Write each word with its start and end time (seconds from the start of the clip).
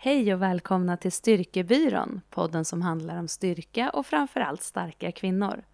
Hej 0.00 0.34
och 0.34 0.42
välkomna 0.42 0.96
till 0.96 1.12
Styrkebyrån, 1.12 2.20
podden 2.30 2.64
som 2.64 2.82
handlar 2.82 3.18
om 3.18 3.28
styrka 3.28 3.90
och 3.90 4.06
framförallt 4.06 4.62
starka 4.62 5.12
kvinnor. 5.12 5.64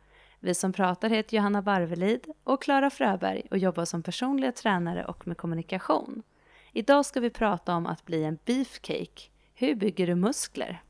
Vi 0.40 0.54
som 0.54 0.72
pratar 0.72 1.08
heter 1.10 1.36
Johanna 1.36 1.62
Barvelid 1.62 2.26
och 2.44 2.62
Klara 2.62 2.90
Fröberg 2.90 3.42
och 3.50 3.58
jobbar 3.58 3.84
som 3.84 4.02
personliga 4.02 4.52
tränare 4.52 5.04
och 5.04 5.26
med 5.26 5.36
kommunikation. 5.36 6.22
Idag 6.72 7.06
ska 7.06 7.20
vi 7.20 7.30
prata 7.30 7.74
om 7.74 7.86
att 7.86 8.04
bli 8.04 8.24
en 8.24 8.38
beefcake. 8.44 9.22
Hur 9.54 9.74
bygger 9.74 10.06
du 10.06 10.14
muskler? 10.14 10.82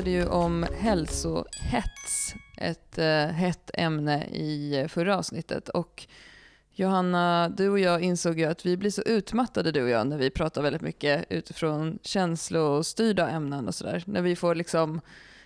Pratade 0.00 0.16
ju 0.16 0.26
om 0.26 0.66
hälsohets, 0.78 2.34
ett 2.56 2.98
eh, 2.98 3.26
hett 3.26 3.70
ämne 3.74 4.26
i 4.26 4.80
eh, 4.80 4.88
förra 4.88 5.18
avsnittet. 5.18 5.68
Och 5.68 6.06
Johanna, 6.74 7.48
du 7.48 7.68
och 7.68 7.78
jag 7.78 8.02
insåg 8.02 8.38
ju 8.38 8.44
att 8.44 8.66
vi 8.66 8.76
blir 8.76 8.90
så 8.90 9.02
utmattade 9.02 9.72
du 9.72 9.82
och 9.82 9.88
jag 9.88 10.06
när 10.06 10.18
vi 10.18 10.30
pratar 10.30 10.62
väldigt 10.62 10.82
mycket 10.82 11.24
utifrån 11.28 11.98
känslostyrda 12.02 13.28
ämnen 13.28 13.68
och 13.68 13.74
sådär. 13.74 14.02
När 14.06 14.22
vi 14.22 14.36
får 14.36 14.54
liksom 14.54 15.00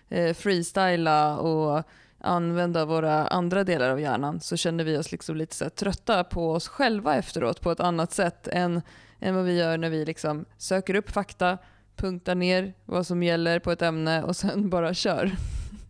eh, 0.09 0.35
freestyla 0.35 1.39
och 1.39 1.83
använda 2.19 2.85
våra 2.85 3.27
andra 3.27 3.65
delar 3.65 3.91
av 3.91 4.01
hjärnan 4.01 4.41
så 4.41 4.57
känner 4.57 4.85
vi 4.85 4.97
oss 4.97 5.13
liksom 5.13 5.37
lite 5.37 5.57
så 5.57 5.71
trötta 5.71 6.25
på 6.25 6.53
oss 6.53 6.69
själva 6.69 7.17
efteråt 7.17 7.61
på 7.61 7.71
ett 7.71 7.81
annat 7.81 8.13
sätt 8.13 8.49
än, 8.49 8.83
än 9.21 9.35
vad 9.35 9.45
vi 9.45 9.59
gör 9.59 9.79
när 9.79 9.91
vi 9.91 10.05
liksom 10.05 10.45
söker 10.59 10.95
upp 10.95 11.11
fakta, 11.11 11.59
punktar 11.97 12.35
ner 12.35 12.73
vad 12.85 13.07
som 13.07 13.23
gäller 13.23 13.59
på 13.59 13.73
ett 13.73 13.83
ämne 13.83 14.23
och 14.23 14.37
sen 14.37 14.71
bara 14.71 14.95
kör. 14.95 15.31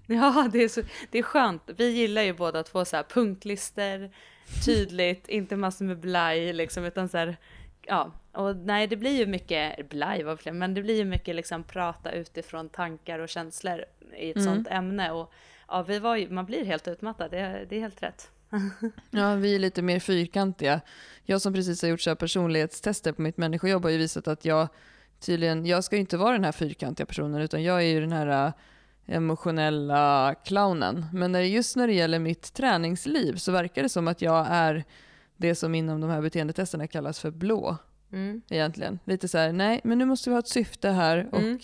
Ja, 0.06 0.48
det 0.52 0.62
är, 0.62 0.68
så, 0.68 0.80
det 1.10 1.18
är 1.18 1.22
skönt. 1.22 1.70
Vi 1.76 1.90
gillar 1.90 2.22
ju 2.22 2.32
båda 2.32 2.62
två 2.62 2.84
så 2.84 2.96
här 2.96 3.02
punktlister, 3.02 4.10
tydligt, 4.64 5.28
inte 5.28 5.56
massor 5.56 5.84
med 5.84 5.98
blaj 5.98 6.52
liksom, 6.52 6.84
utan 6.84 7.08
så 7.08 7.18
här, 7.18 7.36
ja, 7.82 8.12
och 8.32 8.56
nej, 8.56 8.86
det 8.86 8.96
blir 8.96 9.18
ju 9.18 9.26
mycket, 9.26 9.88
blaj 9.88 10.22
var 10.22 10.36
fler, 10.36 10.52
men 10.52 10.74
det 10.74 10.82
blir 10.82 10.96
ju 10.96 11.04
mycket 11.04 11.34
liksom 11.34 11.64
prata 11.64 12.12
utifrån 12.12 12.68
tankar 12.68 13.18
och 13.18 13.28
känslor 13.28 13.84
i 14.16 14.30
ett 14.30 14.36
mm. 14.36 14.54
sånt 14.54 14.68
ämne 14.68 15.10
och 15.10 15.32
ja, 15.68 15.82
vi 15.82 15.98
var 15.98 16.16
ju, 16.16 16.30
man 16.30 16.46
blir 16.46 16.64
helt 16.64 16.88
utmattad, 16.88 17.30
det, 17.30 17.66
det 17.68 17.76
är 17.76 17.80
helt 17.80 18.02
rätt. 18.02 18.30
ja, 19.10 19.34
vi 19.34 19.54
är 19.54 19.58
lite 19.58 19.82
mer 19.82 20.00
fyrkantiga. 20.00 20.80
Jag 21.24 21.40
som 21.40 21.52
precis 21.52 21.82
har 21.82 21.88
gjort 21.88 22.00
så 22.00 22.16
personlighetstester 22.16 23.12
på 23.12 23.22
mitt 23.22 23.36
människojobb 23.36 23.82
har 23.82 23.90
ju 23.90 23.98
visat 23.98 24.28
att 24.28 24.44
jag 24.44 24.68
tydligen, 25.24 25.66
jag 25.66 25.84
ska 25.84 25.96
ju 25.96 26.00
inte 26.00 26.16
vara 26.16 26.32
den 26.32 26.44
här 26.44 26.52
fyrkantiga 26.52 27.06
personen 27.06 27.40
utan 27.40 27.62
jag 27.62 27.82
är 27.82 27.86
ju 27.86 28.00
den 28.00 28.12
här 28.12 28.46
äh, 28.46 28.52
emotionella 29.06 30.34
clownen. 30.44 31.06
Men 31.12 31.50
just 31.50 31.76
när 31.76 31.86
det 31.86 31.92
gäller 31.92 32.18
mitt 32.18 32.54
träningsliv 32.54 33.36
så 33.36 33.52
verkar 33.52 33.82
det 33.82 33.88
som 33.88 34.08
att 34.08 34.22
jag 34.22 34.46
är 34.50 34.84
det 35.36 35.54
som 35.54 35.74
inom 35.74 36.00
de 36.00 36.10
här 36.10 36.22
beteendetesterna 36.22 36.86
kallas 36.86 37.20
för 37.20 37.30
blå. 37.30 37.76
Mm. 38.12 38.42
Egentligen. 38.50 38.98
Lite 39.04 39.28
så 39.28 39.38
här, 39.38 39.52
nej 39.52 39.80
men 39.84 39.98
nu 39.98 40.04
måste 40.04 40.30
vi 40.30 40.34
ha 40.34 40.40
ett 40.40 40.48
syfte 40.48 40.90
här 40.90 41.28
och 41.32 41.38
mm. 41.38 41.58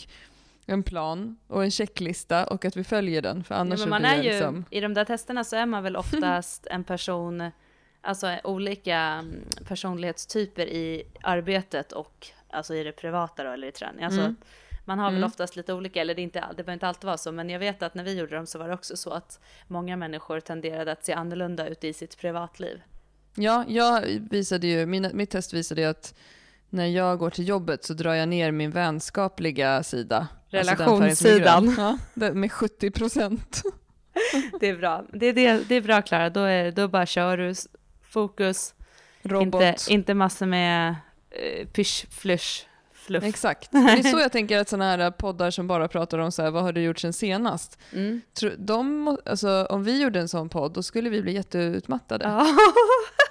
en 0.66 0.82
plan 0.82 1.36
och 1.46 1.64
en 1.64 1.70
checklista 1.70 2.46
och 2.46 2.64
att 2.64 2.76
vi 2.76 2.84
följer 2.84 3.22
den. 3.22 3.44
För 3.44 3.54
annars 3.54 3.80
ja, 3.80 3.86
men 3.86 4.02
man 4.02 4.04
är 4.04 4.22
ju, 4.22 4.30
liksom... 4.30 4.64
I 4.70 4.80
de 4.80 4.94
där 4.94 5.04
testerna 5.04 5.44
så 5.44 5.56
är 5.56 5.66
man 5.66 5.82
väl 5.82 5.96
oftast 5.96 6.66
en 6.66 6.84
person, 6.84 7.50
alltså 8.00 8.36
olika 8.44 8.98
mm, 8.98 9.44
personlighetstyper 9.68 10.66
i 10.66 11.02
arbetet 11.22 11.92
och 11.92 12.26
alltså 12.52 12.74
i 12.74 12.84
det 12.84 12.92
privata 12.92 13.44
då, 13.44 13.50
eller 13.50 13.68
i 13.68 13.72
träning. 13.72 14.04
Alltså, 14.04 14.20
mm. 14.20 14.36
Man 14.84 14.98
har 14.98 15.10
väl 15.10 15.16
mm. 15.16 15.26
oftast 15.26 15.56
lite 15.56 15.72
olika, 15.72 16.00
eller 16.00 16.14
det, 16.14 16.22
inte, 16.22 16.40
det 16.40 16.56
behöver 16.56 16.72
inte 16.72 16.88
alltid 16.88 17.04
vara 17.04 17.18
så, 17.18 17.32
men 17.32 17.50
jag 17.50 17.58
vet 17.58 17.82
att 17.82 17.94
när 17.94 18.04
vi 18.04 18.18
gjorde 18.18 18.36
dem 18.36 18.46
så 18.46 18.58
var 18.58 18.68
det 18.68 18.74
också 18.74 18.96
så 18.96 19.10
att 19.10 19.40
många 19.66 19.96
människor 19.96 20.40
tenderade 20.40 20.92
att 20.92 21.04
se 21.04 21.12
annorlunda 21.12 21.68
ut 21.68 21.84
i 21.84 21.92
sitt 21.92 22.18
privatliv. 22.18 22.82
Ja, 23.34 23.64
jag 23.68 24.02
visade 24.30 24.66
ju, 24.66 24.86
min, 24.86 25.10
mitt 25.12 25.30
test 25.30 25.52
visade 25.52 25.80
ju 25.80 25.86
att 25.86 26.14
när 26.70 26.86
jag 26.86 27.18
går 27.18 27.30
till 27.30 27.48
jobbet 27.48 27.84
så 27.84 27.94
drar 27.94 28.14
jag 28.14 28.28
ner 28.28 28.50
min 28.50 28.70
vänskapliga 28.70 29.82
sida. 29.82 30.28
Relationssidan. 30.48 31.68
Alltså 31.68 31.98
ja, 32.14 32.32
med 32.32 32.52
70 32.52 32.90
procent. 32.90 33.62
det 34.60 34.68
är 34.68 34.76
bra. 34.76 35.04
Det 35.12 35.26
är, 35.26 35.32
det, 35.32 35.68
det 35.68 35.74
är 35.74 35.80
bra 35.80 36.02
Klara, 36.02 36.30
då, 36.30 36.70
då 36.70 36.88
bara 36.88 37.06
kör 37.06 37.36
du 37.36 37.54
fokus. 38.02 38.74
Robot. 39.22 39.62
Inte, 39.62 39.92
inte 39.92 40.14
massor 40.14 40.46
med 40.46 40.96
eh, 41.30 41.66
pysch, 41.66 42.06
flush, 42.10 42.66
fluff. 42.92 43.24
Exakt. 43.24 43.70
Det 43.72 43.78
är 43.78 44.02
så 44.02 44.18
jag 44.18 44.32
tänker 44.32 44.58
att 44.58 44.68
sådana 44.68 44.96
här 44.96 45.10
poddar 45.10 45.50
som 45.50 45.66
bara 45.66 45.88
pratar 45.88 46.18
om 46.18 46.32
så 46.32 46.42
här, 46.42 46.50
vad 46.50 46.62
har 46.62 46.72
du 46.72 46.80
gjort 46.80 46.98
sen 46.98 47.12
senast? 47.12 47.78
Mm. 47.92 48.20
De, 48.58 49.16
alltså, 49.26 49.66
om 49.70 49.84
vi 49.84 50.02
gjorde 50.02 50.20
en 50.20 50.28
sån 50.28 50.48
podd, 50.48 50.72
då 50.72 50.82
skulle 50.82 51.10
vi 51.10 51.22
bli 51.22 51.32
jätteutmattade. 51.32 52.24
Ja, 52.24 52.46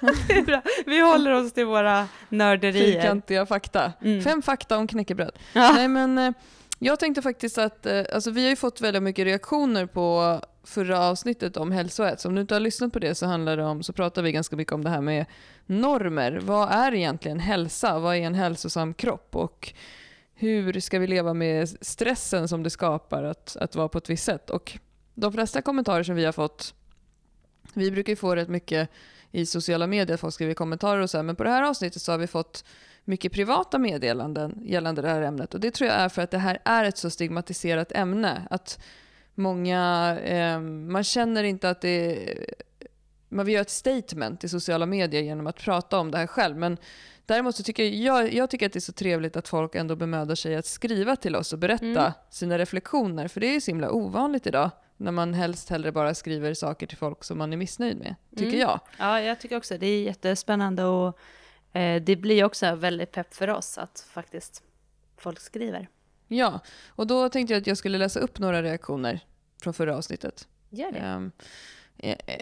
det 0.27 0.33
är 0.33 0.41
bra. 0.41 0.61
Vi 0.85 0.99
håller 0.99 1.31
oss 1.31 1.53
till 1.53 1.65
våra 1.65 2.07
nörderier. 2.29 2.93
Fyrkantiga 2.93 3.45
fakta. 3.45 3.93
Mm. 4.01 4.21
Fem 4.21 4.41
fakta 4.41 4.77
om 4.77 4.87
knäckebröd. 4.87 5.31
Ja. 5.53 5.71
Nej, 5.71 5.87
men, 5.87 6.17
eh, 6.17 6.31
jag 6.79 6.99
tänkte 6.99 7.21
faktiskt 7.21 7.57
att, 7.57 7.85
eh, 7.85 8.03
alltså 8.13 8.31
vi 8.31 8.43
har 8.43 8.49
ju 8.49 8.55
fått 8.55 8.81
väldigt 8.81 9.03
mycket 9.03 9.25
reaktioner 9.25 9.85
på 9.85 10.39
förra 10.63 10.99
avsnittet 10.99 11.57
om 11.57 11.71
hälsohets. 11.71 12.25
Om 12.25 12.35
du 12.35 12.41
inte 12.41 12.55
har 12.55 12.59
lyssnat 12.59 12.93
på 12.93 12.99
det 12.99 13.15
så 13.15 13.25
handlar 13.25 13.57
det 13.57 13.63
om, 13.63 13.83
så 13.83 13.93
pratar 13.93 14.21
vi 14.21 14.31
ganska 14.31 14.55
mycket 14.55 14.73
om 14.73 14.83
det 14.83 14.89
här 14.89 15.01
med 15.01 15.25
normer. 15.65 16.39
Vad 16.43 16.71
är 16.71 16.93
egentligen 16.93 17.39
hälsa? 17.39 17.99
Vad 17.99 18.15
är 18.15 18.21
en 18.21 18.35
hälsosam 18.35 18.93
kropp? 18.93 19.35
Och 19.35 19.73
hur 20.33 20.79
ska 20.79 20.99
vi 20.99 21.07
leva 21.07 21.33
med 21.33 21.69
stressen 21.81 22.47
som 22.47 22.63
det 22.63 22.69
skapar 22.69 23.23
att, 23.23 23.55
att 23.55 23.75
vara 23.75 23.89
på 23.89 23.97
ett 23.97 24.09
visst 24.09 24.25
sätt? 24.25 24.49
Och 24.49 24.77
de 25.13 25.33
flesta 25.33 25.61
kommentarer 25.61 26.03
som 26.03 26.15
vi 26.15 26.25
har 26.25 26.31
fått, 26.31 26.73
vi 27.73 27.91
brukar 27.91 28.11
ju 28.11 28.17
få 28.17 28.35
rätt 28.35 28.49
mycket 28.49 28.89
i 29.31 29.45
sociala 29.45 29.87
medier, 29.87 30.17
folk 30.17 30.33
skriver 30.33 30.53
kommentarer 30.53 31.01
och 31.01 31.09
så 31.09 31.17
här, 31.17 31.23
men 31.23 31.35
på 31.35 31.43
det 31.43 31.49
här 31.49 31.63
avsnittet 31.63 32.01
så 32.01 32.11
har 32.11 32.19
vi 32.19 32.27
fått 32.27 32.63
mycket 33.09 33.33
privata 33.33 33.79
meddelanden 33.79 34.61
gällande 34.65 35.01
det 35.01 35.07
här 35.07 35.21
ämnet. 35.21 35.53
Och 35.53 35.59
det 35.59 35.71
tror 35.71 35.89
jag 35.89 35.99
är 35.99 36.09
för 36.09 36.21
att 36.21 36.31
det 36.31 36.37
här 36.37 36.59
är 36.63 36.83
ett 36.83 36.97
så 36.97 37.09
stigmatiserat 37.09 37.91
ämne. 37.91 38.47
Att 38.49 38.79
många, 39.35 40.17
eh, 40.19 40.59
man 40.61 41.03
känner 41.03 41.43
inte 41.43 41.69
att 41.69 41.81
det 41.81 42.19
man 43.29 43.45
vill 43.45 43.53
göra 43.53 43.61
ett 43.61 43.69
statement 43.69 44.43
i 44.43 44.49
sociala 44.49 44.85
medier 44.85 45.21
genom 45.21 45.47
att 45.47 45.57
prata 45.57 45.99
om 45.99 46.11
det 46.11 46.17
här 46.17 46.27
själv. 46.27 46.57
Men 46.57 46.77
däremot 47.25 47.55
så 47.55 47.63
tycker 47.63 47.83
jag, 47.83 48.33
jag 48.33 48.49
tycker 48.49 48.65
att 48.65 48.73
det 48.73 48.79
är 48.79 48.81
så 48.81 48.93
trevligt 48.93 49.37
att 49.37 49.47
folk 49.47 49.75
ändå 49.75 49.95
bemödar 49.95 50.35
sig 50.35 50.55
att 50.55 50.65
skriva 50.65 51.15
till 51.15 51.35
oss 51.35 51.53
och 51.53 51.59
berätta 51.59 51.85
mm. 51.85 52.11
sina 52.29 52.57
reflektioner. 52.57 53.27
För 53.27 53.39
det 53.39 53.47
är 53.47 53.53
ju 53.53 53.61
så 53.61 53.71
himla 53.71 53.91
ovanligt 53.91 54.47
idag 54.47 54.71
när 54.97 55.11
man 55.11 55.33
helst 55.33 55.69
hellre 55.69 55.91
bara 55.91 56.13
skriver 56.13 56.53
saker 56.53 56.87
till 56.87 56.97
folk 56.97 57.23
som 57.23 57.37
man 57.37 57.53
är 57.53 57.57
missnöjd 57.57 57.97
med, 57.97 58.15
tycker 58.29 58.47
mm. 58.47 58.59
jag. 58.59 58.79
Ja, 58.97 59.21
jag 59.21 59.39
tycker 59.39 59.57
också 59.57 59.77
det 59.77 59.87
är 59.87 60.03
jättespännande 60.03 60.83
eh, 60.83 61.13
det 62.01 62.15
blir 62.21 62.43
också 62.43 62.75
väldigt 62.75 63.11
pepp 63.11 63.33
för 63.33 63.49
oss 63.49 63.77
att 63.77 64.05
faktiskt 64.09 64.63
folk 65.17 65.39
skriver. 65.39 65.89
Ja, 66.27 66.59
och 66.87 67.07
då 67.07 67.29
tänkte 67.29 67.53
jag 67.53 67.61
att 67.61 67.67
jag 67.67 67.77
skulle 67.77 67.97
läsa 67.97 68.19
upp 68.19 68.39
några 68.39 68.63
reaktioner 68.63 69.19
från 69.61 69.73
förra 69.73 69.97
avsnittet. 69.97 70.47
Gör 70.69 70.91
det. 70.91 70.99
Um, 70.99 71.31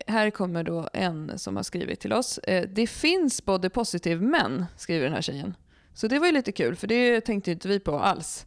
här 0.08 0.30
kommer 0.30 0.64
då 0.64 0.90
en 0.94 1.40
som 1.40 1.56
har 1.56 1.64
skrivit 1.64 2.00
till 2.00 2.14
oss. 2.14 2.38
Eh, 2.38 2.70
det 2.70 2.88
finns 2.88 3.46
body 3.46 3.70
positive 3.70 4.22
män, 4.22 4.66
skriver 4.78 5.04
den 5.04 5.14
här 5.14 5.22
tjejen. 5.22 5.56
Så 5.94 6.08
det 6.08 6.20
var 6.20 6.26
ju 6.26 6.34
lite 6.34 6.52
kul, 6.52 6.76
för 6.76 6.88
det 6.88 7.22
tänkte 7.22 7.52
inte 7.52 7.68
vi 7.68 7.80
på 7.80 8.00
alls. 8.00 8.46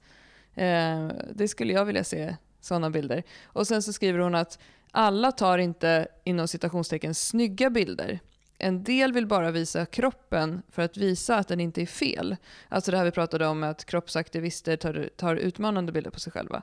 Ehm, 0.54 1.12
det 1.34 1.48
skulle 1.48 1.72
jag 1.72 1.84
vilja 1.84 2.04
se, 2.04 2.36
sådana 2.60 2.90
bilder. 2.90 3.22
Och 3.44 3.66
sen 3.66 3.82
så 3.82 3.92
skriver 3.92 4.18
hon 4.18 4.34
att 4.34 4.58
alla 4.90 5.32
tar 5.32 5.58
inte 5.58 6.08
inom 6.24 6.48
citationstecken 6.48 7.14
snygga 7.14 7.70
bilder. 7.70 8.20
En 8.60 8.84
del 8.84 9.12
vill 9.12 9.26
bara 9.26 9.50
visa 9.50 9.86
kroppen 9.86 10.62
för 10.68 10.82
att 10.82 10.96
visa 10.96 11.36
att 11.36 11.48
den 11.48 11.60
inte 11.60 11.82
är 11.82 11.86
fel. 11.86 12.36
Alltså 12.68 12.90
det 12.90 12.96
här 12.96 13.04
vi 13.04 13.10
pratade 13.10 13.46
om 13.46 13.62
att 13.62 13.84
kroppsaktivister 13.84 14.76
tar, 14.76 15.10
tar 15.16 15.36
utmanande 15.36 15.92
bilder 15.92 16.10
på 16.10 16.20
sig 16.20 16.32
själva 16.32 16.62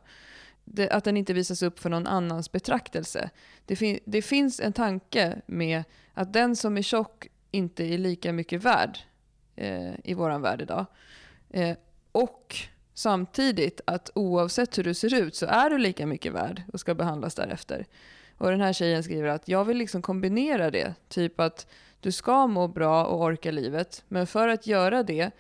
det, 0.67 0.89
att 0.89 1.03
den 1.03 1.17
inte 1.17 1.33
visas 1.33 1.63
upp 1.63 1.79
för 1.79 1.89
någon 1.89 2.07
annans 2.07 2.51
betraktelse. 2.51 3.29
Det, 3.65 3.75
fin 3.75 3.99
det 4.05 4.21
finns 4.21 4.59
en 4.59 4.73
tanke 4.73 5.41
med 5.45 5.83
att 6.13 6.33
den 6.33 6.55
som 6.55 6.77
är 6.77 6.81
tjock 6.81 7.27
inte 7.51 7.83
är 7.83 7.97
lika 7.97 8.33
mycket 8.33 8.63
värd 8.63 8.99
eh, 9.55 9.93
i 10.03 10.13
vår 10.13 10.39
värld 10.39 10.61
idag. 10.61 10.85
Eh, 11.49 11.77
och 12.11 12.55
samtidigt 12.93 13.81
att 13.85 14.11
oavsett 14.15 14.77
hur 14.77 14.83
du 14.83 14.93
ser 14.93 15.13
ut 15.13 15.35
så 15.35 15.45
är 15.45 15.69
du 15.69 15.77
lika 15.77 16.05
mycket 16.05 16.33
värd 16.33 16.63
och 16.73 16.79
ska 16.79 16.95
behandlas 16.95 17.35
därefter. 17.35 17.85
Och 18.37 18.51
den 18.51 18.61
här 18.61 18.73
tjejen 18.73 19.03
skriver 19.03 19.27
att 19.29 19.47
jag 19.47 19.65
vill 19.65 19.77
liksom 19.77 20.01
kombinera 20.01 20.71
det. 20.71 20.93
Typ 21.07 21.39
att 21.39 21.67
du 21.99 22.11
ska 22.11 22.47
må 22.47 22.67
bra 22.67 23.05
och 23.05 23.21
orka 23.21 23.51
livet, 23.51 24.03
men 24.07 24.27
för 24.27 24.47
att 24.47 24.67
göra 24.67 25.03
det 25.03 25.31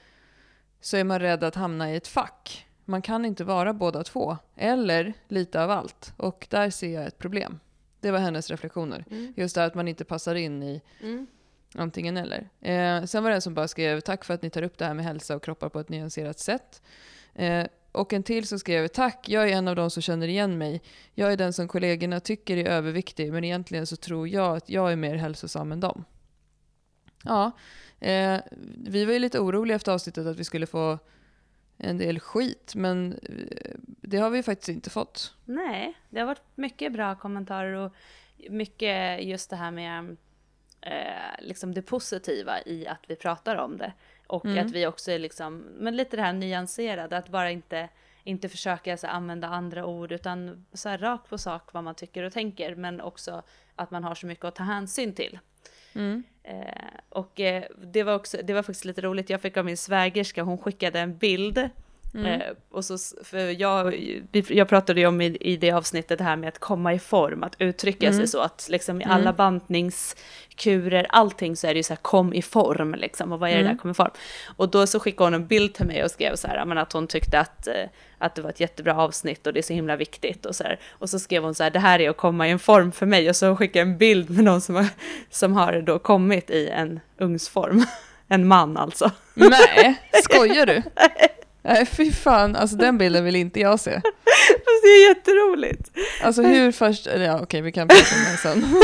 så 0.81 0.97
är 0.97 1.03
man 1.03 1.19
rädd 1.19 1.43
att 1.43 1.55
hamna 1.55 1.91
i 1.91 1.95
ett 1.95 2.07
fack 2.07 2.67
man 2.87 3.01
kan 3.01 3.25
inte 3.25 3.43
vara 3.43 3.73
båda 3.73 4.03
två, 4.03 4.37
eller 4.55 5.13
lite 5.27 5.63
av 5.63 5.71
allt. 5.71 6.13
Och 6.17 6.47
där 6.49 6.69
ser 6.69 6.89
jag 6.89 7.05
ett 7.05 7.17
problem. 7.17 7.59
Det 7.99 8.11
var 8.11 8.19
hennes 8.19 8.49
reflektioner. 8.49 9.05
Mm. 9.11 9.33
Just 9.37 9.55
det 9.55 9.65
att 9.65 9.75
man 9.75 9.87
inte 9.87 10.05
passar 10.05 10.35
in 10.35 10.63
i 10.63 10.81
mm. 11.01 11.27
antingen 11.75 12.17
eller. 12.17 12.49
Eh, 12.61 13.03
sen 13.05 13.23
var 13.23 13.29
det 13.29 13.35
en 13.35 13.41
som 13.41 13.53
bara 13.53 13.67
skrev 13.67 13.99
tack 13.99 14.25
för 14.25 14.33
att 14.33 14.41
ni 14.41 14.49
tar 14.49 14.61
upp 14.61 14.77
det 14.77 14.85
här 14.85 14.93
med 14.93 15.05
hälsa 15.05 15.35
och 15.35 15.43
kroppar 15.43 15.69
på 15.69 15.79
ett 15.79 15.89
nyanserat 15.89 16.39
sätt. 16.39 16.81
Eh, 17.33 17.65
och 17.91 18.13
en 18.13 18.23
till 18.23 18.47
som 18.47 18.59
skrev 18.59 18.87
tack, 18.87 19.29
jag 19.29 19.49
är 19.49 19.53
en 19.53 19.67
av 19.67 19.75
de 19.75 19.91
som 19.91 20.01
känner 20.01 20.27
igen 20.27 20.57
mig. 20.57 20.81
Jag 21.13 21.33
är 21.33 21.37
den 21.37 21.53
som 21.53 21.67
kollegorna 21.67 22.19
tycker 22.19 22.57
är 22.57 22.65
överviktig, 22.65 23.33
men 23.33 23.43
egentligen 23.43 23.87
så 23.87 23.95
tror 23.95 24.27
jag 24.27 24.57
att 24.57 24.69
jag 24.69 24.91
är 24.91 24.95
mer 24.95 25.15
hälsosam 25.15 25.71
än 25.71 25.79
dem. 25.79 26.05
Ja, 27.23 27.51
eh, 27.99 28.39
vi 28.77 29.05
var 29.05 29.13
ju 29.13 29.19
lite 29.19 29.39
oroliga 29.39 29.75
efter 29.75 29.91
avsnittet 29.91 30.27
att 30.27 30.37
vi 30.37 30.43
skulle 30.43 30.65
få 30.65 30.97
en 31.77 31.97
del 31.97 32.19
skit, 32.19 32.73
men 32.75 33.13
eh, 33.13 33.71
det 33.85 34.17
har 34.17 34.29
vi 34.29 34.43
faktiskt 34.43 34.69
inte 34.69 34.89
fått. 34.89 35.33
Nej, 35.45 35.97
det 36.09 36.19
har 36.19 36.27
varit 36.27 36.41
mycket 36.55 36.93
bra 36.93 37.15
kommentarer 37.15 37.73
och 37.73 37.93
mycket 38.49 39.23
just 39.23 39.49
det 39.49 39.55
här 39.55 39.71
med 39.71 40.17
eh, 40.81 41.39
liksom 41.39 41.73
det 41.73 41.81
positiva 41.81 42.61
i 42.61 42.87
att 42.87 43.05
vi 43.07 43.15
pratar 43.15 43.55
om 43.55 43.77
det. 43.77 43.93
Och 44.27 44.45
mm. 44.45 44.65
att 44.65 44.71
vi 44.71 44.87
också 44.87 45.11
är 45.11 45.19
liksom, 45.19 45.57
men 45.57 45.95
lite 45.95 46.15
det 46.15 46.21
här 46.21 46.33
nyanserade, 46.33 47.17
att 47.17 47.29
bara 47.29 47.51
inte, 47.51 47.89
inte 48.23 48.49
försöka 48.49 48.97
så, 48.97 49.07
använda 49.07 49.47
andra 49.47 49.85
ord 49.85 50.11
utan 50.11 50.65
så 50.73 50.89
här 50.89 50.97
rakt 50.97 51.29
på 51.29 51.37
sak 51.37 51.73
vad 51.73 51.83
man 51.83 51.95
tycker 51.95 52.23
och 52.23 52.33
tänker, 52.33 52.75
men 52.75 53.01
också 53.01 53.43
att 53.75 53.91
man 53.91 54.03
har 54.03 54.15
så 54.15 54.27
mycket 54.27 54.45
att 54.45 54.55
ta 54.55 54.63
hänsyn 54.63 55.13
till. 55.13 55.39
Mm. 55.93 56.23
Eh, 56.43 56.87
och 57.09 57.39
eh, 57.39 57.63
det 57.77 58.03
var 58.03 58.15
också, 58.15 58.37
det 58.43 58.53
var 58.53 58.63
faktiskt 58.63 58.85
lite 58.85 59.01
roligt, 59.01 59.29
jag 59.29 59.41
fick 59.41 59.57
av 59.57 59.65
min 59.65 59.77
svägerska, 59.77 60.43
hon 60.43 60.57
skickade 60.57 60.99
en 60.99 61.17
bild 61.17 61.69
Mm. 62.13 62.41
Eh, 62.41 62.47
och 62.71 62.85
så, 62.85 62.97
för 63.23 63.61
jag, 63.61 63.95
jag 64.31 64.69
pratade 64.69 64.99
ju 64.99 65.07
om 65.07 65.21
i, 65.21 65.37
i 65.41 65.57
det 65.57 65.71
avsnittet 65.71 66.17
det 66.17 66.23
här 66.23 66.35
med 66.35 66.47
att 66.47 66.59
komma 66.59 66.93
i 66.93 66.99
form, 66.99 67.43
att 67.43 67.55
uttrycka 67.59 68.07
mm. 68.07 68.17
sig 68.17 68.27
så 68.27 68.39
att 68.41 68.67
liksom 68.69 69.01
i 69.01 69.05
alla 69.05 69.21
mm. 69.21 69.35
bantningskurer, 69.35 71.05
allting 71.09 71.55
så 71.55 71.67
är 71.67 71.73
det 71.73 71.77
ju 71.77 71.83
så 71.83 71.93
här 71.93 72.01
kom 72.01 72.33
i 72.33 72.41
form 72.41 72.95
liksom, 72.95 73.31
och 73.31 73.39
vad 73.39 73.49
är 73.49 73.55
det 73.55 73.61
där 73.61 73.69
mm. 73.69 73.77
kom 73.77 73.91
i 73.91 73.93
form? 73.93 74.11
Och 74.55 74.69
då 74.69 74.87
så 74.87 74.99
skickade 74.99 75.25
hon 75.25 75.33
en 75.33 75.47
bild 75.47 75.73
till 75.73 75.85
mig 75.85 76.03
och 76.03 76.11
skrev 76.11 76.35
så 76.35 76.47
här, 76.47 76.65
men 76.65 76.77
att 76.77 76.93
hon 76.93 77.07
tyckte 77.07 77.39
att, 77.39 77.67
eh, 77.67 77.73
att 78.17 78.35
det 78.35 78.41
var 78.41 78.49
ett 78.49 78.59
jättebra 78.59 78.95
avsnitt 78.95 79.47
och 79.47 79.53
det 79.53 79.59
är 79.59 79.63
så 79.63 79.73
himla 79.73 79.95
viktigt 79.95 80.45
och 80.45 80.55
så 80.55 80.63
här. 80.63 80.79
Och 80.89 81.09
så 81.09 81.19
skrev 81.19 81.43
hon 81.43 81.55
så 81.55 81.63
här, 81.63 81.71
det 81.71 81.79
här 81.79 81.99
är 82.01 82.09
att 82.09 82.17
komma 82.17 82.47
i 82.47 82.51
en 82.51 82.59
form 82.59 82.91
för 82.91 83.05
mig 83.05 83.29
och 83.29 83.35
så 83.35 83.55
skickade 83.55 83.83
en 83.83 83.97
bild 83.97 84.29
med 84.29 84.43
någon 84.43 84.61
som 84.61 84.75
har, 84.75 84.87
som 85.29 85.53
har 85.53 85.81
då 85.81 85.99
kommit 85.99 86.49
i 86.49 86.67
en 86.67 86.99
ungsform. 87.17 87.85
En 88.29 88.47
man 88.47 88.77
alltså. 88.77 89.11
Nej, 89.33 90.01
skojar 90.23 90.65
du? 90.65 90.83
Nej 90.95 91.36
fy 91.85 92.11
fan, 92.11 92.55
alltså 92.55 92.75
den 92.75 92.97
bilden 92.97 93.25
vill 93.25 93.35
inte 93.35 93.59
jag 93.59 93.79
se. 93.79 93.91
Fast 94.47 94.83
det 94.83 94.87
är 94.87 95.07
jätteroligt. 95.09 95.91
Alltså 96.23 96.41
hur 96.41 96.71
först, 96.71 97.07
eller 97.07 97.25
ja 97.25 97.39
okej 97.41 97.61
vi 97.61 97.71
kan 97.71 97.87
prata 97.87 98.15
om 98.15 98.21
det 98.31 98.37
sen. 98.37 98.63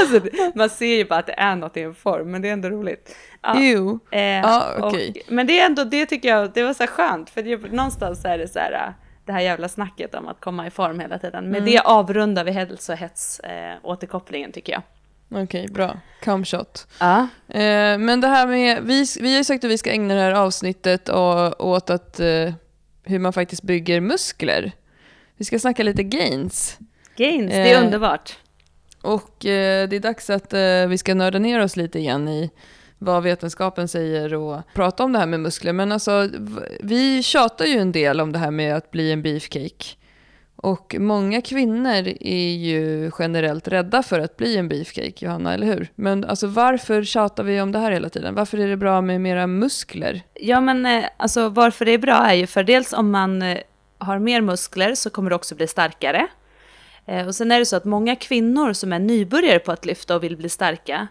alltså, 0.00 0.20
man 0.54 0.70
ser 0.70 0.96
ju 0.96 1.04
bara 1.04 1.18
att 1.18 1.26
det 1.26 1.38
är 1.38 1.56
något 1.56 1.76
i 1.76 1.82
en 1.82 1.94
form, 1.94 2.30
men 2.30 2.42
det 2.42 2.48
är 2.48 2.52
ändå 2.52 2.68
roligt. 2.68 3.16
Ja, 3.42 3.60
jo. 3.60 4.00
Eh, 4.10 4.20
ja, 4.20 4.88
okay. 4.88 5.10
Och, 5.10 5.16
men 5.32 5.46
det 5.46 5.60
är 5.60 5.66
ändå, 5.66 5.84
det 5.84 6.06
tycker 6.06 6.28
jag, 6.28 6.52
det 6.52 6.62
var 6.62 6.74
så 6.74 6.86
skönt, 6.86 7.30
för 7.30 7.42
det, 7.42 7.56
någonstans 7.56 8.24
är 8.24 8.38
det 8.38 8.48
så 8.48 8.58
här, 8.58 8.94
det 9.24 9.32
här 9.32 9.40
jävla 9.40 9.68
snacket 9.68 10.14
om 10.14 10.28
att 10.28 10.40
komma 10.40 10.66
i 10.66 10.70
form 10.70 11.00
hela 11.00 11.18
tiden. 11.18 11.44
Med 11.44 11.58
mm. 11.58 11.70
det 11.70 11.78
avrundar 11.78 12.44
vi 12.44 12.50
hälsohets 12.50 13.40
eh, 13.40 13.76
återkopplingen 13.82 14.52
tycker 14.52 14.72
jag. 14.72 14.82
Okej, 15.28 15.42
okay, 15.44 15.66
bra. 15.66 16.00
Come 16.24 16.44
shot. 16.44 16.86
Ja. 17.00 17.28
Eh, 17.48 17.98
men 17.98 18.20
det 18.20 18.28
här 18.28 18.46
med, 18.46 18.82
vi, 18.82 19.06
vi 19.20 19.30
har 19.30 19.38
ju 19.38 19.44
sagt 19.44 19.64
att 19.64 19.70
vi 19.70 19.78
ska 19.78 19.90
ägna 19.90 20.14
det 20.14 20.20
här 20.20 20.32
avsnittet 20.32 21.08
och, 21.08 21.66
åt 21.66 21.90
att, 21.90 22.20
eh, 22.20 22.52
hur 23.02 23.18
man 23.18 23.32
faktiskt 23.32 23.62
bygger 23.62 24.00
muskler. 24.00 24.72
Vi 25.36 25.44
ska 25.44 25.58
snacka 25.58 25.82
lite 25.82 26.02
gains. 26.02 26.78
Gains, 27.16 27.52
det 27.52 27.72
är 27.72 27.80
eh, 27.80 27.84
underbart. 27.84 28.36
Och 29.02 29.46
eh, 29.46 29.88
det 29.88 29.96
är 29.96 30.00
dags 30.00 30.30
att 30.30 30.52
eh, 30.52 30.86
vi 30.88 30.98
ska 30.98 31.14
nörda 31.14 31.38
ner 31.38 31.60
oss 31.60 31.76
lite 31.76 31.98
igen 31.98 32.28
i 32.28 32.50
vad 32.98 33.22
vetenskapen 33.22 33.88
säger 33.88 34.34
och 34.34 34.60
prata 34.74 35.04
om 35.04 35.12
det 35.12 35.18
här 35.18 35.26
med 35.26 35.40
muskler. 35.40 35.72
Men 35.72 35.92
alltså, 35.92 36.28
vi 36.80 37.22
tjatar 37.22 37.64
ju 37.64 37.78
en 37.78 37.92
del 37.92 38.20
om 38.20 38.32
det 38.32 38.38
här 38.38 38.50
med 38.50 38.76
att 38.76 38.90
bli 38.90 39.12
en 39.12 39.22
beefcake. 39.22 39.96
Och 40.56 40.96
många 40.98 41.42
kvinnor 41.42 42.08
är 42.20 42.54
ju 42.54 43.10
generellt 43.18 43.68
rädda 43.68 44.02
för 44.02 44.20
att 44.20 44.36
bli 44.36 44.56
en 44.56 44.68
beefcake, 44.68 45.24
Johanna, 45.24 45.54
eller 45.54 45.66
hur? 45.66 45.88
Men 45.94 46.24
alltså 46.24 46.46
varför 46.46 47.04
tjatar 47.04 47.44
vi 47.44 47.60
om 47.60 47.72
det 47.72 47.78
här 47.78 47.92
hela 47.92 48.08
tiden? 48.08 48.34
Varför 48.34 48.58
är 48.58 48.68
det 48.68 48.76
bra 48.76 49.00
med 49.00 49.20
mera 49.20 49.46
muskler? 49.46 50.22
Ja, 50.34 50.60
men 50.60 50.86
eh, 50.86 51.04
alltså 51.16 51.48
varför 51.48 51.84
det 51.84 51.90
är 51.90 51.98
bra 51.98 52.26
är 52.26 52.34
ju 52.34 52.46
för 52.46 52.62
dels 52.64 52.92
om 52.92 53.10
man 53.10 53.42
eh, 53.42 53.58
har 53.98 54.18
mer 54.18 54.40
muskler 54.40 54.94
så 54.94 55.10
kommer 55.10 55.30
det 55.30 55.36
också 55.36 55.54
bli 55.54 55.66
starkare. 55.66 56.26
Eh, 57.06 57.26
och 57.26 57.34
sen 57.34 57.52
är 57.52 57.58
det 57.58 57.66
så 57.66 57.76
att 57.76 57.84
många 57.84 58.16
kvinnor 58.16 58.72
som 58.72 58.92
är 58.92 58.98
nybörjare 58.98 59.58
på 59.58 59.72
att 59.72 59.86
lyfta 59.86 60.16
och 60.16 60.24
vill 60.24 60.36
bli 60.36 60.48
starka, 60.48 61.06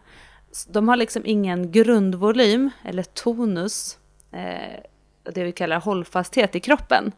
de 0.68 0.88
har 0.88 0.95
liksom 0.95 1.21
ingen 1.25 1.71
grundvolym 1.71 2.69
eller 2.83 3.03
tonus, 3.03 3.98
det 5.33 5.44
vi 5.44 5.51
kallar 5.51 5.80
hållfasthet 5.80 6.56
i 6.56 6.59
kroppen. 6.59 7.12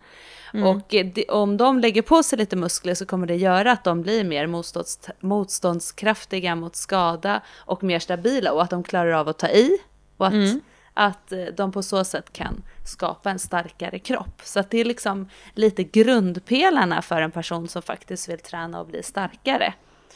Mm. 0.53 0.67
Och 0.67 0.81
det, 0.89 1.25
om 1.29 1.57
de 1.57 1.79
lägger 1.79 2.01
på 2.01 2.23
sig 2.23 2.37
lite 2.37 2.55
muskler 2.55 2.95
så 2.95 3.05
kommer 3.05 3.27
det 3.27 3.35
göra 3.35 3.71
att 3.71 3.83
de 3.83 4.01
blir 4.01 4.23
mer 4.23 4.47
motstånds, 4.47 5.09
motståndskraftiga 5.19 6.55
mot 6.55 6.75
skada 6.75 7.41
och 7.55 7.83
mer 7.83 7.99
stabila 7.99 8.51
och 8.51 8.63
att 8.63 8.69
de 8.69 8.83
klarar 8.83 9.11
av 9.11 9.27
att 9.27 9.39
ta 9.39 9.47
i. 9.47 9.77
Och 10.17 10.27
att, 10.27 10.33
mm. 10.33 10.61
att 10.93 11.31
eh, 11.31 11.45
de 11.57 11.71
på 11.71 11.83
så 11.83 12.03
sätt 12.03 12.33
kan 12.33 12.63
skapa 12.85 13.31
en 13.31 13.39
starkare 13.39 13.99
kropp. 13.99 14.41
Så 14.43 14.63
det 14.69 14.77
är 14.77 14.85
liksom 14.85 15.29
lite 15.53 15.83
grundpelarna 15.83 17.01
för 17.01 17.21
en 17.21 17.31
person 17.31 17.67
som 17.67 17.81
faktiskt 17.81 18.29
vill 18.29 18.39
träna 18.39 18.79
och 18.79 18.87
bli 18.87 19.03
starkare. 19.03 19.73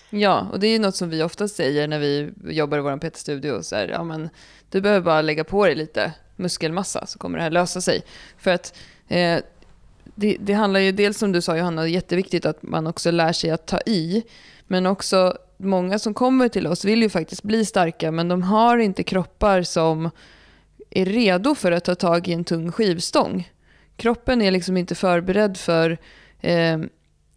Ja, 0.10 0.48
och 0.52 0.60
det 0.60 0.68
är 0.68 0.72
ju 0.72 0.80
något 0.80 0.96
som 0.96 1.10
vi 1.10 1.24
ofta 1.24 1.48
säger 1.48 1.88
när 1.88 2.00
vi 2.00 2.34
jobbar 2.44 2.78
i 2.78 2.82
vår 2.82 2.98
PT-studio. 2.98 3.62
Så 3.62 3.76
här, 3.76 3.88
ja, 3.88 4.04
men, 4.04 4.30
du 4.70 4.82
behöver 4.82 5.06
bara 5.06 5.22
lägga 5.22 5.44
på 5.44 5.66
dig 5.66 5.76
lite 5.76 6.14
muskelmassa 6.36 7.06
så 7.06 7.20
kommer 7.20 7.38
det 7.38 7.44
här 7.44 7.52
lösa 7.52 7.82
sig. 7.82 8.04
För 8.38 8.52
att 8.52 8.78
eh, 9.08 9.40
det, 10.22 10.38
det, 10.40 10.54
handlar 10.54 10.80
ju 10.80 10.92
dels 10.92 11.18
som 11.18 11.32
du 11.32 11.42
sa 11.42 11.58
Johanna, 11.58 11.82
det 11.82 11.90
är 11.90 11.92
jätteviktigt 11.92 12.46
att 12.46 12.64
man 12.64 12.88
också 12.88 13.12
lär 13.12 13.34
sig 13.34 13.50
att 13.50 13.66
ta 13.66 13.80
i. 13.86 14.24
Men 14.68 14.86
också 14.86 15.38
många 15.58 16.00
som 16.00 16.14
kommer 16.14 16.48
till 16.48 16.68
oss 16.68 16.86
vill 16.86 17.02
ju 17.02 17.10
faktiskt 17.10 17.44
bli 17.44 17.66
starka 17.66 18.12
men 18.12 18.28
de 18.28 18.44
har 18.44 18.78
inte 18.78 19.04
kroppar 19.04 19.64
som 19.64 20.10
är 20.90 21.06
redo 21.06 21.56
för 21.56 21.72
att 21.72 21.86
ta 21.86 21.96
tag 21.96 22.28
i 22.28 22.34
en 22.34 22.44
tung 22.44 22.72
skivstång. 22.72 23.52
Kroppen 23.96 24.42
är 24.42 24.52
liksom 24.52 24.78
inte 24.78 24.96
förberedd 24.96 25.58
för 25.58 25.98
eh, 26.42 26.80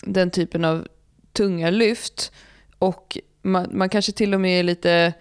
den 0.01 0.31
typen 0.31 0.65
av 0.65 0.89
tunga 1.33 1.71
lyft. 1.71 2.33
Och 2.79 3.19
man, 3.43 3.69
man 3.73 3.89
kanske 3.89 4.13
till 4.13 4.35
och 4.35 4.41
med 4.41 4.61
är 4.61 4.63
lite 4.63 5.13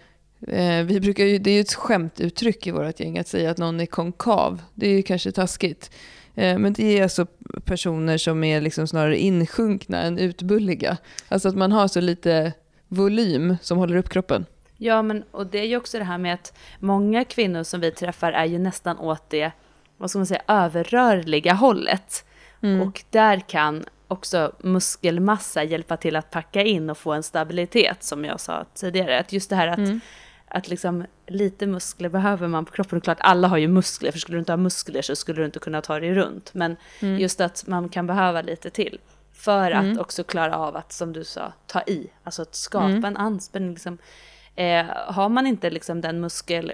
eh, 0.48 0.84
vi 0.84 1.00
brukar 1.00 1.26
ju, 1.26 1.38
det 1.38 1.52
är 1.52 1.56
ju 1.56 1.62
ett 1.62 1.74
skämtuttryck 1.74 2.68
i 2.68 2.72
vårt 2.72 3.00
gäng 3.00 3.18
att 3.18 3.28
säga 3.28 3.52
att 3.52 3.58
någon 3.58 3.80
är 3.80 3.86
konkav. 3.86 4.62
Det 4.74 4.88
är 4.88 4.94
ju 4.94 5.04
kanske 5.04 5.32
taskigt. 5.32 5.92
Eh, 6.36 6.58
men 6.58 6.74
det 6.74 7.00
är 7.00 7.04
alltså 7.04 7.26
personer 7.66 8.18
som 8.18 8.44
är 8.44 8.62
liksom 8.62 8.88
snarare 8.88 9.18
insjunkna 9.18 10.02
än 10.02 10.18
utbulliga. 10.18 10.98
Alltså 11.28 11.50
att 11.50 11.56
man 11.56 11.72
har 11.72 11.88
så 11.88 12.02
lite 12.02 12.54
volym 12.88 13.58
som 13.62 13.78
håller 13.78 13.96
upp 13.96 14.10
kroppen. 14.10 14.46
Ja, 14.78 15.02
men 15.02 15.24
och 15.32 15.48
det 15.48 15.60
är 15.60 15.66
ju 15.66 15.78
också 15.78 15.98
det 15.98 16.04
här 16.04 16.18
med 16.18 16.34
att 16.34 16.58
många 16.80 17.24
kvinnor 17.26 17.64
som 17.64 17.82
vi 17.82 17.92
träffar 17.92 18.32
är 18.32 18.46
ju 18.46 18.60
nästan 18.60 18.98
åt 18.98 19.30
det, 19.30 19.52
vad 19.98 20.10
ska 20.10 20.20
man 20.20 20.26
säga, 20.26 20.42
överrörliga 20.48 21.54
hållet. 21.54 22.26
Mm. 22.62 22.82
Och 22.82 23.04
där 23.10 23.40
kan 23.40 23.86
också 24.08 24.52
muskelmassa 24.60 25.64
hjälpa 25.64 25.98
till 25.98 26.16
att 26.16 26.32
packa 26.32 26.62
in 26.62 26.90
och 26.90 26.98
få 26.98 27.14
en 27.14 27.24
stabilitet 27.24 28.04
som 28.04 28.26
jag 28.26 28.40
sa 28.40 28.66
tidigare. 28.74 29.20
Att 29.20 29.34
just 29.34 29.50
det 29.50 29.56
här 29.56 29.68
att 29.68 29.78
mm 29.78 30.02
att 30.54 30.68
liksom 30.68 31.06
lite 31.28 31.68
muskler 31.68 32.10
behöver 32.10 32.48
man 32.48 32.66
på 32.66 32.72
kroppen. 32.72 32.98
Och 32.98 33.04
klart, 33.04 33.18
alla 33.22 33.48
har 33.48 33.58
ju 33.58 33.68
muskler, 33.68 34.12
för 34.12 34.20
skulle 34.20 34.36
du 34.36 34.40
inte 34.40 34.52
ha 34.52 34.58
muskler 34.58 35.02
så 35.02 35.16
skulle 35.16 35.42
du 35.42 35.46
inte 35.46 35.60
kunna 35.60 35.82
ta 35.82 36.00
dig 36.00 36.14
runt. 36.14 36.54
Men 36.54 36.76
mm. 37.00 37.20
just 37.20 37.42
att 37.42 37.68
man 37.68 37.90
kan 37.90 38.08
behöva 38.08 38.42
lite 38.42 38.70
till. 38.70 39.00
För 39.34 39.72
att 39.72 39.84
mm. 39.84 40.00
också 40.00 40.24
klara 40.24 40.58
av 40.58 40.76
att, 40.76 40.92
som 40.92 41.14
du 41.14 41.24
sa, 41.24 41.54
ta 41.68 41.82
i. 41.82 42.10
Alltså 42.24 42.42
att 42.42 42.56
skapa 42.56 42.86
mm. 42.86 43.06
en 43.06 43.18
anspänning. 43.18 43.70
Liksom. 43.70 43.98
Eh, 44.56 44.86
har 45.08 45.30
man 45.30 45.48
inte 45.48 45.70
liksom 45.70 46.02
den 46.02 46.20
muskel, 46.20 46.74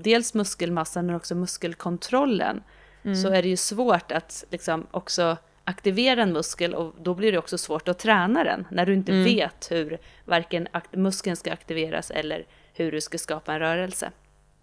dels 0.00 0.34
muskelmassan 0.34 1.06
men 1.06 1.14
också 1.14 1.34
muskelkontrollen, 1.34 2.62
mm. 3.02 3.16
så 3.16 3.28
är 3.28 3.42
det 3.42 3.48
ju 3.48 3.56
svårt 3.56 4.12
att 4.12 4.44
liksom 4.50 4.86
också 4.90 5.36
aktivera 5.66 6.22
en 6.22 6.32
muskel 6.32 6.74
och 6.74 6.94
då 7.00 7.14
blir 7.14 7.32
det 7.32 7.38
också 7.38 7.58
svårt 7.58 7.88
att 7.88 7.98
träna 7.98 8.44
den. 8.44 8.66
När 8.70 8.86
du 8.86 8.94
inte 8.94 9.12
mm. 9.12 9.24
vet 9.24 9.70
hur 9.70 9.98
varken 10.24 10.68
muskeln 10.92 11.36
ska 11.36 11.52
aktiveras 11.52 12.10
eller 12.10 12.46
hur 12.74 12.92
du 12.92 13.00
ska 13.00 13.18
skapa 13.18 13.52
en 13.52 13.58
rörelse. 13.58 14.10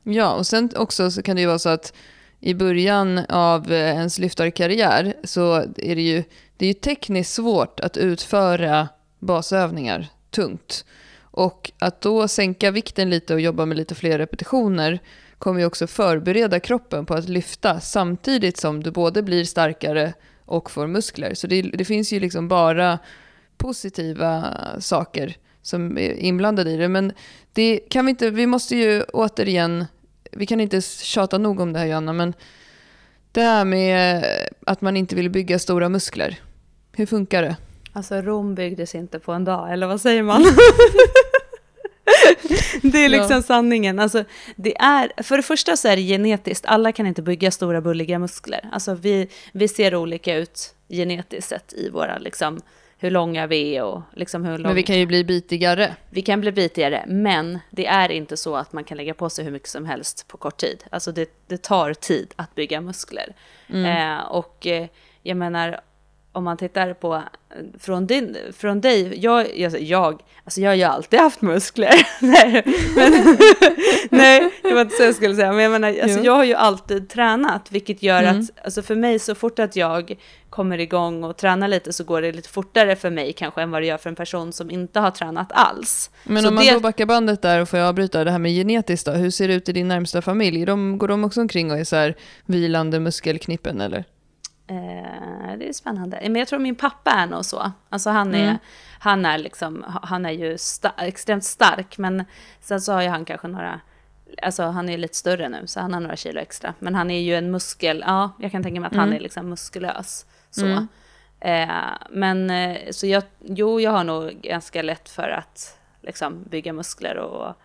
Ja, 0.04 0.34
och 0.34 0.48
sen 0.48 0.70
också 0.76 1.12
så 1.12 1.22
kan 1.22 1.36
det 1.36 1.42
ju 1.42 1.48
vara 1.48 1.60
så 1.60 1.70
att 1.70 1.94
i 2.40 2.54
början 2.54 3.18
av 3.30 3.72
eh, 3.72 3.90
ens 3.90 4.20
lyftarkarriär 4.20 5.14
så 5.24 5.54
är 5.78 5.96
det 5.96 6.02
ju, 6.02 6.24
det 6.58 6.66
är 6.66 6.68
ju 6.68 6.74
tekniskt 6.74 7.34
svårt 7.34 7.80
att 7.80 7.98
utföra 7.98 8.90
basövningar 9.20 10.08
tungt. 10.30 10.86
Och 11.22 11.72
att 11.80 12.02
då 12.02 12.28
sänka 12.28 12.72
vikten 12.72 13.10
lite 13.10 13.34
och 13.34 13.42
jobba 13.42 13.66
med 13.66 13.78
lite 13.78 13.96
fler 13.96 14.18
repetitioner 14.18 15.00
kommer 15.38 15.60
ju 15.60 15.66
också 15.66 15.88
förbereda 15.88 16.60
kroppen 16.60 17.06
på 17.06 17.14
att 17.14 17.30
lyfta 17.30 17.80
samtidigt 17.80 18.58
som 18.58 18.84
du 18.84 18.92
både 18.92 19.24
blir 19.24 19.46
starkare 19.46 20.14
och 20.54 20.72
får 20.72 20.88
muskler. 20.88 21.34
Så 21.34 21.48
det, 21.48 21.62
det 21.62 21.86
finns 21.86 22.14
ju 22.14 22.20
liksom 22.20 22.48
bara 22.48 23.00
positiva 23.58 24.58
saker 24.80 25.38
som 25.62 25.98
är 25.98 26.14
inblandade 26.14 26.72
i 26.72 26.78
det. 26.78 26.88
Men 26.88 27.12
det 27.54 27.80
kan 27.90 28.06
vi 28.06 28.10
inte, 28.10 28.30
vi 28.30 28.48
måste 28.48 28.76
ju 28.76 29.04
återigen, 29.04 29.86
vi 30.32 30.46
kan 30.46 30.60
inte 30.60 30.82
tjata 30.82 31.38
nog 31.38 31.60
om 31.60 31.74
det 31.74 31.80
här 31.80 31.86
Johanna, 31.86 32.14
men 32.14 32.34
det 33.32 33.42
här 33.42 33.66
med 33.66 34.26
att 34.66 34.82
man 34.82 34.98
inte 34.98 35.16
vill 35.16 35.30
bygga 35.30 35.60
stora 35.60 35.90
muskler. 35.90 36.40
Hur 36.92 37.06
funkar 37.06 37.42
det? 37.42 37.56
Alltså 37.94 38.22
Rom 38.22 38.56
byggdes 38.56 38.96
inte 38.96 39.20
på 39.20 39.32
en 39.32 39.46
dag, 39.46 39.74
eller 39.74 39.88
vad 39.88 40.02
säger 40.02 40.24
man? 40.24 40.46
det 42.82 43.06
är 43.06 43.10
liksom 43.10 43.36
ja. 43.36 43.42
sanningen. 43.42 44.00
Alltså, 44.00 44.24
det 44.56 44.78
är, 44.78 45.24
för 45.24 45.38
det 45.38 45.44
första 45.44 45.78
så 45.78 45.88
är 45.88 45.96
det 45.96 46.02
genetiskt, 46.02 46.66
alla 46.66 46.92
kan 46.92 47.08
inte 47.08 47.22
bygga 47.22 47.52
stora 47.52 47.82
bulliga 47.82 48.20
muskler. 48.20 48.70
Alltså 48.72 48.94
vi, 48.94 49.28
vi 49.52 49.68
ser 49.68 49.96
olika 49.96 50.36
ut 50.36 50.76
genetiskt 50.90 51.50
sett 51.50 51.74
i 51.74 51.90
våra 51.90 52.18
liksom, 52.18 52.62
hur 52.98 53.12
långa 53.12 53.48
vi 53.48 53.76
är 53.76 53.84
och 53.84 54.02
liksom 54.14 54.46
hur 54.46 54.58
långa... 54.58 54.68
Men 54.68 54.76
vi 54.76 54.84
kan 54.84 55.00
ju 55.00 55.06
bli 55.06 55.24
bitigare. 55.24 55.96
Vi 56.10 56.22
kan 56.22 56.42
bli 56.42 56.52
bitigare, 56.52 57.04
men 57.08 57.60
det 57.70 57.86
är 57.86 58.12
inte 58.12 58.38
så 58.38 58.56
att 58.56 58.74
man 58.74 58.84
kan 58.84 58.98
lägga 58.98 59.14
på 59.14 59.30
sig 59.30 59.46
hur 59.46 59.52
mycket 59.52 59.70
som 59.70 59.86
helst 59.86 60.28
på 60.28 60.38
kort 60.38 60.58
tid. 60.58 60.84
Alltså 60.90 61.12
det, 61.12 61.30
det 61.48 61.62
tar 61.62 61.94
tid 61.94 62.34
att 62.36 62.56
bygga 62.56 62.82
muskler. 62.82 63.36
Mm. 63.70 63.86
Eh, 63.86 64.26
och 64.26 64.68
eh, 64.68 64.88
jag 65.22 65.38
menar, 65.38 65.80
om 66.34 66.44
man 66.44 66.58
tittar 66.58 66.94
på 66.94 67.24
från, 67.80 68.08
din, 68.08 68.38
från 68.58 68.82
dig, 68.82 69.20
jag, 69.20 69.60
jag, 69.60 69.82
jag, 69.82 70.22
alltså 70.44 70.62
jag 70.62 70.70
har 70.70 70.76
ju 70.76 70.84
alltid 70.84 71.20
haft 71.20 71.42
muskler. 71.42 72.08
nej, 72.20 72.64
men, 72.96 73.38
nej, 74.10 74.52
det 74.62 74.74
var 74.74 74.82
inte 74.82 74.96
så 74.96 75.04
jag 75.04 75.16
skulle 75.16 75.36
säga, 75.36 75.52
men 75.52 75.64
jag 75.64 75.72
menar, 75.72 76.00
alltså 76.04 76.20
jag 76.20 76.34
har 76.34 76.44
ju 76.44 76.54
alltid 76.54 77.10
tränat, 77.10 77.72
vilket 77.72 78.04
gör 78.04 78.24
mm. 78.24 78.40
att, 78.40 78.66
alltså 78.66 78.82
för 78.82 78.96
mig 78.96 79.20
så 79.20 79.36
fort 79.36 79.60
att 79.60 79.76
jag 79.76 80.16
kommer 80.50 80.78
igång 80.78 81.24
och 81.24 81.38
tränar 81.38 81.68
lite 81.68 81.94
så 81.94 82.04
går 82.04 82.22
det 82.22 82.32
lite 82.32 82.50
fortare 82.50 82.96
för 82.96 83.10
mig 83.10 83.34
kanske 83.34 83.62
än 83.62 83.72
vad 83.72 83.82
det 83.82 83.86
gör 83.86 83.98
för 83.98 84.10
en 84.10 84.16
person 84.16 84.54
som 84.54 84.72
inte 84.72 85.00
har 85.00 85.12
tränat 85.12 85.52
alls. 85.52 86.10
Men 86.24 86.44
så 86.44 86.50
om 86.50 86.56
man 86.56 86.66
det... 86.66 86.74
då 86.74 86.80
backar 86.80 87.06
bandet 87.06 87.42
där 87.42 87.62
och 87.62 87.70
får 87.70 87.80
jag 87.80 87.88
avbryta 87.88 88.24
det 88.24 88.32
här 88.32 88.40
med 88.40 88.52
genetiskt 88.52 89.06
då, 89.06 89.12
hur 89.12 89.32
ser 89.32 89.48
det 89.48 89.54
ut 89.54 89.70
i 89.70 89.74
din 89.74 89.88
närmsta 89.88 90.22
familj? 90.22 90.66
De, 90.66 90.98
går 90.98 91.08
de 91.08 91.24
också 91.24 91.42
omkring 91.42 91.72
och 91.72 91.78
är 91.78 91.84
så 91.84 91.96
här 91.96 92.16
vilande 92.46 93.00
muskelknippen 93.00 93.82
eller? 93.82 94.04
Eh, 94.68 95.58
det 95.58 95.70
är 95.70 95.74
spännande. 95.74 96.20
Men 96.22 96.36
jag 96.36 96.48
tror 96.48 96.60
min 96.60 96.76
pappa 96.76 97.12
är 97.12 97.28
nog 97.28 97.46
så. 97.46 97.72
Alltså 97.90 98.10
han 98.10 98.36
är, 98.36 98.44
mm. 98.44 98.58
han 99.00 99.26
är, 99.26 99.38
liksom, 99.38 99.86
han 100.04 100.26
är 100.26 100.32
ju 100.32 100.58
sta 100.58 100.90
extremt 100.98 101.44
stark, 101.44 101.98
men 101.98 102.26
sen 102.60 102.82
så 102.82 102.94
har 102.94 103.02
ju 103.02 103.08
han 103.08 103.26
kanske 103.26 103.48
några, 103.48 103.80
alltså 104.42 104.64
han 104.64 104.90
är 104.90 104.98
lite 104.98 105.18
större 105.18 105.50
nu, 105.50 105.68
så 105.68 105.80
han 105.80 105.94
har 105.94 106.00
några 106.00 106.16
kilo 106.16 106.40
extra. 106.40 106.74
Men 106.80 106.96
han 106.96 107.12
är 107.12 107.20
ju 107.20 107.36
en 107.36 107.52
muskel, 107.52 108.04
ja, 108.08 108.32
jag 108.40 108.52
kan 108.52 108.64
tänka 108.64 108.82
mig 108.82 108.88
att 108.88 108.94
mm. 108.94 109.06
han 109.06 109.14
är 109.14 109.20
liksom 109.20 109.50
muskulös. 109.50 110.26
Så. 110.50 110.66
Mm. 110.66 110.88
Eh, 111.40 111.98
men 112.10 112.50
eh, 112.50 112.92
så 112.92 113.08
jag, 113.08 113.24
jo, 113.40 113.80
jag 113.82 113.92
har 113.92 114.04
nog 114.04 114.42
ganska 114.42 114.82
lätt 114.82 115.10
för 115.10 115.30
att 115.30 115.78
liksom 116.02 116.44
bygga 116.44 116.74
muskler 116.74 117.18
och 117.18 117.56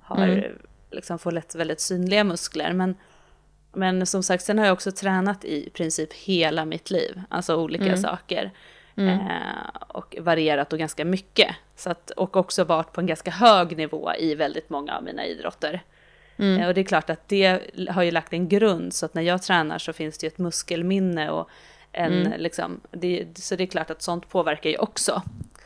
har, 0.00 0.28
mm. 0.28 0.58
liksom 0.90 1.18
får 1.18 1.32
lätt 1.32 1.54
väldigt 1.54 1.80
synliga 1.80 2.24
muskler. 2.24 2.72
Men 2.72 2.94
men 3.76 4.06
som 4.06 4.22
sagt, 4.22 4.44
sen 4.44 4.58
har 4.58 4.66
jag 4.66 4.72
också 4.72 4.92
tränat 4.92 5.44
i 5.44 5.70
princip 5.70 6.12
hela 6.12 6.64
mitt 6.64 6.90
liv, 6.90 7.22
alltså 7.28 7.56
olika 7.56 7.84
mm. 7.84 7.96
saker. 7.96 8.52
Mm. 8.96 9.20
Eh, 9.20 9.82
och 9.88 10.16
varierat 10.20 10.72
och 10.72 10.78
ganska 10.78 11.04
mycket. 11.04 11.56
Så 11.76 11.90
att, 11.90 12.10
och 12.10 12.36
också 12.36 12.64
varit 12.64 12.92
på 12.92 13.00
en 13.00 13.06
ganska 13.06 13.30
hög 13.30 13.76
nivå 13.76 14.12
i 14.18 14.34
väldigt 14.34 14.70
många 14.70 14.96
av 14.96 15.04
mina 15.04 15.26
idrotter. 15.26 15.82
Mm. 16.36 16.60
Eh, 16.60 16.68
och 16.68 16.74
det 16.74 16.80
är 16.80 16.84
klart 16.84 17.10
att 17.10 17.28
det 17.28 17.60
har 17.90 18.02
ju 18.02 18.10
lagt 18.10 18.32
en 18.32 18.48
grund, 18.48 18.94
så 18.94 19.06
att 19.06 19.14
när 19.14 19.22
jag 19.22 19.42
tränar 19.42 19.78
så 19.78 19.92
finns 19.92 20.18
det 20.18 20.26
ju 20.26 20.28
ett 20.28 20.38
muskelminne 20.38 21.30
och 21.30 21.50
en, 21.92 22.26
mm. 22.26 22.40
liksom, 22.40 22.80
det, 22.90 23.38
så 23.38 23.56
det 23.56 23.64
är 23.64 23.66
klart 23.66 23.90
att 23.90 24.02
sånt 24.02 24.28
påverkar 24.28 24.70
ju 24.70 24.76
också. 24.76 25.22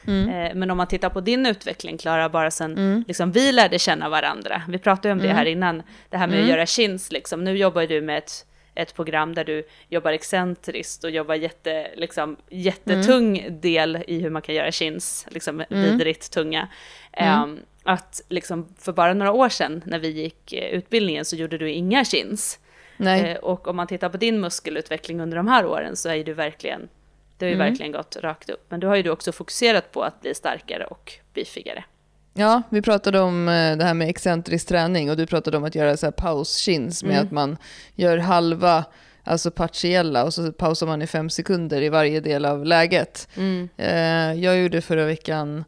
Mm. 0.07 0.29
Eh, 0.29 0.55
men 0.55 0.71
om 0.71 0.77
man 0.77 0.87
tittar 0.87 1.11
på 1.11 1.21
din 1.21 1.47
utveckling, 1.47 1.99
Klara, 1.99 2.29
bara 2.29 2.51
sen 2.51 2.73
mm. 2.73 3.05
liksom, 3.09 3.33
vi 3.33 3.53
lärde 3.53 3.79
känna 3.79 4.09
varandra. 4.09 4.63
Vi 4.69 4.79
pratade 4.79 5.09
ju 5.09 5.13
om 5.13 5.19
det 5.19 5.25
mm. 5.25 5.37
här 5.37 5.45
innan, 5.45 5.83
det 6.09 6.17
här 6.17 6.27
med 6.27 6.35
att 6.35 6.41
mm. 6.41 6.51
göra 6.51 6.67
chins. 6.67 7.13
Liksom. 7.13 7.45
Nu 7.45 7.57
jobbar 7.57 7.87
du 7.87 8.01
med 8.01 8.19
ett, 8.19 8.47
ett 8.75 8.95
program 8.95 9.35
där 9.35 9.45
du 9.45 9.67
jobbar 9.89 10.13
excentriskt 10.13 11.05
och 11.05 11.11
jobbar 11.11 11.35
jätte, 11.35 11.91
liksom, 11.97 12.37
jättetung 12.49 13.39
mm. 13.39 13.61
del 13.61 14.05
i 14.07 14.21
hur 14.21 14.31
man 14.31 14.43
kan 14.43 14.55
göra 14.55 14.73
chins, 14.73 15.27
liksom 15.31 15.65
vidrigt 15.69 16.33
tunga. 16.33 16.69
Um, 17.45 17.61
att 17.83 18.21
liksom, 18.29 18.75
för 18.79 18.93
bara 18.93 19.15
några 19.15 19.33
år 19.33 19.49
sedan 19.49 19.83
när 19.87 19.99
vi 19.99 20.09
gick 20.09 20.53
eh, 20.53 20.71
utbildningen 20.71 21.25
så 21.25 21.37
gjorde 21.37 21.59
du 21.59 21.71
inga 21.71 22.05
chins. 22.05 22.59
Eh, 22.99 23.37
och 23.37 23.69
om 23.69 23.77
man 23.77 23.87
tittar 23.87 24.09
på 24.09 24.17
din 24.17 24.41
muskelutveckling 24.41 25.21
under 25.21 25.37
de 25.37 25.49
här 25.49 25.67
åren 25.67 25.97
så 25.97 26.09
är 26.09 26.25
du 26.25 26.33
verkligen 26.33 26.89
det 27.41 27.47
har 27.47 27.51
ju 27.51 27.55
mm. 27.55 27.67
verkligen 27.67 27.93
gått 27.93 28.17
rakt 28.17 28.51
upp. 28.51 28.67
Men 28.69 28.81
du 28.81 28.87
har 28.87 28.97
ju 28.97 29.03
du 29.03 29.11
också 29.11 29.33
fokuserat 29.33 29.93
på 29.93 30.03
att 30.03 30.21
bli 30.21 30.35
starkare 30.35 30.85
och 30.85 31.13
beefigare. 31.35 31.85
Ja, 32.35 32.63
vi 32.71 32.83
pratade 32.83 33.21
om 33.21 33.49
eh, 33.49 33.77
det 33.77 33.85
här 33.85 33.95
med 33.95 34.09
excentrisk 34.09 34.69
träning 34.69 35.11
och 35.11 35.17
du 35.17 35.27
pratade 35.27 35.57
om 35.57 35.65
att 35.65 35.75
göra 35.75 35.97
så 35.97 36.07
här 36.07 36.13
paus-chins 36.13 37.05
med 37.05 37.13
mm. 37.13 37.27
att 37.27 37.33
man 37.33 37.57
gör 37.95 38.19
halva, 38.19 38.85
alltså 39.25 39.51
partiella 39.51 40.25
och 40.25 40.35
så 40.35 40.53
pausar 40.53 40.87
man 40.87 41.03
i 41.03 41.07
fem 41.07 41.31
sekunder 41.31 41.83
i 41.83 41.89
varje 41.89 42.21
del 42.21 42.45
av 42.45 42.65
läget. 42.65 43.29
Mm. 43.37 43.69
Eh, 43.77 44.43
jag 44.45 44.59
gjorde 44.63 44.81
förra 44.81 45.05
veckan 45.05 45.65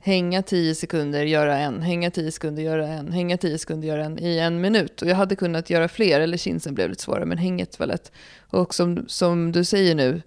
hänga 0.00 0.42
tio 0.42 0.74
sekunder, 0.74 1.24
göra 1.24 1.58
en, 1.58 1.82
hänga 1.82 2.10
tio 2.10 2.32
sekunder, 2.32 2.62
göra 2.62 2.86
en, 2.86 3.12
hänga 3.12 3.36
tio 3.36 3.58
sekunder, 3.58 3.88
göra 3.88 4.04
en 4.04 4.18
i 4.18 4.38
en 4.38 4.60
minut. 4.60 5.02
Och 5.02 5.08
jag 5.08 5.16
hade 5.16 5.36
kunnat 5.36 5.70
göra 5.70 5.88
fler, 5.88 6.20
eller 6.20 6.36
chinsen 6.36 6.74
blev 6.74 6.90
lite 6.90 7.02
svårare, 7.02 7.24
men 7.24 7.38
hänget 7.38 7.78
var 7.78 7.86
lätt. 7.86 8.12
Och 8.50 8.74
som, 8.74 9.04
som 9.08 9.52
du 9.52 9.64
säger 9.64 9.94
nu, 9.94 10.22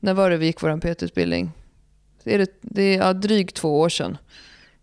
när 0.00 0.14
var 0.14 0.30
det 0.30 0.36
vi 0.36 0.46
gick 0.46 0.62
vår 0.62 0.80
PT-utbildning? 0.80 1.50
Det 2.24 2.34
är, 2.34 2.38
det, 2.38 2.50
det 2.60 2.82
är 2.82 2.98
ja, 2.98 3.12
drygt 3.12 3.56
två 3.56 3.80
år 3.80 3.88
sedan. 3.88 4.18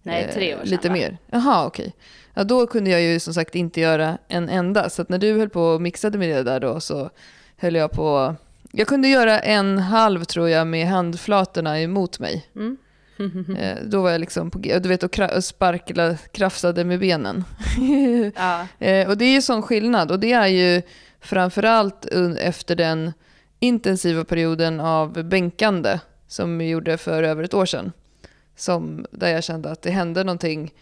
Nej, 0.01 0.31
tre 0.33 0.55
år 0.55 0.59
sedan. 0.59 0.69
Lite 0.69 0.87
va? 0.87 0.93
mer. 0.93 1.17
Jaha, 1.31 1.65
okej. 1.65 1.83
Okay. 1.87 1.93
Ja, 2.33 2.43
då 2.43 2.67
kunde 2.67 2.89
jag 2.89 3.01
ju 3.01 3.19
som 3.19 3.33
sagt 3.33 3.55
inte 3.55 3.81
göra 3.81 4.17
en 4.27 4.49
enda. 4.49 4.89
Så 4.89 5.05
när 5.07 5.17
du 5.17 5.37
höll 5.37 5.49
på 5.49 5.61
och 5.61 5.81
mixade 5.81 6.17
med 6.17 6.29
det 6.29 6.43
där 6.43 6.59
då 6.59 6.79
så 6.79 7.09
höll 7.57 7.75
jag 7.75 7.91
på... 7.91 8.35
Jag 8.71 8.87
kunde 8.87 9.07
göra 9.07 9.39
en 9.39 9.77
halv 9.77 10.23
tror 10.23 10.49
jag 10.49 10.67
med 10.67 10.87
handflatorna 10.87 11.81
emot 11.81 12.19
mig. 12.19 12.45
Mm. 12.55 12.77
eh, 13.59 13.77
då 13.85 14.01
var 14.01 14.11
jag 14.11 14.21
liksom 14.21 14.51
på. 14.51 14.59
Du 14.59 14.89
vet, 14.89 15.03
och 15.03 15.43
sparkla, 15.43 16.17
krafsade 16.31 16.83
med 16.83 16.99
benen. 16.99 17.43
ja. 18.35 18.67
eh, 18.85 19.09
och 19.09 19.17
det 19.17 19.25
är 19.25 19.33
ju 19.33 19.41
sån 19.41 19.61
skillnad. 19.61 20.11
Och 20.11 20.19
det 20.19 20.31
är 20.31 20.47
ju 20.47 20.81
framförallt 21.19 22.05
efter 22.39 22.75
den 22.75 23.13
intensiva 23.59 24.23
perioden 24.23 24.79
av 24.79 25.23
bänkande 25.23 25.99
som 26.27 26.57
vi 26.57 26.69
gjorde 26.69 26.97
för 26.97 27.23
över 27.23 27.43
ett 27.43 27.53
år 27.53 27.65
sedan. 27.65 27.91
Som, 28.55 29.05
där 29.11 29.29
jag 29.29 29.43
kände 29.43 29.71
att 29.71 29.81
det 29.81 29.91
hände 29.91 30.23
någonting. 30.23 30.73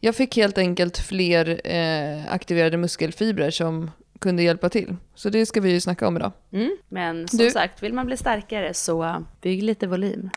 Jag 0.00 0.16
fick 0.16 0.36
helt 0.36 0.58
enkelt 0.58 0.98
fler 0.98 1.60
eh, 1.64 2.32
aktiverade 2.32 2.76
muskelfibrer 2.76 3.50
som 3.50 3.90
kunde 4.18 4.42
hjälpa 4.42 4.68
till. 4.68 4.96
Så 5.14 5.28
det 5.28 5.46
ska 5.46 5.60
vi 5.60 5.70
ju 5.70 5.80
snacka 5.80 6.08
om 6.08 6.16
idag. 6.16 6.32
Mm, 6.52 6.76
men 6.88 7.28
som 7.28 7.38
du. 7.38 7.50
sagt, 7.50 7.82
vill 7.82 7.92
man 7.92 8.06
bli 8.06 8.16
starkare 8.16 8.74
så 8.74 9.24
bygg 9.40 9.62
lite 9.62 9.86
volym. 9.86 10.30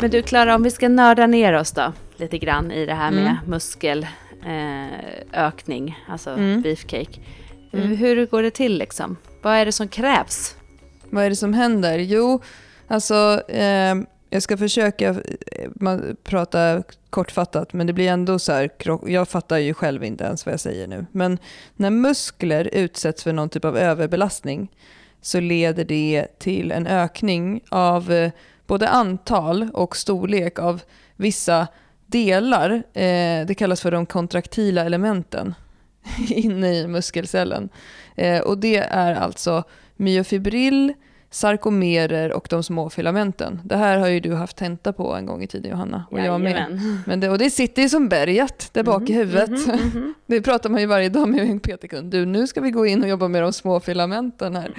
Men 0.00 0.10
du 0.10 0.22
Klara, 0.22 0.54
om 0.54 0.62
vi 0.62 0.70
ska 0.70 0.88
nörda 0.88 1.26
ner 1.26 1.52
oss 1.52 1.72
då 1.72 1.92
lite 2.16 2.38
grann 2.38 2.70
i 2.70 2.86
det 2.86 2.94
här 2.94 3.10
med 3.10 3.22
mm. 3.22 3.36
muskelökning, 3.46 5.88
eh, 5.88 5.94
alltså 6.12 6.30
mm. 6.30 6.62
beefcake. 6.62 7.20
Mm. 7.72 7.96
Hur 7.96 8.26
går 8.26 8.42
det 8.42 8.50
till 8.50 8.78
liksom? 8.78 9.16
Vad 9.42 9.54
är 9.54 9.66
det 9.66 9.72
som 9.72 9.88
krävs? 9.88 10.56
Vad 11.10 11.24
är 11.24 11.30
det 11.30 11.36
som 11.36 11.54
händer? 11.54 11.98
Jo, 11.98 12.40
alltså 12.88 13.42
eh, 13.48 13.94
jag 14.30 14.42
ska 14.42 14.56
försöka 14.56 15.08
eh, 15.08 15.70
prata 16.24 16.82
kortfattat, 17.10 17.72
men 17.72 17.86
det 17.86 17.92
blir 17.92 18.08
ändå 18.08 18.38
så 18.38 18.52
här, 18.52 18.70
jag 19.06 19.28
fattar 19.28 19.58
ju 19.58 19.74
själv 19.74 20.04
inte 20.04 20.24
ens 20.24 20.46
vad 20.46 20.52
jag 20.52 20.60
säger 20.60 20.86
nu. 20.86 21.06
Men 21.12 21.38
när 21.76 21.90
muskler 21.90 22.70
utsätts 22.72 23.22
för 23.22 23.32
någon 23.32 23.48
typ 23.48 23.64
av 23.64 23.78
överbelastning 23.78 24.68
så 25.20 25.40
leder 25.40 25.84
det 25.84 26.26
till 26.38 26.72
en 26.72 26.86
ökning 26.86 27.60
av 27.68 28.12
eh, 28.12 28.30
både 28.70 28.88
antal 28.88 29.68
och 29.74 29.96
storlek 29.96 30.58
av 30.58 30.82
vissa 31.16 31.66
delar, 32.06 32.70
eh, 32.92 33.46
det 33.46 33.56
kallas 33.58 33.80
för 33.80 33.90
de 33.90 34.06
kontraktila 34.06 34.84
elementen 34.84 35.54
inne 36.28 36.74
i 36.74 36.86
muskelcellen. 36.86 37.68
Eh, 38.16 38.40
och 38.40 38.58
det 38.58 38.76
är 38.76 39.14
alltså 39.14 39.64
myofibrill, 39.96 40.92
sarkomerer 41.30 42.32
och 42.32 42.46
de 42.50 42.62
små 42.62 42.90
filamenten. 42.90 43.60
Det 43.64 43.76
här 43.76 43.98
har 43.98 44.08
ju 44.08 44.20
du 44.20 44.34
haft 44.34 44.56
tenta 44.56 44.92
på 44.92 45.14
en 45.14 45.26
gång 45.26 45.42
i 45.42 45.46
tiden 45.46 45.70
Johanna 45.70 46.04
och 46.10 46.20
jag 46.20 46.40
med. 46.40 46.80
Men 47.06 47.20
det, 47.20 47.28
och 47.28 47.38
det 47.38 47.50
sitter 47.50 47.82
ju 47.82 47.88
som 47.88 48.08
berget 48.08 48.68
där 48.72 48.82
bak 48.82 49.00
mm, 49.00 49.12
i 49.12 49.14
huvudet. 49.14 49.48
Mm, 49.48 49.80
mm, 49.80 50.14
det 50.26 50.42
pratar 50.42 50.70
man 50.70 50.80
ju 50.80 50.86
varje 50.86 51.08
dag 51.08 51.28
med 51.28 51.40
en 51.40 51.60
PT-kund. 51.60 52.10
Du, 52.10 52.26
nu 52.26 52.46
ska 52.46 52.60
vi 52.60 52.70
gå 52.70 52.86
in 52.86 53.02
och 53.02 53.08
jobba 53.08 53.28
med 53.28 53.42
de 53.42 53.52
små 53.52 53.80
filamenten 53.80 54.56
här. 54.56 54.74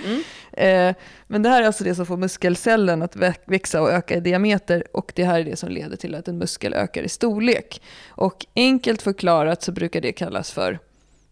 Eh, 0.52 0.96
men 1.28 1.44
det 1.44 1.50
här 1.50 1.62
är 1.62 1.68
alltså 1.68 1.84
det 1.84 1.96
som 1.96 2.06
får 2.06 2.18
muskelcellen 2.18 3.02
att 3.02 3.16
växa 3.46 3.82
och 3.82 3.92
öka 3.92 4.16
i 4.16 4.20
diameter 4.20 4.84
och 4.94 5.12
det 5.16 5.24
här 5.24 5.40
är 5.40 5.44
det 5.44 5.56
som 5.56 5.70
leder 5.70 5.98
till 5.98 6.16
att 6.16 6.28
en 6.28 6.38
muskel 6.38 6.74
ökar 6.74 7.04
i 7.04 7.10
storlek. 7.10 7.82
Och 8.10 8.46
enkelt 8.56 9.02
förklarat 9.02 9.64
så 9.64 9.72
brukar 9.72 10.02
det 10.02 10.12
kallas 10.12 10.52
för 10.52 10.80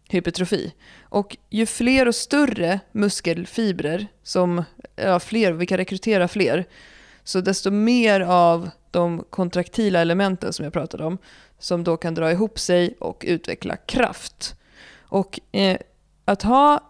hypertrofi. 0.10 0.74
Och 1.02 1.38
ju 1.50 1.66
fler 1.66 2.08
och 2.08 2.16
större 2.16 2.80
muskelfibrer, 2.92 4.08
som, 4.24 4.64
ja, 4.96 5.20
fler, 5.20 5.52
vi 5.52 5.66
kan 5.66 5.78
rekrytera 5.78 6.28
fler, 6.28 6.66
så 7.24 7.42
desto 7.42 7.72
mer 7.72 8.22
av 8.22 8.70
de 8.92 9.24
kontraktila 9.30 10.00
elementen 10.00 10.54
som 10.54 10.64
jag 10.64 10.74
pratade 10.74 11.06
om, 11.06 11.18
som 11.60 11.84
då 11.84 11.98
kan 11.98 12.14
dra 12.14 12.32
ihop 12.32 12.60
sig 12.60 12.96
och 13.00 13.26
utveckla 13.28 13.76
kraft. 13.76 14.56
Och 15.02 15.40
eh, 15.52 15.78
att 16.26 16.42
ha 16.42 16.90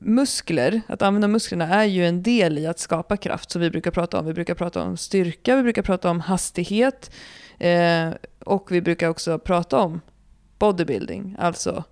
muskler, 0.00 0.80
att 0.86 1.02
använda 1.02 1.28
musklerna 1.28 1.68
är 1.68 1.84
ju 1.84 2.06
en 2.06 2.22
del 2.22 2.58
i 2.58 2.66
att 2.66 2.78
skapa 2.78 3.16
kraft 3.16 3.50
som 3.50 3.60
vi 3.60 3.70
brukar 3.70 3.90
prata 3.90 4.18
om. 4.18 4.26
Vi 4.26 4.34
brukar 4.34 4.54
prata 4.54 4.82
om 4.82 4.96
styrka, 4.96 5.56
vi 5.56 5.62
brukar 5.62 5.82
prata 5.82 6.10
om 6.10 6.20
hastighet 6.20 7.10
eh, 7.58 8.10
och 8.44 8.72
vi 8.72 8.80
brukar 8.80 9.08
också 9.08 9.38
prata 9.38 9.78
om 9.78 10.00
bodybuilding, 10.58 11.36
alltså 11.38 11.84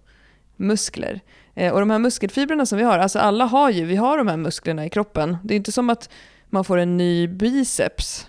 muskler. 0.57 1.21
Eh, 1.55 1.73
och 1.73 1.81
de 1.81 1.91
här 1.91 1.99
muskelfibrerna 1.99 2.67
som 2.67 2.79
vi 2.79 2.85
har, 2.85 2.99
alltså 2.99 3.19
alla 3.19 3.45
har 3.45 3.71
ju, 3.71 3.85
vi 3.85 3.97
har 3.97 4.19
de 4.19 4.29
här 4.29 4.37
musklerna 4.37 4.87
i 4.87 4.91
kroppen. 4.91 5.37
Det 5.45 5.55
är 5.55 5.57
inte 5.57 5.73
som 5.73 5.91
att 5.91 6.11
man 6.51 6.65
får 6.65 6.79
en 6.79 6.97
ny 6.97 7.29
biceps. 7.29 8.27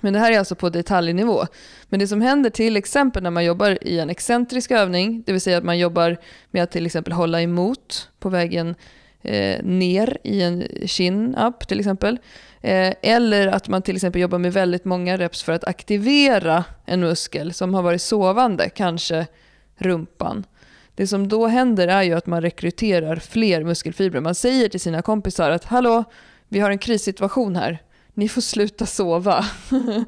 Men 0.00 0.12
det 0.12 0.18
här 0.18 0.32
är 0.32 0.38
alltså 0.38 0.54
på 0.54 0.68
detaljnivå. 0.68 1.46
Men 1.88 2.00
det 2.00 2.08
som 2.08 2.20
händer 2.20 2.50
till 2.50 2.76
exempel 2.76 3.22
när 3.22 3.30
man 3.30 3.44
jobbar 3.44 3.78
i 3.80 3.98
en 3.98 4.10
excentrisk 4.10 4.70
övning, 4.70 5.22
det 5.26 5.32
vill 5.32 5.40
säga 5.40 5.58
att 5.58 5.64
man 5.64 5.78
jobbar 5.78 6.16
med 6.50 6.62
att 6.62 6.70
till 6.70 6.86
exempel 6.86 7.12
hålla 7.12 7.42
emot 7.42 8.10
på 8.18 8.28
vägen 8.28 8.74
eh, 9.22 9.62
ner 9.64 10.18
i 10.24 10.42
en 10.42 10.64
chin-up 10.86 11.68
till 11.68 11.80
exempel. 11.80 12.18
Eh, 12.60 12.94
eller 13.02 13.46
att 13.46 13.68
man 13.68 13.82
till 13.82 13.96
exempel 13.96 14.22
jobbar 14.22 14.38
med 14.38 14.52
väldigt 14.52 14.84
många 14.84 15.16
reps 15.16 15.42
för 15.42 15.52
att 15.52 15.64
aktivera 15.64 16.64
en 16.84 17.00
muskel 17.00 17.52
som 17.52 17.74
har 17.74 17.82
varit 17.82 18.02
sovande, 18.02 18.68
kanske 18.68 19.26
rumpan. 19.76 20.44
Det 20.96 21.06
som 21.06 21.28
då 21.28 21.46
händer 21.46 21.88
är 21.88 22.02
ju 22.02 22.14
att 22.14 22.26
man 22.26 22.42
rekryterar 22.42 23.16
fler 23.16 23.64
muskelfibrer. 23.64 24.20
Man 24.20 24.34
säger 24.34 24.68
till 24.68 24.80
sina 24.80 25.02
kompisar 25.02 25.50
att 25.50 25.64
hallå, 25.64 26.04
vi 26.48 26.60
har 26.60 26.70
en 26.70 26.78
krissituation 26.78 27.56
här. 27.56 27.82
Ni 28.14 28.28
får 28.28 28.40
sluta 28.40 28.86
sova. 28.86 29.44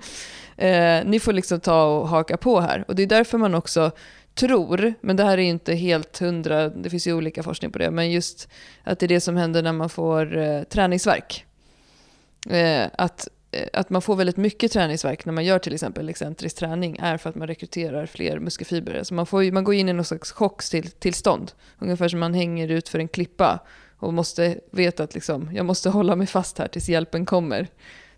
eh, 0.56 1.04
ni 1.04 1.20
får 1.20 1.32
liksom 1.32 1.60
ta 1.60 1.84
och 1.84 2.08
haka 2.08 2.36
på 2.36 2.60
här. 2.60 2.84
Och 2.88 2.94
det 2.94 3.02
är 3.02 3.06
därför 3.06 3.38
man 3.38 3.54
också 3.54 3.90
tror, 4.34 4.94
men 5.00 5.16
det 5.16 5.24
här 5.24 5.38
är 5.38 5.42
inte 5.42 5.74
helt 5.74 6.18
hundra, 6.18 6.68
det 6.68 6.90
finns 6.90 7.06
ju 7.06 7.12
olika 7.12 7.42
forskning 7.42 7.72
på 7.72 7.78
det, 7.78 7.90
men 7.90 8.10
just 8.10 8.48
att 8.84 8.98
det 8.98 9.06
är 9.06 9.08
det 9.08 9.20
som 9.20 9.36
händer 9.36 9.62
när 9.62 9.72
man 9.72 9.88
får 9.88 10.36
eh, 10.38 10.62
träningsverk. 10.62 11.44
Eh, 12.50 12.86
att 12.98 13.28
att 13.72 13.90
man 13.90 14.02
får 14.02 14.16
väldigt 14.16 14.36
mycket 14.36 14.72
träningsverk 14.72 15.24
när 15.24 15.32
man 15.32 15.44
gör 15.44 15.58
till 15.58 15.74
exempel 15.74 16.08
excentrisk 16.08 16.56
träning 16.56 16.96
är 17.00 17.16
för 17.16 17.30
att 17.30 17.36
man 17.36 17.48
rekryterar 17.48 18.06
fler 18.06 18.38
muskelfibrer. 18.38 19.02
Så 19.02 19.14
man, 19.14 19.26
får, 19.26 19.52
man 19.52 19.64
går 19.64 19.74
in 19.74 19.88
i 19.88 19.92
något 19.92 20.06
slags 20.06 20.32
chocktillstånd. 20.32 21.52
Ungefär 21.78 22.08
som 22.08 22.20
man 22.20 22.34
hänger 22.34 22.68
ut 22.68 22.88
för 22.88 22.98
en 22.98 23.08
klippa 23.08 23.58
och 23.98 24.14
måste 24.14 24.58
veta 24.70 25.02
att 25.02 25.14
liksom, 25.14 25.50
jag 25.54 25.66
måste 25.66 25.90
hålla 25.90 26.16
mig 26.16 26.26
fast 26.26 26.58
här 26.58 26.68
tills 26.68 26.88
hjälpen 26.88 27.26
kommer. 27.26 27.68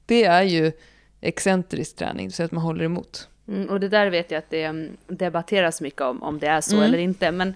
Det 0.06 0.24
är 0.24 0.42
ju 0.42 0.72
excentrisk 1.20 1.96
träning, 1.96 2.30
så 2.32 2.42
att 2.42 2.52
man 2.52 2.62
håller 2.62 2.84
emot. 2.84 3.28
Mm, 3.48 3.68
och 3.68 3.80
det 3.80 3.88
där 3.88 4.10
vet 4.10 4.30
jag 4.30 4.38
att 4.38 4.50
det 4.50 4.62
mm, 4.62 4.96
debatteras 5.06 5.80
mycket 5.80 6.00
om, 6.00 6.22
om 6.22 6.38
det 6.38 6.46
är 6.46 6.60
så 6.60 6.76
mm. 6.76 6.84
eller 6.88 6.98
inte. 6.98 7.30
Men 7.30 7.54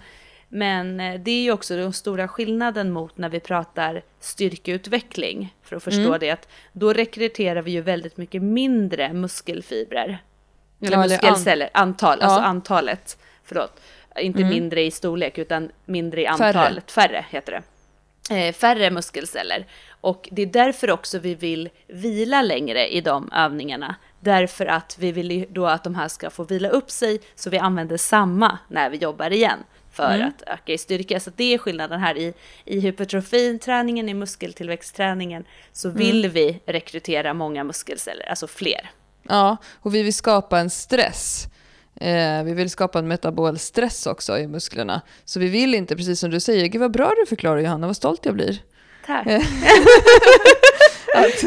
men 0.55 1.01
eh, 1.01 1.21
det 1.21 1.31
är 1.31 1.43
ju 1.43 1.53
också 1.53 1.77
den 1.77 1.93
stora 1.93 2.29
skillnaden 2.29 2.93
mot 2.93 3.19
när 3.19 3.29
vi 3.29 3.41
pratar 3.41 4.03
styrkeutveckling. 4.21 5.55
För 5.63 5.77
att 5.77 5.83
förstå 5.83 6.01
mm. 6.01 6.21
det, 6.21 6.31
att 6.31 6.49
då 6.73 6.93
rekryterar 6.93 7.63
vi 7.63 7.71
ju 7.71 7.81
väldigt 7.81 8.17
mycket 8.17 8.43
mindre 8.43 9.13
muskelfibrer. 9.13 10.19
Eller 10.81 10.93
ja, 10.93 11.03
muskelceller, 11.03 11.71
an 11.73 11.89
antal, 11.89 12.11
alltså 12.11 12.25
ja. 12.25 12.31
alltså 12.31 12.49
antalet. 12.49 13.19
Förlåt, 13.45 13.81
inte 14.19 14.39
mm. 14.39 14.51
mindre 14.51 14.83
i 14.83 14.91
storlek 14.91 15.39
utan 15.39 15.71
mindre 15.85 16.23
i 16.23 16.27
antalet, 16.27 16.91
färre, 16.91 17.09
färre 17.09 17.25
heter 17.31 17.63
det. 18.29 18.47
Eh, 18.49 18.53
färre 18.53 18.91
muskelceller. 18.91 19.67
Och 20.01 20.29
det 20.33 20.43
är 20.43 20.47
därför 20.47 20.91
också 20.91 21.19
vi 21.19 21.35
vill 21.35 21.71
vila 21.87 22.43
längre 22.43 22.89
i 22.89 23.01
de 23.01 23.33
övningarna. 23.33 23.95
Därför 24.21 24.67
att 24.67 24.97
vi 24.99 25.13
vill 25.13 25.47
då 25.51 25.67
att 25.67 25.85
de 25.85 25.95
här 25.95 26.09
ska 26.09 26.31
få 26.31 26.45
vila 26.45 26.69
upp 26.69 26.91
sig 26.91 27.21
så 27.35 27.51
vi 27.51 27.59
använder 27.59 27.97
samma 27.97 28.59
när 28.69 28.91
vi 28.91 28.97
jobbar 28.97 29.31
igen 29.31 29.59
för 29.95 30.15
mm. 30.15 30.29
att 30.29 30.43
öka 30.47 30.73
i 30.73 30.79
styrka. 30.79 31.21
Så 31.21 31.31
det 31.37 31.55
är 31.55 31.59
skillnaden 31.59 32.01
här 32.01 32.19
i, 32.19 32.35
i 32.65 32.81
hypertrofinträningen, 32.81 34.09
i 34.09 34.15
muskeltillväxtträningen, 34.15 35.45
så 35.73 35.89
mm. 35.89 35.99
vill 35.99 36.31
vi 36.31 36.61
rekrytera 36.67 37.35
många 37.35 37.65
muskelceller, 37.65 38.29
alltså 38.29 38.47
fler. 38.47 38.91
Ja, 39.29 39.57
och 39.75 39.95
vi 39.95 40.03
vill 40.03 40.15
skapa 40.15 40.59
en 40.59 40.71
stress. 40.71 41.47
Eh, 42.01 42.43
vi 42.45 42.55
vill 42.55 42.71
skapa 42.71 42.99
en 42.99 43.09
metabol 43.09 43.59
stress 43.59 44.07
också 44.07 44.39
i 44.39 44.47
musklerna. 44.47 45.01
Så 45.25 45.41
vi 45.41 45.49
vill 45.49 45.75
inte, 45.75 45.97
precis 45.97 46.21
som 46.21 46.31
du 46.31 46.41
säger, 46.41 46.67
gud 46.67 46.81
vad 46.81 46.93
bra 46.93 47.13
du 47.21 47.27
förklarar 47.27 47.61
Johanna, 47.61 47.87
vad 47.87 47.97
stolt 47.97 48.25
jag 48.25 48.35
blir. 48.35 48.59
Tack. 49.07 49.27
att, 51.15 51.45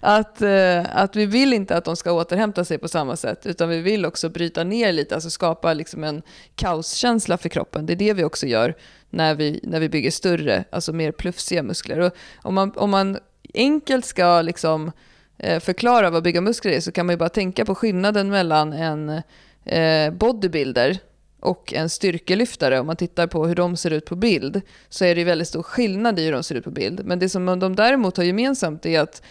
att, 0.00 0.42
eh, 0.42 0.96
att 0.96 1.16
vi 1.16 1.26
vill 1.26 1.52
inte 1.52 1.76
att 1.76 1.84
de 1.84 1.96
ska 1.96 2.12
återhämta 2.12 2.64
sig 2.64 2.78
på 2.78 2.88
samma 2.88 3.16
sätt, 3.16 3.46
utan 3.46 3.68
vi 3.68 3.80
vill 3.80 4.06
också 4.06 4.28
bryta 4.28 4.64
ner 4.64 4.92
lite, 4.92 5.14
alltså 5.14 5.30
skapa 5.30 5.74
liksom 5.74 6.04
en 6.04 6.22
kaoskänsla 6.54 7.38
för 7.38 7.48
kroppen. 7.48 7.86
Det 7.86 7.92
är 7.92 7.96
det 7.96 8.12
vi 8.12 8.24
också 8.24 8.46
gör 8.46 8.74
när 9.10 9.34
vi, 9.34 9.60
när 9.62 9.80
vi 9.80 9.88
bygger 9.88 10.10
större, 10.10 10.64
alltså 10.70 10.92
mer 10.92 11.12
plufsiga 11.12 11.62
muskler. 11.62 11.98
Och 11.98 12.12
om, 12.42 12.54
man, 12.54 12.72
om 12.76 12.90
man 12.90 13.18
enkelt 13.54 14.04
ska 14.04 14.42
liksom, 14.42 14.92
eh, 15.38 15.60
förklara 15.60 16.10
vad 16.10 16.22
bygga 16.22 16.40
muskler 16.40 16.72
är 16.72 16.80
så 16.80 16.92
kan 16.92 17.06
man 17.06 17.12
ju 17.12 17.18
bara 17.18 17.28
tänka 17.28 17.64
på 17.64 17.74
skillnaden 17.74 18.30
mellan 18.30 18.72
en 18.72 19.22
eh, 19.64 20.12
bodybuilder 20.12 20.98
och 21.40 21.74
en 21.74 21.88
styrkelyftare, 21.88 22.80
om 22.80 22.86
man 22.86 22.96
tittar 22.96 23.26
på 23.26 23.46
hur 23.46 23.54
de 23.54 23.76
ser 23.76 23.90
ut 23.90 24.04
på 24.04 24.16
bild, 24.16 24.60
så 24.88 25.04
är 25.04 25.14
det 25.14 25.24
väldigt 25.24 25.48
stor 25.48 25.62
skillnad 25.62 26.18
i 26.18 26.24
hur 26.24 26.32
de 26.32 26.42
ser 26.42 26.54
ut 26.54 26.64
på 26.64 26.70
bild. 26.70 27.00
Men 27.04 27.18
det 27.18 27.28
som 27.28 27.58
de 27.58 27.76
däremot 27.76 28.16
har 28.16 28.24
gemensamt 28.24 28.86
är 28.86 29.00
att 29.00 29.22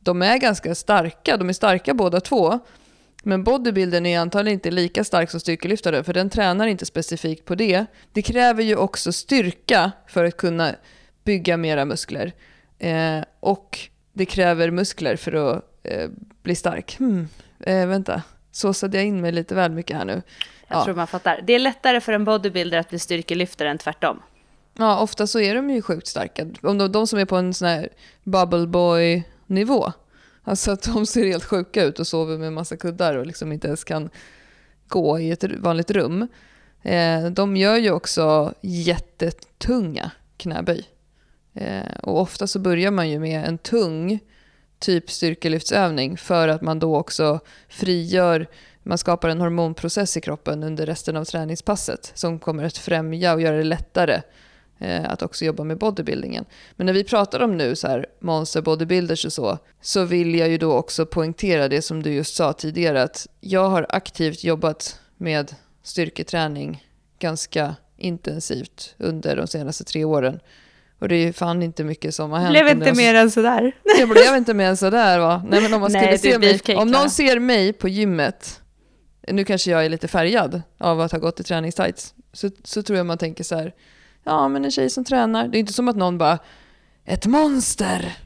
de 0.00 0.22
är 0.22 0.38
ganska 0.38 0.74
starka. 0.74 1.36
De 1.36 1.48
är 1.48 1.52
starka 1.52 1.94
båda 1.94 2.20
två. 2.20 2.58
Men 3.22 3.44
bodybuilden 3.44 4.06
är 4.06 4.18
antagligen 4.18 4.54
inte 4.56 4.70
lika 4.70 5.04
stark 5.04 5.30
som 5.30 5.40
styrkelyftaren, 5.40 6.04
för 6.04 6.12
den 6.12 6.30
tränar 6.30 6.66
inte 6.66 6.86
specifikt 6.86 7.44
på 7.44 7.54
det. 7.54 7.86
Det 8.12 8.22
kräver 8.22 8.62
ju 8.62 8.76
också 8.76 9.12
styrka 9.12 9.92
för 10.06 10.24
att 10.24 10.36
kunna 10.36 10.74
bygga 11.24 11.56
mera 11.56 11.84
muskler. 11.84 12.32
Eh, 12.78 13.20
och 13.40 13.78
det 14.12 14.26
kräver 14.26 14.70
muskler 14.70 15.16
för 15.16 15.32
att 15.32 15.64
eh, 15.82 16.08
bli 16.42 16.54
stark. 16.54 16.98
Hmm, 16.98 17.28
eh, 17.60 17.86
vänta, 17.86 18.22
såsade 18.52 18.96
jag 18.96 19.06
in 19.06 19.20
mig 19.20 19.32
lite 19.32 19.54
väl 19.54 19.72
mycket 19.72 19.96
här 19.96 20.04
nu? 20.04 20.22
Jag 20.68 20.78
ja. 20.78 20.84
tror 20.84 20.94
man 20.94 21.06
fattar. 21.06 21.40
Det 21.44 21.52
är 21.52 21.58
lättare 21.58 22.00
för 22.00 22.12
en 22.12 22.24
bodybuilder 22.24 22.78
att 22.78 22.88
bli 22.88 22.98
styrkelyftare 22.98 23.70
än 23.70 23.78
tvärtom. 23.78 24.22
Ja, 24.78 25.00
ofta 25.00 25.26
så 25.26 25.40
är 25.40 25.54
de 25.54 25.70
ju 25.70 25.82
sjukt 25.82 26.06
starka. 26.06 26.46
Om 26.62 26.78
de, 26.78 26.92
de 26.92 27.06
som 27.06 27.18
är 27.18 27.24
på 27.24 27.36
en 27.36 27.54
sån 27.54 27.68
här 27.68 27.88
bubble 28.24 28.66
boy-nivå. 28.66 29.92
Alltså 30.44 30.70
att 30.70 30.82
de 30.82 31.06
ser 31.06 31.26
helt 31.26 31.44
sjuka 31.44 31.84
ut 31.84 31.98
och 31.98 32.06
sover 32.06 32.38
med 32.38 32.52
massa 32.52 32.76
kuddar 32.76 33.14
och 33.14 33.26
liksom 33.26 33.52
inte 33.52 33.66
ens 33.66 33.84
kan 33.84 34.10
gå 34.88 35.18
i 35.18 35.30
ett 35.30 35.44
vanligt 35.44 35.90
rum. 35.90 36.28
Eh, 36.82 37.24
de 37.26 37.56
gör 37.56 37.76
ju 37.76 37.90
också 37.90 38.54
jättetunga 38.60 40.10
knäböj. 40.36 40.88
Eh, 41.54 41.98
och 42.02 42.20
ofta 42.20 42.46
så 42.46 42.58
börjar 42.58 42.90
man 42.90 43.10
ju 43.10 43.18
med 43.18 43.48
en 43.48 43.58
tung 43.58 44.20
typ 44.78 45.10
styrkelyftsövning 45.10 46.16
för 46.16 46.48
att 46.48 46.62
man 46.62 46.78
då 46.78 46.96
också 46.96 47.40
frigör 47.68 48.46
man 48.88 48.98
skapar 48.98 49.28
en 49.28 49.40
hormonprocess 49.40 50.16
i 50.16 50.20
kroppen 50.20 50.62
under 50.62 50.86
resten 50.86 51.16
av 51.16 51.24
träningspasset 51.24 52.12
som 52.14 52.38
kommer 52.38 52.64
att 52.64 52.78
främja 52.78 53.34
och 53.34 53.40
göra 53.40 53.56
det 53.56 53.64
lättare 53.64 54.22
eh, 54.78 55.10
att 55.10 55.22
också 55.22 55.44
jobba 55.44 55.64
med 55.64 55.78
bodybuildingen. 55.78 56.44
Men 56.76 56.86
när 56.86 56.92
vi 56.92 57.04
pratar 57.04 57.40
om 57.40 57.56
nu 57.56 57.76
så 57.76 57.88
här 57.88 58.06
monster 58.20 58.62
bodybuilders 58.62 59.24
och 59.24 59.32
så, 59.32 59.58
så 59.80 60.04
vill 60.04 60.34
jag 60.34 60.48
ju 60.48 60.58
då 60.58 60.72
också 60.72 61.06
poängtera 61.06 61.68
det 61.68 61.82
som 61.82 62.02
du 62.02 62.12
just 62.12 62.34
sa 62.34 62.52
tidigare, 62.52 63.02
att 63.02 63.26
jag 63.40 63.68
har 63.68 63.86
aktivt 63.88 64.44
jobbat 64.44 65.00
med 65.16 65.54
styrketräning 65.82 66.84
ganska 67.18 67.74
intensivt 67.96 68.94
under 68.98 69.36
de 69.36 69.46
senaste 69.46 69.84
tre 69.84 70.04
åren. 70.04 70.40
Och 70.98 71.08
det 71.08 71.16
är 71.16 71.26
ju 71.26 71.32
fan 71.32 71.62
inte 71.62 71.84
mycket 71.84 72.14
som 72.14 72.30
har 72.30 72.38
hänt. 72.38 72.50
Blev 72.50 72.68
inte 72.68 72.92
mer 72.92 73.14
än 73.14 73.30
sådär. 73.30 73.72
Det 73.98 74.06
blev 74.06 74.36
inte 74.36 74.54
mer 74.54 74.68
än 74.68 74.76
sådär 74.76 75.18
va? 75.18 75.42
Nej 75.48 75.60
men 75.62 75.74
om 75.74 75.80
man 75.80 75.90
skulle 75.90 76.06
Nej, 76.06 76.18
se 76.18 76.38
mig, 76.38 76.76
om 76.76 76.90
någon 76.90 77.10
ser 77.10 77.38
mig 77.38 77.72
på 77.72 77.88
gymmet 77.88 78.60
nu 79.32 79.44
kanske 79.44 79.70
jag 79.70 79.84
är 79.84 79.88
lite 79.88 80.08
färgad 80.08 80.62
av 80.78 81.00
att 81.00 81.12
ha 81.12 81.18
gått 81.18 81.40
i 81.40 81.42
träningstights, 81.42 82.14
så, 82.32 82.50
så 82.64 82.82
tror 82.82 82.96
jag 82.96 83.06
man 83.06 83.18
tänker 83.18 83.44
så 83.44 83.56
här, 83.56 83.74
ja 84.24 84.48
men 84.48 84.64
en 84.64 84.70
tjej 84.70 84.90
som 84.90 85.04
tränar, 85.04 85.48
det 85.48 85.58
är 85.58 85.60
inte 85.60 85.72
som 85.72 85.88
att 85.88 85.96
någon 85.96 86.18
bara, 86.18 86.38
ett 87.04 87.26
monster! 87.26 88.16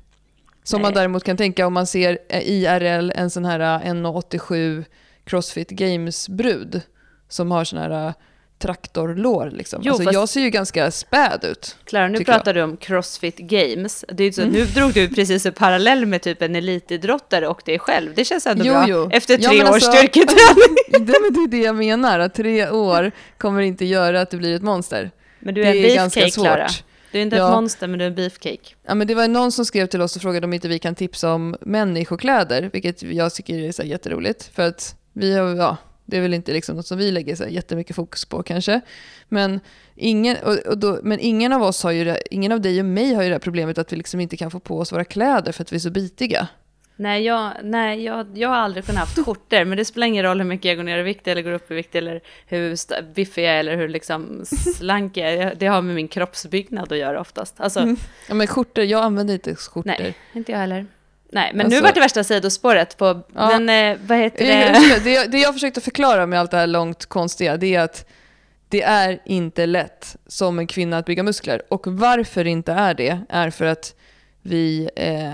Som 0.65 0.83
man 0.83 0.95
däremot 0.95 1.25
kan 1.25 1.37
tänka 1.37 1.67
om 1.67 1.73
man 1.73 1.87
ser 1.87 2.19
IRL 2.31 3.13
en 3.15 3.31
sån 3.31 3.45
här 3.45 3.61
1,87 3.61 4.85
Crossfit 5.25 5.71
Games-brud 5.71 6.81
som 7.29 7.51
har 7.51 7.65
sån 7.65 7.79
här 7.79 8.15
traktorlår. 8.63 9.51
Liksom. 9.51 9.83
Jo, 9.85 9.93
alltså, 9.93 10.13
jag 10.13 10.29
ser 10.29 10.41
ju 10.41 10.51
ganska 10.51 10.91
späd 10.91 11.45
ut. 11.45 11.77
Klara, 11.85 12.09
nu 12.09 12.25
pratar 12.25 12.55
jag. 12.55 12.55
du 12.55 12.63
om 12.63 12.77
Crossfit 12.77 13.39
Games. 13.39 14.05
Det 14.09 14.25
är 14.25 14.33
så, 14.33 14.43
mm. 14.43 14.53
Nu 14.53 14.65
drog 14.65 14.93
du 14.93 15.09
precis 15.09 15.47
en 15.47 15.53
parallell 15.53 16.07
med 16.07 16.23
typ 16.23 16.43
en 16.43 16.57
elitidrottare 16.57 17.49
och 17.49 17.63
dig 17.65 17.79
själv. 17.79 18.13
Det 18.15 18.25
känns 18.25 18.47
ändå 18.47 18.65
jo, 18.65 18.73
bra 18.73 18.89
jo. 18.89 19.09
efter 19.13 19.39
tre 19.39 19.57
ja, 19.57 19.65
års 19.65 19.75
alltså, 19.75 19.93
styrketräning. 19.93 20.77
det, 21.07 21.13
är 21.13 21.49
det 21.49 21.59
jag 21.59 21.77
menar, 21.77 22.19
att 22.19 22.35
tre 22.35 22.71
år 22.71 23.13
kommer 23.39 23.61
inte 23.61 23.85
göra 23.85 24.21
att 24.21 24.31
du 24.31 24.37
blir 24.37 24.57
ett 24.57 24.63
monster. 24.63 25.11
Men 25.39 25.55
du 25.55 25.65
är, 25.65 25.73
det 25.73 25.97
är 25.97 25.99
beefcake, 25.99 26.31
Klara. 26.31 26.69
Du 27.13 27.19
är 27.19 27.23
inte 27.23 27.37
ja. 27.37 27.49
ett 27.49 27.55
monster, 27.55 27.89
men 27.89 27.99
du 27.99 28.05
är 28.05 28.09
en 28.09 28.15
beefcake. 28.15 28.75
Ja, 28.87 28.95
men 28.95 29.07
det 29.07 29.15
var 29.15 29.29
någon 29.29 29.53
som 29.53 29.65
skrev 29.65 29.87
till 29.87 30.03
oss 30.03 30.17
och 30.17 30.23
frågade 30.23 30.47
om 30.47 30.53
inte 30.53 30.69
vi 30.69 30.79
kan 30.79 30.95
tipsa 30.95 31.33
om 31.33 31.57
människokläder, 31.61 32.71
vilket 32.73 33.03
jag 33.03 33.35
tycker 33.35 33.55
är 33.55 33.73
så 33.73 33.83
jätteroligt. 33.83 34.51
För 34.55 34.63
att 34.63 34.97
vi 35.13 35.37
har, 35.37 35.55
ja, 35.55 35.77
det 36.05 36.17
är 36.17 36.21
väl 36.21 36.35
inte 36.35 36.53
liksom 36.53 36.77
något 36.77 36.87
som 36.87 36.99
vi 36.99 37.11
lägger 37.11 37.37
så 37.37 37.45
jättemycket 37.49 37.97
fokus 37.97 38.25
på 38.25 38.43
kanske. 38.43 38.81
Men 39.29 39.61
ingen, 39.95 40.37
och, 40.43 40.59
och 40.67 40.79
då, 40.79 41.01
men 41.03 41.21
ingen 41.21 41.53
av 41.53 41.63
oss 41.63 41.83
har 41.83 41.91
ju 41.91 42.05
det, 42.05 42.23
ingen 42.31 42.53
av 42.53 42.61
dig 42.61 42.81
och 42.81 42.87
mig 42.87 43.15
har 43.15 43.23
ju 43.23 43.29
det 43.29 43.35
här 43.35 43.41
problemet 43.41 43.79
att 43.79 43.93
vi 43.93 43.97
liksom 43.97 44.21
inte 44.21 44.37
kan 44.37 44.51
få 44.51 44.61
på 44.61 44.79
oss 44.79 44.93
våra 44.93 45.05
kläder 45.05 45.53
för 45.53 45.63
att 45.63 45.73
vi 45.73 45.77
är 45.77 45.81
så 45.81 45.91
bitiga. 45.91 46.49
Nej, 46.97 47.23
jag, 47.23 47.53
nej 47.63 48.05
jag, 48.05 48.39
jag 48.39 48.49
har 48.49 48.57
aldrig 48.57 48.85
kunnat 48.85 49.01
haft 49.01 49.25
skjortor, 49.25 49.65
men 49.65 49.79
det 49.79 49.85
spelar 49.85 50.07
ingen 50.07 50.25
roll 50.25 50.39
hur 50.39 50.47
mycket 50.47 50.65
jag 50.65 50.77
går 50.77 50.85
ner 50.85 50.99
i 50.99 51.03
vikt 51.03 51.29
eller 51.29 51.43
går 51.43 51.53
upp 51.53 51.71
i 51.71 51.75
vikt 51.75 51.95
eller 51.95 52.21
hur 52.47 52.77
biffig 53.15 53.45
jag 53.45 53.53
är 53.53 53.59
eller 53.59 53.77
hur 53.77 53.89
liksom 53.89 54.41
slank 54.77 55.17
jag 55.17 55.33
är. 55.33 55.55
Det 55.55 55.67
har 55.67 55.83
med 55.83 55.95
min 55.95 56.09
kroppsbyggnad 56.09 56.93
att 56.93 56.99
göra 56.99 57.21
oftast. 57.21 57.61
Alltså, 57.61 57.81
mm. 57.81 57.97
Ja, 58.29 58.35
men 58.35 58.47
skjortor, 58.47 58.85
jag 58.85 59.05
använder 59.05 59.35
inte 59.35 59.55
skjortor. 59.55 59.95
Nej, 59.99 60.15
inte 60.33 60.53
jag 60.53 60.59
heller. 60.59 60.87
Nej, 61.33 61.51
men 61.55 61.67
alltså, 61.67 61.81
nu 61.81 61.83
var 61.83 61.93
det 61.93 62.01
värsta 62.01 62.25
sidospåret 62.25 62.97
på, 62.97 63.05
ja, 63.35 63.59
men 63.59 63.93
eh, 63.93 63.99
vad 64.07 64.19
heter 64.19 64.45
det? 64.47 65.01
det? 65.05 65.27
Det 65.27 65.39
jag 65.39 65.55
försökte 65.55 65.81
förklara 65.81 66.27
med 66.27 66.41
allt 66.41 66.51
det 66.51 66.57
här 66.57 66.67
långt 66.67 67.07
konstiga, 67.07 67.57
det 67.57 67.75
är 67.75 67.81
att 67.81 68.09
det 68.69 68.83
är 68.83 69.23
inte 69.25 69.67
lätt 69.67 70.17
som 70.27 70.59
en 70.59 70.67
kvinna 70.67 70.99
att 70.99 71.07
bygga 71.07 71.23
muskler. 71.23 71.63
Och 71.69 71.87
varför 71.87 72.45
det 72.45 72.51
inte 72.51 72.73
är 72.73 72.95
det, 72.95 73.21
är 73.29 73.51
för 73.51 73.65
att 73.65 73.95
vi 74.43 74.91
eh, 74.97 75.33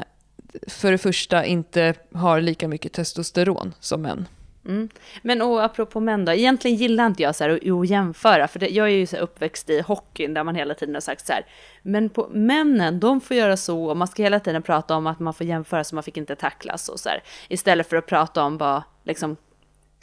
för 0.66 0.92
det 0.92 0.98
första 0.98 1.44
inte 1.44 1.94
har 2.14 2.40
lika 2.40 2.68
mycket 2.68 2.92
testosteron 2.92 3.74
som 3.80 4.02
män. 4.02 4.28
Mm. 4.68 4.88
Men 5.22 5.42
och 5.42 5.64
apropå 5.64 6.00
män 6.00 6.24
då, 6.24 6.32
egentligen 6.32 6.76
gillar 6.76 7.06
inte 7.06 7.22
jag 7.22 7.34
så 7.34 7.44
här 7.44 7.50
att, 7.50 7.70
att 7.70 7.88
jämföra, 7.88 8.48
för 8.48 8.58
det, 8.58 8.68
jag 8.68 8.86
är 8.86 8.92
ju 8.92 9.06
så 9.06 9.16
uppväxt 9.16 9.70
i 9.70 9.80
hockeyn 9.80 10.34
där 10.34 10.44
man 10.44 10.54
hela 10.54 10.74
tiden 10.74 10.94
har 10.94 11.00
sagt 11.00 11.26
så 11.26 11.32
här, 11.32 11.46
men 11.82 12.08
på, 12.10 12.28
männen, 12.32 13.00
de 13.00 13.20
får 13.20 13.36
göra 13.36 13.56
så, 13.56 13.84
och 13.84 13.96
man 13.96 14.08
ska 14.08 14.22
hela 14.22 14.40
tiden 14.40 14.62
prata 14.62 14.96
om 14.96 15.06
att 15.06 15.20
man 15.20 15.34
får 15.34 15.46
jämföra 15.46 15.84
så 15.84 15.94
man 15.94 16.04
fick 16.04 16.16
inte 16.16 16.36
tacklas 16.36 16.88
och 16.88 17.00
så 17.00 17.08
här, 17.08 17.22
istället 17.48 17.88
för 17.88 17.96
att 17.96 18.06
prata 18.06 18.44
om 18.44 18.58
vad 18.58 18.82
liksom 19.04 19.36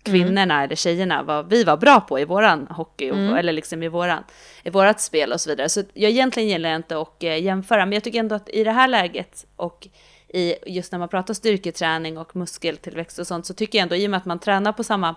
kvinnorna 0.03 0.53
mm. 0.53 0.63
eller 0.63 0.75
tjejerna, 0.75 1.23
vad 1.23 1.49
vi 1.49 1.63
var 1.63 1.77
bra 1.77 2.01
på 2.01 2.19
i 2.19 2.25
våran 2.25 2.67
hockey, 2.67 3.09
mm. 3.09 3.35
eller 3.35 3.53
liksom 3.53 3.83
i, 3.83 3.87
våran, 3.87 4.23
i 4.63 4.69
vårat 4.69 5.01
spel 5.01 5.31
och 5.31 5.41
så 5.41 5.49
vidare. 5.49 5.69
Så 5.69 5.83
jag 5.93 6.11
egentligen 6.11 6.49
gillar 6.49 6.69
jag 6.69 6.75
inte 6.75 7.01
att 7.01 7.23
eh, 7.23 7.43
jämföra, 7.43 7.85
men 7.85 7.93
jag 7.93 8.03
tycker 8.03 8.19
ändå 8.19 8.35
att 8.35 8.49
i 8.49 8.63
det 8.63 8.71
här 8.71 8.87
läget 8.87 9.45
och 9.55 9.87
i 10.35 10.55
just 10.65 10.91
när 10.91 10.99
man 10.99 11.09
pratar 11.09 11.33
styrketräning 11.33 12.17
och 12.17 12.35
muskeltillväxt 12.35 13.19
och 13.19 13.27
sånt 13.27 13.45
så 13.45 13.53
tycker 13.53 13.77
jag 13.77 13.83
ändå 13.83 13.95
i 13.95 14.07
och 14.07 14.11
med 14.11 14.17
att 14.17 14.25
man 14.25 14.39
tränar 14.39 14.71
på 14.71 14.83
samma 14.83 15.15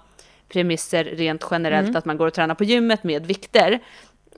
premisser 0.49 1.05
rent 1.05 1.45
generellt, 1.51 1.89
mm. 1.89 1.97
att 1.97 2.05
man 2.05 2.17
går 2.17 2.27
och 2.27 2.35
tränar 2.35 2.55
på 2.55 2.65
gymmet 2.65 3.05
med 3.05 3.27
vikter, 3.27 3.79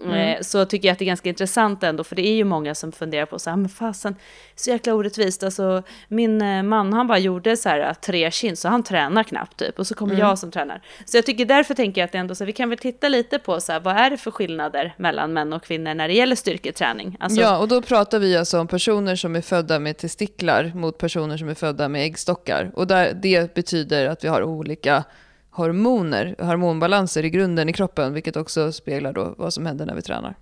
Mm. 0.05 0.15
Eh, 0.15 0.41
så 0.41 0.65
tycker 0.65 0.89
jag 0.89 0.93
att 0.93 0.99
det 0.99 1.05
är 1.05 1.07
ganska 1.07 1.29
intressant 1.29 1.83
ändå, 1.83 2.05
för 2.05 2.17
det 2.17 2.27
är 2.29 2.35
ju 2.35 2.45
många 2.45 2.75
som 2.75 2.93
funderar 2.93 3.27
på 3.27 3.39
så 3.39 3.51
här, 3.51 3.57
men 3.57 3.69
fasen, 3.69 4.17
så 4.55 4.71
jäkla 4.71 4.95
orättvist. 4.95 5.43
Alltså, 5.43 5.83
min 6.09 6.43
eh, 6.43 6.63
man, 6.63 6.93
han 6.93 7.07
bara 7.07 7.19
gjorde 7.19 7.57
så 7.57 7.69
här 7.69 7.95
tre 7.95 8.31
kin, 8.31 8.57
så 8.57 8.69
han 8.69 8.83
tränar 8.83 9.23
knappt 9.23 9.57
typ, 9.57 9.79
och 9.79 9.87
så 9.87 9.95
kommer 9.95 10.15
mm. 10.15 10.27
jag 10.27 10.39
som 10.39 10.51
tränar. 10.51 10.83
Så 11.05 11.17
jag 11.17 11.27
tycker 11.27 11.45
därför 11.45 11.75
tänker 11.75 12.01
jag 12.01 12.07
att 12.07 12.13
det 12.13 12.19
ändå 12.19 12.35
så 12.35 12.45
här, 12.45 12.47
vi 12.47 12.53
kan 12.53 12.69
väl 12.69 12.79
titta 12.79 13.09
lite 13.09 13.39
på 13.39 13.61
så 13.61 13.73
här, 13.73 13.81
vad 13.81 13.97
är 13.97 14.11
det 14.11 14.17
för 14.17 14.31
skillnader 14.31 14.95
mellan 14.97 15.33
män 15.33 15.53
och 15.53 15.63
kvinnor 15.63 15.95
när 15.95 16.09
det 16.09 16.15
gäller 16.15 16.37
styrketräning? 16.37 17.17
Alltså, 17.21 17.41
ja, 17.41 17.59
och 17.59 17.69
då 17.69 17.83
pratar 17.83 18.19
vi 18.19 18.37
alltså 18.37 18.61
om 18.61 18.67
personer 18.67 19.17
som 19.17 19.37
är 19.37 19.41
födda 19.41 19.79
med 19.79 19.97
testiklar 19.97 20.73
mot 20.75 20.99
personer 20.99 21.37
som 21.37 21.49
är 21.49 21.55
födda 21.55 21.89
med 21.89 22.05
äggstockar. 22.05 22.71
Och 22.75 22.87
där, 22.87 23.13
det 23.23 23.55
betyder 23.55 24.07
att 24.07 24.25
vi 24.25 24.29
har 24.29 24.43
olika 24.43 25.05
hormoner, 25.51 26.35
hormonbalanser 26.39 27.25
i 27.25 27.31
grunden 27.31 27.69
i 27.69 27.73
kroppen, 27.73 28.13
vilket 28.13 28.37
också 28.37 28.73
speglar 28.73 29.13
då 29.13 29.35
vad 29.39 29.55
som 29.55 29.67
händer 29.67 29.87
när 29.87 29.95
vi 29.95 30.03
tränar. 30.03 30.35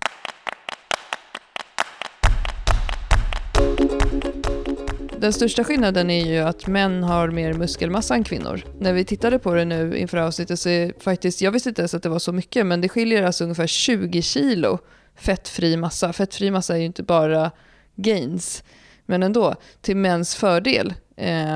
Den 5.19 5.33
största 5.33 5.63
skillnaden 5.63 6.09
är 6.09 6.25
ju 6.25 6.39
att 6.39 6.67
män 6.67 7.03
har 7.03 7.27
mer 7.27 7.53
muskelmassa 7.53 8.15
än 8.15 8.23
kvinnor. 8.23 8.63
När 8.79 8.93
vi 8.93 9.05
tittade 9.05 9.39
på 9.39 9.53
det 9.53 9.65
nu 9.65 9.97
inför 9.97 10.17
avsnittet 10.17 10.59
så 10.59 10.69
är 10.69 10.93
faktiskt, 10.99 11.41
jag 11.41 11.51
visste 11.51 11.69
inte 11.69 11.81
ens 11.81 11.93
att 11.93 12.03
det 12.03 12.09
var 12.09 12.19
så 12.19 12.31
mycket, 12.31 12.65
men 12.65 12.81
det 12.81 12.89
skiljer 12.89 13.23
alltså 13.23 13.43
ungefär 13.43 13.67
20 13.67 14.21
kilo 14.21 14.79
fettfri 15.15 15.77
massa. 15.77 16.13
Fettfri 16.13 16.51
massa 16.51 16.73
är 16.73 16.79
ju 16.79 16.85
inte 16.85 17.03
bara 17.03 17.51
gains, 17.95 18.63
men 19.05 19.23
ändå 19.23 19.55
till 19.81 19.97
mäns 19.97 20.35
fördel. 20.35 20.93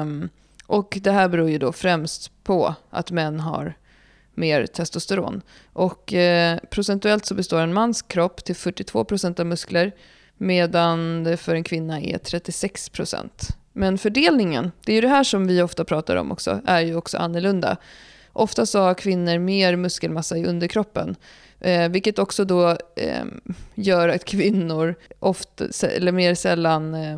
Um, 0.01 0.29
och 0.65 0.97
det 1.01 1.11
här 1.11 1.29
beror 1.29 1.49
ju 1.49 1.57
då 1.57 1.71
främst 1.71 2.43
på 2.43 2.75
att 2.89 3.11
män 3.11 3.39
har 3.39 3.73
mer 4.33 4.65
testosteron. 4.65 5.41
Och 5.73 6.13
eh, 6.13 6.59
procentuellt 6.69 7.25
så 7.25 7.35
består 7.35 7.61
en 7.61 7.73
mans 7.73 8.01
kropp 8.01 8.43
till 8.43 8.55
42% 8.55 9.39
av 9.39 9.45
muskler 9.45 9.91
medan 10.37 11.23
det 11.23 11.37
för 11.37 11.55
en 11.55 11.63
kvinna 11.63 12.01
är 12.01 12.17
36%. 12.17 13.29
Men 13.73 13.97
fördelningen, 13.97 14.71
det 14.85 14.91
är 14.91 14.95
ju 14.95 15.01
det 15.01 15.07
här 15.07 15.23
som 15.23 15.47
vi 15.47 15.61
ofta 15.61 15.85
pratar 15.85 16.15
om 16.15 16.31
också, 16.31 16.61
är 16.65 16.81
ju 16.81 16.95
också 16.95 17.17
annorlunda. 17.17 17.77
Ofta 18.33 18.65
så 18.65 18.79
har 18.79 18.93
kvinnor 18.93 19.39
mer 19.39 19.75
muskelmassa 19.75 20.37
i 20.37 20.45
underkroppen. 20.45 21.15
Eh, 21.59 21.89
vilket 21.89 22.19
också 22.19 22.45
då 22.45 22.69
eh, 22.95 23.25
gör 23.75 24.09
att 24.09 24.25
kvinnor 24.25 24.95
ofta, 25.19 25.87
eller 25.87 26.11
mer 26.11 26.35
sällan 26.35 26.93
eh, 26.93 27.17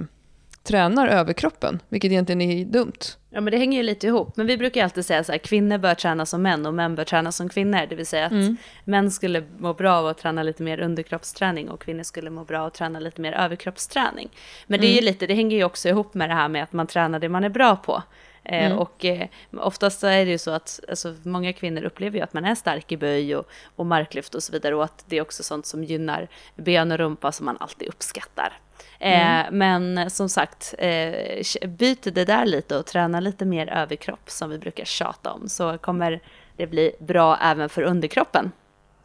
tränar 0.66 1.08
överkroppen, 1.08 1.80
vilket 1.90 2.12
egentligen 2.12 2.42
är 2.42 2.66
dumt. 2.66 3.00
Ja, 3.30 3.42
men 3.42 3.52
det 3.52 3.58
hänger 3.58 3.78
ju 3.78 3.84
lite 3.84 4.08
ihop. 4.08 4.38
Men 4.38 4.48
vi 4.48 4.58
brukar 4.58 4.84
alltid 4.84 5.06
säga 5.06 5.24
så 5.24 5.32
här, 5.32 5.40
kvinnor 5.40 5.78
bör 5.78 5.96
träna 5.96 6.26
som 6.26 6.42
män 6.42 6.66
och 6.66 6.74
män 6.74 6.96
bör 6.96 7.04
träna 7.04 7.32
som 7.32 7.50
kvinnor. 7.50 7.86
Det 7.90 7.96
vill 7.96 8.06
säga 8.06 8.26
att 8.26 8.32
mm. 8.32 8.58
män 8.84 9.12
skulle 9.12 9.44
må 9.58 9.74
bra 9.74 9.96
av 9.96 10.08
att 10.08 10.18
träna 10.18 10.44
lite 10.44 10.64
mer 10.64 10.80
underkroppsträning 10.80 11.70
och 11.70 11.82
kvinnor 11.82 12.04
skulle 12.04 12.30
må 12.30 12.44
bra 12.44 12.60
av 12.60 12.68
att 12.68 12.74
träna 12.74 13.00
lite 13.00 13.22
mer 13.22 13.34
överkroppsträning. 13.34 14.30
Men 14.68 14.80
det 14.80 14.88
är 14.88 14.92
ju 14.92 14.98
mm. 14.98 15.06
lite, 15.06 15.28
det 15.28 15.34
hänger 15.34 15.58
ju 15.58 15.64
också 15.64 15.90
ihop 15.90 16.14
med 16.14 16.30
det 16.30 16.34
här 16.34 16.48
med 16.48 16.64
att 16.64 16.74
man 16.74 16.88
tränar 16.88 17.20
det 17.20 17.30
man 17.30 17.44
är 17.44 17.50
bra 17.50 17.76
på. 17.76 18.04
Eh, 18.46 18.66
mm. 18.66 18.78
Och 18.78 19.06
eh, 19.06 19.28
oftast 19.58 20.00
så 20.00 20.08
är 20.08 20.26
det 20.26 20.32
ju 20.32 20.38
så 20.38 20.52
att 20.52 20.80
alltså, 20.90 21.16
många 21.24 21.54
kvinnor 21.54 21.84
upplever 21.84 22.18
ju 22.18 22.24
att 22.24 22.34
man 22.34 22.46
är 22.46 22.56
stark 22.56 22.92
i 22.92 22.98
böj 22.98 23.36
och, 23.36 23.48
och 23.76 23.86
marklyft 23.86 24.36
och 24.36 24.44
så 24.44 24.52
vidare 24.52 24.76
och 24.76 24.84
att 24.84 25.06
det 25.08 25.18
är 25.18 25.22
också 25.22 25.44
sånt 25.44 25.66
som 25.66 25.84
gynnar 25.84 26.28
ben 26.56 26.92
och 26.92 26.98
rumpa 26.98 27.32
som 27.32 27.46
man 27.46 27.58
alltid 27.60 27.88
uppskattar. 27.88 28.54
Eh, 29.00 29.46
mm. 29.48 29.58
men 29.58 30.10
som 30.10 30.30
sagt, 30.30 30.76
eh, 30.78 31.68
byt 31.68 32.08
det 32.16 32.26
där 32.26 32.46
lite 32.46 32.78
och 32.78 32.86
träna 32.86 33.20
lite 33.20 33.46
mer 33.46 33.70
överkropp 33.70 34.30
som 34.30 34.50
vi 34.50 34.58
brukar 34.58 34.86
tjata 34.86 35.32
om 35.32 35.50
så 35.50 35.78
kommer 35.78 36.22
det 36.58 36.68
bli 36.68 36.92
bra 37.00 37.38
även 37.38 37.70
för 37.70 37.82
underkroppen. 37.82 38.52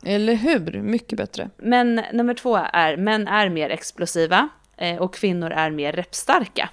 Eller 0.04 0.34
hur? 0.34 0.82
Mycket 0.82 1.18
bättre. 1.18 1.50
Men 1.56 2.02
nummer 2.12 2.34
två 2.34 2.56
är 2.72 2.96
män 2.96 3.28
är 3.28 3.48
mer 3.48 3.70
explosiva 3.70 4.48
och 4.98 5.14
kvinnor 5.14 5.50
är 5.50 5.70
mer 5.70 5.92
repstarka. 5.92 6.70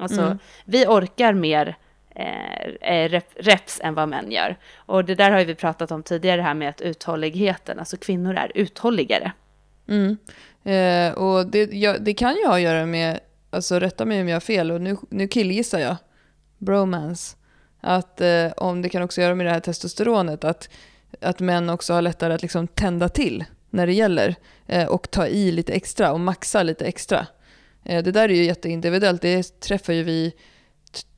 Alltså 0.00 0.20
mm. 0.20 0.38
vi 0.64 0.86
orkar 0.86 1.32
mer 1.32 1.76
eh, 2.20 2.94
eh 2.94 3.20
reps 3.36 3.80
än 3.82 3.94
vad 3.94 4.08
män 4.08 4.30
gör. 4.30 4.56
Och 4.76 5.04
det 5.04 5.14
där 5.14 5.30
har 5.30 5.44
vi 5.44 5.54
pratat 5.54 5.90
om 5.90 6.02
tidigare, 6.02 6.36
det 6.36 6.42
här 6.42 6.54
med 6.54 6.68
att 6.68 6.80
uthålligheten, 6.80 7.78
alltså 7.78 7.96
kvinnor 7.96 8.34
är 8.34 8.52
uthålligare. 8.54 9.32
Mm. 9.88 10.16
Eh, 10.64 11.18
och 11.18 11.46
det, 11.46 11.72
jag, 11.72 12.02
det, 12.02 12.14
kan 12.14 12.36
ju 12.36 12.46
ha 12.46 12.54
att 12.54 12.60
göra 12.60 12.86
med, 12.86 13.20
alltså 13.50 13.78
rätta 13.78 14.04
mig 14.04 14.20
om 14.20 14.28
jag 14.28 14.36
har 14.36 14.40
fel, 14.40 14.70
och 14.70 14.80
nu, 14.80 14.96
nu 15.10 15.28
killgissar 15.28 15.78
jag, 15.78 15.96
bromance, 16.58 17.36
att 17.80 18.20
eh, 18.20 18.52
om 18.56 18.82
det 18.82 18.88
kan 18.88 19.02
också 19.02 19.20
göra 19.20 19.34
med 19.34 19.46
det 19.46 19.52
här 19.52 19.60
testosteronet, 19.60 20.44
att, 20.44 20.68
att 21.20 21.40
män 21.40 21.70
också 21.70 21.92
har 21.92 22.02
lättare 22.02 22.34
att 22.34 22.42
liksom 22.42 22.68
tända 22.68 23.08
till 23.08 23.44
när 23.70 23.86
det 23.86 23.92
gäller 23.92 24.34
eh, 24.66 24.88
och 24.88 25.10
ta 25.10 25.26
i 25.26 25.52
lite 25.52 25.72
extra 25.72 26.12
och 26.12 26.20
maxa 26.20 26.62
lite 26.62 26.84
extra. 26.84 27.26
Eh, 27.84 28.02
det 28.02 28.12
där 28.12 28.28
är 28.28 28.34
ju 28.34 28.44
jätteindividuellt, 28.44 29.22
det 29.22 29.60
träffar 29.60 29.92
ju 29.92 30.02
vi 30.02 30.32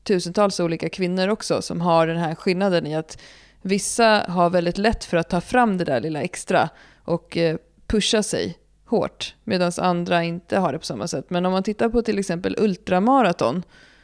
tusentals 0.03 0.59
olika 0.59 0.89
kvinnor 0.89 1.27
också 1.27 1.61
som 1.61 1.81
har 1.81 2.07
den 2.07 2.17
här 2.17 2.35
skillnaden 2.35 2.87
i 2.87 2.95
att 2.95 3.17
vissa 3.61 4.25
har 4.27 4.49
väldigt 4.49 4.77
lätt 4.77 5.03
för 5.03 5.17
att 5.17 5.29
ta 5.29 5.41
fram 5.41 5.77
det 5.77 5.83
där 5.83 6.01
lilla 6.01 6.21
extra 6.21 6.69
och 7.03 7.37
eh, 7.37 7.57
pusha 7.87 8.23
sig 8.23 8.57
hårt 8.85 9.35
medan 9.43 9.71
andra 9.77 10.23
inte 10.23 10.57
har 10.57 10.73
det 10.73 10.79
på 10.79 10.85
samma 10.85 11.07
sätt. 11.07 11.29
Men 11.29 11.45
om 11.45 11.51
man 11.51 11.63
tittar 11.63 11.89
på 11.89 12.01
till 12.01 12.19
exempel 12.19 12.55
ultramaraton 12.57 13.63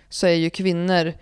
så 0.09 0.27
är 0.27 0.33
ju 0.33 0.49
kvinnor 0.49 1.13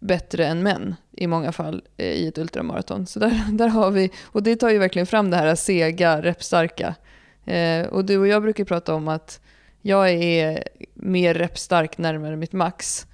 bättre 0.00 0.46
än 0.46 0.62
män 0.62 0.94
i 1.12 1.26
många 1.26 1.52
fall 1.52 1.82
eh, 1.96 2.06
i 2.06 2.28
ett 2.28 2.38
ultramaraton. 2.38 3.06
Så 3.06 3.18
där, 3.18 3.42
där 3.52 3.68
har 3.68 3.90
vi, 3.90 4.10
och 4.24 4.42
det 4.42 4.56
tar 4.56 4.70
ju 4.70 4.78
verkligen 4.78 5.06
fram 5.06 5.30
det 5.30 5.36
här 5.36 5.54
sega, 5.54 6.22
repstarka. 6.22 6.94
Eh, 7.44 7.86
och 7.86 8.04
du 8.04 8.18
och 8.18 8.28
jag 8.28 8.42
brukar 8.42 8.64
prata 8.64 8.94
om 8.94 9.08
att 9.08 9.40
jag 9.82 10.10
är 10.10 10.64
mer 10.94 11.34
repstark 11.34 11.98
närmare 11.98 12.36
mitt 12.36 12.52
max. 12.52 13.06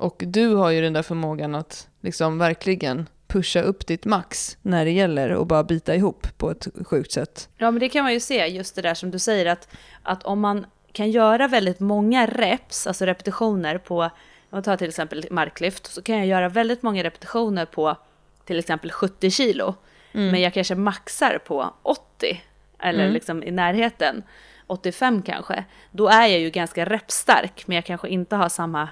Och 0.00 0.22
du 0.26 0.54
har 0.54 0.70
ju 0.70 0.80
den 0.80 0.92
där 0.92 1.02
förmågan 1.02 1.54
att 1.54 1.88
liksom 2.00 2.38
verkligen 2.38 3.08
pusha 3.26 3.60
upp 3.60 3.86
ditt 3.86 4.04
max 4.04 4.58
när 4.62 4.84
det 4.84 4.90
gäller 4.90 5.30
och 5.30 5.46
bara 5.46 5.64
bita 5.64 5.94
ihop 5.94 6.26
på 6.38 6.50
ett 6.50 6.68
sjukt 6.84 7.12
sätt. 7.12 7.48
Ja, 7.56 7.70
men 7.70 7.80
det 7.80 7.88
kan 7.88 8.02
man 8.02 8.12
ju 8.12 8.20
se, 8.20 8.46
just 8.46 8.74
det 8.74 8.82
där 8.82 8.94
som 8.94 9.10
du 9.10 9.18
säger, 9.18 9.46
att, 9.46 9.68
att 10.02 10.22
om 10.22 10.40
man 10.40 10.66
kan 10.92 11.10
göra 11.10 11.48
väldigt 11.48 11.80
många 11.80 12.26
reps, 12.26 12.86
alltså 12.86 13.04
repetitioner 13.04 13.78
på, 13.78 14.02
om 14.02 14.10
man 14.50 14.62
tar 14.62 14.76
till 14.76 14.88
exempel 14.88 15.26
marklyft, 15.30 15.86
så 15.86 16.02
kan 16.02 16.16
jag 16.16 16.26
göra 16.26 16.48
väldigt 16.48 16.82
många 16.82 17.04
repetitioner 17.04 17.64
på 17.66 17.96
till 18.44 18.58
exempel 18.58 18.92
70 18.92 19.30
kilo. 19.30 19.74
Mm. 20.12 20.30
Men 20.30 20.40
jag 20.40 20.54
kanske 20.54 20.74
maxar 20.74 21.38
på 21.46 21.74
80, 21.82 22.42
eller 22.78 23.00
mm. 23.00 23.12
liksom 23.12 23.42
i 23.42 23.50
närheten, 23.50 24.22
85 24.66 25.22
kanske. 25.22 25.64
Då 25.90 26.08
är 26.08 26.26
jag 26.26 26.40
ju 26.40 26.50
ganska 26.50 26.84
repstark, 26.84 27.66
men 27.66 27.74
jag 27.74 27.84
kanske 27.84 28.08
inte 28.08 28.36
har 28.36 28.48
samma 28.48 28.88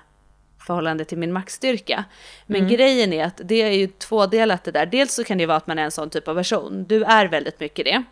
förhållande 0.67 1.05
till 1.05 1.19
min 1.19 1.33
maxstyrka. 1.33 2.05
Men 2.47 2.61
mm. 2.61 2.73
grejen 2.73 3.13
är 3.13 3.25
att 3.25 3.41
det 3.45 3.63
är 3.63 3.71
ju 3.71 3.87
tvådelat 3.87 4.65
det 4.65 4.71
där. 4.71 4.87
Dels 4.87 5.15
så 5.15 5.25
kan 5.25 5.39
det 5.39 5.47
vara 5.47 5.57
att 5.57 5.67
man 5.67 5.79
är 5.79 5.85
en 5.85 5.91
sån 5.91 6.11
typ 6.11 6.29
av 6.29 6.35
person. 6.35 6.85
Du 6.89 7.05
är 7.05 7.27
väldigt 7.27 7.61
mycket 7.61 7.85
det. 7.85 8.03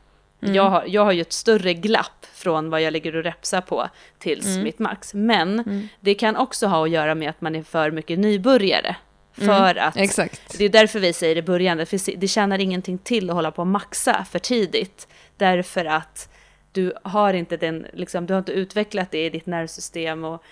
Mm. 0.43 0.55
Jag, 0.55 0.71
har, 0.71 0.85
jag 0.87 1.05
har 1.05 1.13
ju 1.13 1.21
ett 1.21 1.33
större 1.33 1.75
glapp 1.75 2.27
från 2.35 2.71
vad 2.71 2.83
jag 2.83 2.93
ligger 2.93 3.17
och 3.17 3.25
repsar 3.25 3.61
på 3.61 3.89
tills 4.19 4.47
mm. 4.47 4.63
mitt 4.63 4.79
max. 4.79 5.15
Men 5.15 5.61
mm. 5.61 5.89
det 6.01 6.15
kan 6.15 6.37
också 6.37 6.67
ha 6.67 6.85
att 6.85 6.91
göra 6.91 7.15
med 7.15 7.31
att 7.31 7.41
man 7.41 7.55
är 7.55 7.63
för 7.63 7.91
mycket 7.91 8.19
nybörjare. 8.19 8.97
Mm. 9.39 9.57
För 9.57 9.75
att, 9.75 9.97
Exakt. 9.97 10.59
det 10.59 10.65
är 10.65 10.69
därför 10.69 11.01
vi 11.01 11.13
säger 11.13 11.37
i 11.37 11.43
början, 11.43 11.87
för 11.87 12.17
det 12.17 12.29
tjänar 12.29 12.59
ingenting 12.59 12.99
till 12.99 13.31
att 13.31 13.37
hålla 13.37 13.51
på 13.51 13.63
och 13.63 13.67
maxa 13.67 14.27
för 14.31 14.39
tidigt. 14.39 15.09
Därför 15.37 15.85
att 15.85 16.33
du 16.73 16.93
har 17.03 17.35
inte 17.35 17.57
den, 17.57 17.87
liksom, 17.93 18.27
du 18.27 18.35
har 18.35 18.39
inte 18.39 18.53
utvecklat 18.53 19.11
det 19.11 19.27
i 19.27 19.31
ditt 19.31 19.47
nervsystem 19.47 20.25
och 20.25 20.43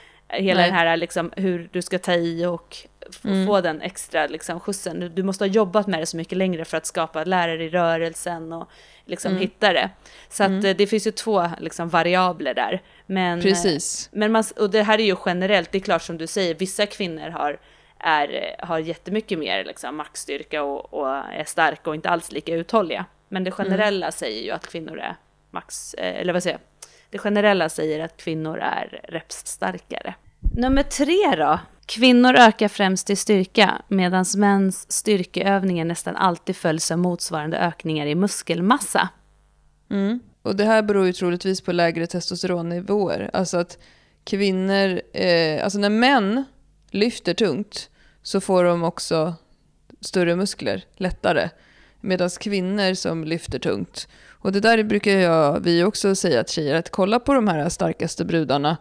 hela 0.43 0.61
Nej. 0.61 0.71
den 0.71 0.79
här 0.79 0.97
liksom 0.97 1.33
hur 1.37 1.69
du 1.73 1.83
ska 1.83 1.99
ta 1.99 2.13
i 2.13 2.47
och 2.47 2.77
mm. 3.25 3.47
få 3.47 3.61
den 3.61 3.81
extra 3.81 4.27
liksom 4.27 4.61
skjutsen. 4.61 5.13
Du 5.15 5.23
måste 5.23 5.45
ha 5.45 5.49
jobbat 5.49 5.87
med 5.87 6.01
det 6.01 6.07
så 6.07 6.17
mycket 6.17 6.39
längre 6.39 6.65
för 6.65 6.77
att 6.77 6.87
skapa 6.87 7.25
lärare 7.25 7.65
i 7.65 7.69
rörelsen 7.69 8.53
och 8.53 8.69
liksom 9.05 9.31
mm. 9.31 9.41
hitta 9.41 9.73
det. 9.73 9.91
Så 10.29 10.45
mm. 10.45 10.65
Eh, 10.65 10.77
det 10.77 10.87
finns 10.87 11.07
ju 11.07 11.11
två 11.11 11.51
liksom 11.59 11.89
variabler 11.89 12.55
där. 12.55 12.83
Men, 13.07 13.41
Precis. 13.41 14.09
Men 14.13 14.33
man, 14.33 14.45
och 14.57 14.71
det 14.71 14.83
här 14.83 14.99
är 14.99 15.05
ju 15.05 15.17
generellt, 15.27 15.73
det 15.73 15.79
är 15.79 15.83
klart 15.83 16.03
som 16.03 16.19
du 16.19 16.27
säger, 16.27 16.55
vissa 16.55 16.87
kvinnor 16.87 17.29
har 17.29 17.59
är, 17.99 18.57
har 18.59 18.79
jättemycket 18.79 19.39
mer 19.39 19.65
liksom, 19.65 19.97
maxstyrka 19.97 20.63
och, 20.63 20.95
och 20.95 21.09
är 21.09 21.45
starka 21.45 21.91
och 21.91 21.97
inte 21.97 22.11
alls 22.11 22.33
lika 22.33 22.55
uthålliga. 22.55 23.05
Men 23.29 23.45
det 23.45 23.51
mm. 23.51 23.57
generella 23.57 24.13
säger 24.13 24.43
ju 24.43 24.51
att 24.51 24.67
kvinnor 24.67 24.99
är 24.99 25.17
max, 25.51 25.95
eh, 25.95 26.21
eller 26.21 26.33
vad 26.33 26.43
säger 26.43 26.59
jag, 26.59 26.89
det 27.11 27.19
generella 27.19 27.69
säger 27.69 28.01
att 28.01 28.17
kvinnor 28.17 28.59
är 28.59 29.01
repsstarkare. 29.09 30.15
Nummer 30.57 30.83
tre 30.83 31.37
då. 31.37 31.61
Kvinnor 31.87 32.35
ökar 32.35 32.69
främst 32.69 33.11
i 33.11 33.17
styrka 33.17 33.83
medan 33.89 34.25
mäns 34.37 34.93
styrkeövningar 34.93 35.85
nästan 35.85 36.17
alltid 36.17 36.57
följs 36.57 36.91
av 36.91 36.99
motsvarande 36.99 37.59
ökningar 37.59 38.07
i 38.07 38.15
muskelmassa. 38.15 39.09
Mm. 39.91 40.21
Och 40.43 40.57
det 40.57 40.65
här 40.65 40.83
beror 40.83 41.07
ju 41.07 41.13
troligtvis 41.13 41.61
på 41.61 41.73
lägre 41.73 42.07
testosteronnivåer. 42.07 43.31
Alltså 43.33 43.59
att 43.59 43.79
kvinnor, 44.25 45.01
eh, 45.13 45.65
alltså 45.65 45.79
när 45.79 45.91
män 45.91 46.45
lyfter 46.91 47.35
tungt 47.35 47.91
så 48.23 48.41
får 48.41 48.65
de 48.65 48.85
också 48.85 49.35
större 50.01 50.37
muskler 50.37 50.85
lättare. 50.97 51.51
Medan 52.01 52.31
kvinnor 52.31 52.95
som 52.95 53.25
lyfter 53.25 53.59
tungt 53.59 54.09
och 54.29 54.53
det 54.53 54.61
där 54.61 54.83
brukar 54.83 55.13
jag, 55.13 55.61
vi 55.61 55.85
också 55.85 56.15
säga 56.15 56.45
till 56.45 56.55
tjejer, 56.55 56.75
att 56.75 56.91
kolla 56.91 57.21
på 57.21 57.35
de 57.35 57.49
här 57.49 57.69
starkaste 57.69 58.25
brudarna 58.25 58.77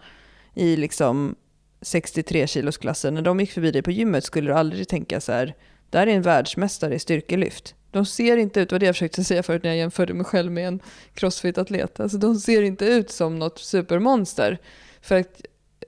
i 0.53 0.75
liksom 0.75 1.35
63 1.83 2.47
kilosklassen. 2.47 3.13
När 3.13 3.21
de 3.21 3.39
gick 3.39 3.51
förbi 3.51 3.71
dig 3.71 3.81
på 3.81 3.91
gymmet 3.91 4.23
skulle 4.23 4.51
du 4.51 4.53
aldrig 4.53 4.87
tänka 4.87 5.21
så 5.21 5.31
här, 5.31 5.55
där 5.89 6.07
är 6.07 6.11
en 6.11 6.21
världsmästare 6.21 6.95
i 6.95 6.99
styrkelyft. 6.99 7.75
De 7.91 8.05
ser 8.05 8.37
inte 8.37 8.59
ut, 8.59 8.71
vad 8.71 8.81
det 8.81 8.85
jag 8.85 8.95
försökte 8.95 9.23
säga 9.23 9.43
förut 9.43 9.63
när 9.63 9.69
jag 9.69 9.77
jämförde 9.77 10.13
mig 10.13 10.25
själv 10.25 10.51
med 10.51 10.67
en 10.67 10.79
crossfit-atlet, 11.13 11.99
alltså 11.99 12.17
de 12.17 12.35
ser 12.35 12.61
inte 12.61 12.85
ut 12.85 13.09
som 13.09 13.39
något 13.39 13.59
supermonster. 13.59 14.57
För 15.01 15.19
att 15.19 15.41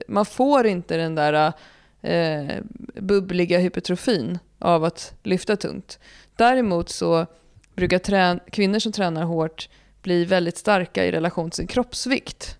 man 0.08 0.26
får 0.26 0.66
inte 0.66 0.96
den 0.96 1.14
där 1.14 1.52
eh, 2.02 2.56
bubbliga 2.94 3.58
hypertrofin 3.58 4.38
av 4.58 4.84
att 4.84 5.14
lyfta 5.22 5.56
tungt. 5.56 5.98
Däremot 6.36 6.88
så 6.88 7.26
brukar 7.74 7.98
trän 7.98 8.40
kvinnor 8.50 8.78
som 8.78 8.92
tränar 8.92 9.22
hårt 9.22 9.68
bli 10.02 10.24
väldigt 10.24 10.56
starka 10.56 11.04
i 11.04 11.12
relation 11.12 11.50
till 11.50 11.56
sin 11.56 11.66
kroppsvikt. 11.66 12.58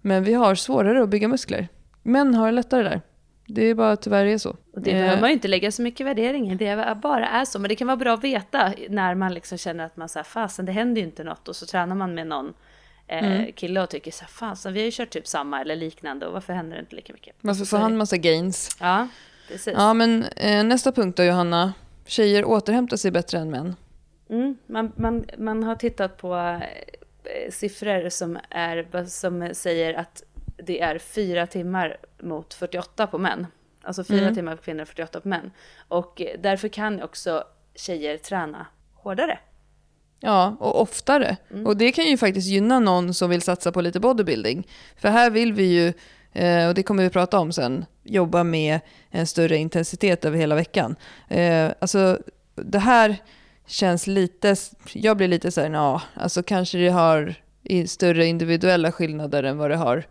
Men 0.00 0.24
vi 0.24 0.34
har 0.34 0.54
svårare 0.54 1.02
att 1.02 1.08
bygga 1.08 1.28
muskler. 1.28 1.68
Män 2.08 2.34
har 2.34 2.46
det 2.46 2.52
lättare 2.52 2.82
där. 2.82 3.00
Det 3.46 3.62
är 3.62 3.74
bara 3.74 3.96
tyvärr 3.96 4.26
är 4.26 4.38
så. 4.38 4.50
Och 4.50 4.80
det 4.80 4.92
behöver 4.92 5.14
eh. 5.14 5.20
man 5.20 5.30
ju 5.30 5.34
inte 5.34 5.48
lägga 5.48 5.72
så 5.72 5.82
mycket 5.82 6.06
värdering 6.06 6.52
i, 6.52 6.54
det 6.54 6.98
bara 7.02 7.28
är 7.28 7.44
så. 7.44 7.58
Men 7.58 7.68
det 7.68 7.74
kan 7.74 7.86
vara 7.86 7.96
bra 7.96 8.14
att 8.14 8.24
veta 8.24 8.72
när 8.88 9.14
man 9.14 9.34
liksom 9.34 9.58
känner 9.58 9.84
att 9.84 9.96
man 9.96 10.08
säger 10.08 10.24
fasen 10.24 10.66
det 10.66 10.72
händer 10.72 11.00
ju 11.00 11.06
inte 11.06 11.24
något 11.24 11.48
och 11.48 11.56
så 11.56 11.66
tränar 11.66 11.94
man 11.94 12.14
med 12.14 12.26
någon 12.26 12.54
eh, 13.06 13.32
mm. 13.32 13.52
kille 13.52 13.82
och 13.82 13.90
tycker 13.90 14.10
så 14.10 14.24
här, 14.24 14.28
fasen 14.28 14.72
vi 14.72 14.80
har 14.80 14.84
ju 14.84 14.90
kört 14.90 15.10
typ 15.10 15.26
samma 15.26 15.60
eller 15.60 15.76
liknande 15.76 16.26
och 16.26 16.32
varför 16.32 16.52
händer 16.52 16.76
det 16.76 16.80
inte 16.80 16.96
lika 16.96 17.12
mycket? 17.12 17.36
Varför 17.40 17.64
får 17.64 17.78
han 17.78 17.96
massa 17.96 18.16
gains? 18.16 18.76
Ja, 18.80 19.08
precis. 19.48 19.74
Ja 19.76 19.94
men 19.94 20.24
eh, 20.24 20.64
nästa 20.64 20.92
punkt 20.92 21.16
då 21.16 21.24
Johanna. 21.24 21.72
Tjejer 22.06 22.44
återhämtar 22.44 22.96
sig 22.96 23.10
bättre 23.10 23.38
än 23.38 23.50
män. 23.50 23.76
Mm, 24.30 24.56
man, 24.66 24.92
man, 24.96 25.24
man 25.38 25.62
har 25.62 25.74
tittat 25.74 26.16
på 26.16 26.36
eh, 26.36 27.50
siffror 27.50 28.08
som, 28.08 28.38
är, 28.50 29.06
som 29.06 29.48
säger 29.52 29.94
att 29.94 30.22
det 30.66 30.80
är 30.80 30.98
fyra 30.98 31.46
timmar 31.46 31.96
mot 32.22 32.54
48 32.54 33.06
på 33.06 33.18
män. 33.18 33.46
Alltså 33.82 34.04
fyra 34.04 34.22
mm. 34.22 34.34
timmar 34.34 34.56
på 34.56 34.62
kvinnor 34.62 34.82
och 34.82 34.88
48 34.88 35.20
på 35.20 35.28
män. 35.28 35.50
Och 35.88 36.22
därför 36.38 36.68
kan 36.68 37.02
också 37.02 37.44
tjejer 37.74 38.16
träna 38.16 38.66
hårdare. 38.94 39.38
Ja, 40.20 40.56
och 40.60 40.80
oftare. 40.80 41.36
Mm. 41.50 41.66
Och 41.66 41.76
det 41.76 41.92
kan 41.92 42.04
ju 42.04 42.16
faktiskt 42.16 42.48
gynna 42.48 42.78
någon 42.78 43.14
som 43.14 43.30
vill 43.30 43.42
satsa 43.42 43.72
på 43.72 43.80
lite 43.80 44.00
bodybuilding. 44.00 44.68
För 44.96 45.08
här 45.08 45.30
vill 45.30 45.52
vi 45.52 45.64
ju, 45.64 45.92
eh, 46.32 46.68
och 46.68 46.74
det 46.74 46.82
kommer 46.82 47.02
vi 47.02 47.10
prata 47.10 47.38
om 47.38 47.52
sen, 47.52 47.84
jobba 48.02 48.44
med 48.44 48.80
en 49.10 49.26
större 49.26 49.56
intensitet 49.56 50.24
över 50.24 50.38
hela 50.38 50.54
veckan. 50.54 50.96
Eh, 51.28 51.70
alltså 51.78 52.18
det 52.54 52.78
här 52.78 53.16
känns 53.66 54.06
lite, 54.06 54.56
jag 54.92 55.16
blir 55.16 55.28
lite 55.28 55.50
så 55.50 55.60
här, 55.60 55.70
ja, 55.70 56.02
alltså 56.14 56.42
kanske 56.42 56.78
det 56.78 56.88
har 56.88 57.34
större 57.86 58.26
individuella 58.26 58.92
skillnader 58.92 59.42
än 59.42 59.58
vad 59.58 59.70
det 59.70 59.76
har 59.76 60.04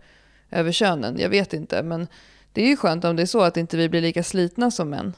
över 0.51 0.71
könen. 0.71 1.19
Jag 1.19 1.29
vet 1.29 1.53
inte, 1.53 1.83
men 1.83 2.07
det 2.53 2.61
är 2.61 2.67
ju 2.67 2.77
skönt 2.77 3.05
om 3.05 3.15
det 3.15 3.21
är 3.21 3.25
så 3.25 3.41
att 3.41 3.57
inte 3.57 3.77
vi 3.77 3.89
blir 3.89 4.01
lika 4.01 4.23
slitna 4.23 4.71
som 4.71 4.89
män. 4.89 5.13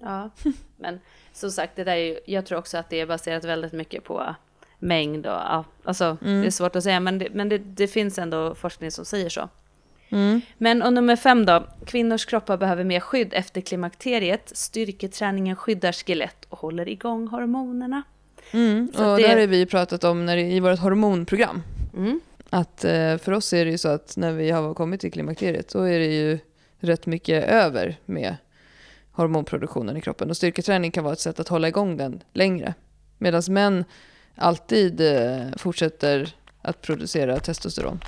Ja, 0.00 0.30
men 0.76 1.00
som 1.32 1.50
sagt, 1.50 1.76
det 1.76 1.84
där 1.84 1.92
är 1.92 1.96
ju, 1.96 2.18
jag 2.26 2.46
tror 2.46 2.58
också 2.58 2.78
att 2.78 2.90
det 2.90 3.00
är 3.00 3.06
baserat 3.06 3.44
väldigt 3.44 3.72
mycket 3.72 4.04
på 4.04 4.34
mängd 4.78 5.26
och 5.26 5.32
ja, 5.32 5.64
alltså 5.84 6.16
mm. 6.24 6.40
det 6.40 6.46
är 6.46 6.50
svårt 6.50 6.76
att 6.76 6.82
säga, 6.82 7.00
men, 7.00 7.18
det, 7.18 7.28
men 7.32 7.48
det, 7.48 7.58
det 7.58 7.86
finns 7.86 8.18
ändå 8.18 8.54
forskning 8.54 8.90
som 8.90 9.04
säger 9.04 9.28
så. 9.28 9.48
Mm. 10.08 10.40
Men 10.58 10.82
och 10.82 10.92
nummer 10.92 11.16
fem 11.16 11.46
då, 11.46 11.66
kvinnors 11.86 12.26
kroppar 12.26 12.56
behöver 12.56 12.84
mer 12.84 13.00
skydd 13.00 13.34
efter 13.34 13.60
klimakteriet. 13.60 14.50
Styrketräningen 14.54 15.56
skyddar 15.56 15.92
skelett 15.92 16.46
och 16.48 16.58
håller 16.58 16.88
igång 16.88 17.28
hormonerna. 17.28 18.02
Mm. 18.50 18.88
och 18.96 19.16
det 19.16 19.28
har 19.28 19.46
vi 19.46 19.66
pratat 19.66 20.04
om 20.04 20.26
när, 20.26 20.36
i 20.36 20.60
vårt 20.60 20.78
hormonprogram. 20.78 21.62
Mm. 21.96 22.20
Att 22.54 22.84
eh, 22.84 23.16
för 23.16 23.32
oss 23.32 23.52
är 23.52 23.64
det 23.64 23.70
ju 23.70 23.78
så 23.78 23.88
att 23.88 24.16
när 24.16 24.32
vi 24.32 24.50
har 24.50 24.74
kommit 24.74 25.00
till 25.00 25.12
klimakteriet 25.12 25.70
så 25.70 25.82
är 25.82 25.98
det 25.98 26.14
ju 26.14 26.38
rätt 26.78 27.06
mycket 27.06 27.44
över 27.48 27.96
med 28.04 28.36
hormonproduktionen 29.12 29.96
i 29.96 30.00
kroppen. 30.00 30.30
Och 30.30 30.36
styrketräning 30.36 30.90
kan 30.90 31.04
vara 31.04 31.12
ett 31.12 31.20
sätt 31.20 31.40
att 31.40 31.48
hålla 31.48 31.68
igång 31.68 31.96
den 31.96 32.22
längre. 32.32 32.74
Medan 33.18 33.42
män 33.48 33.84
alltid 34.36 35.00
eh, 35.00 35.42
fortsätter 35.56 36.34
att 36.62 36.82
producera 36.82 37.40
testosteron. 37.40 38.00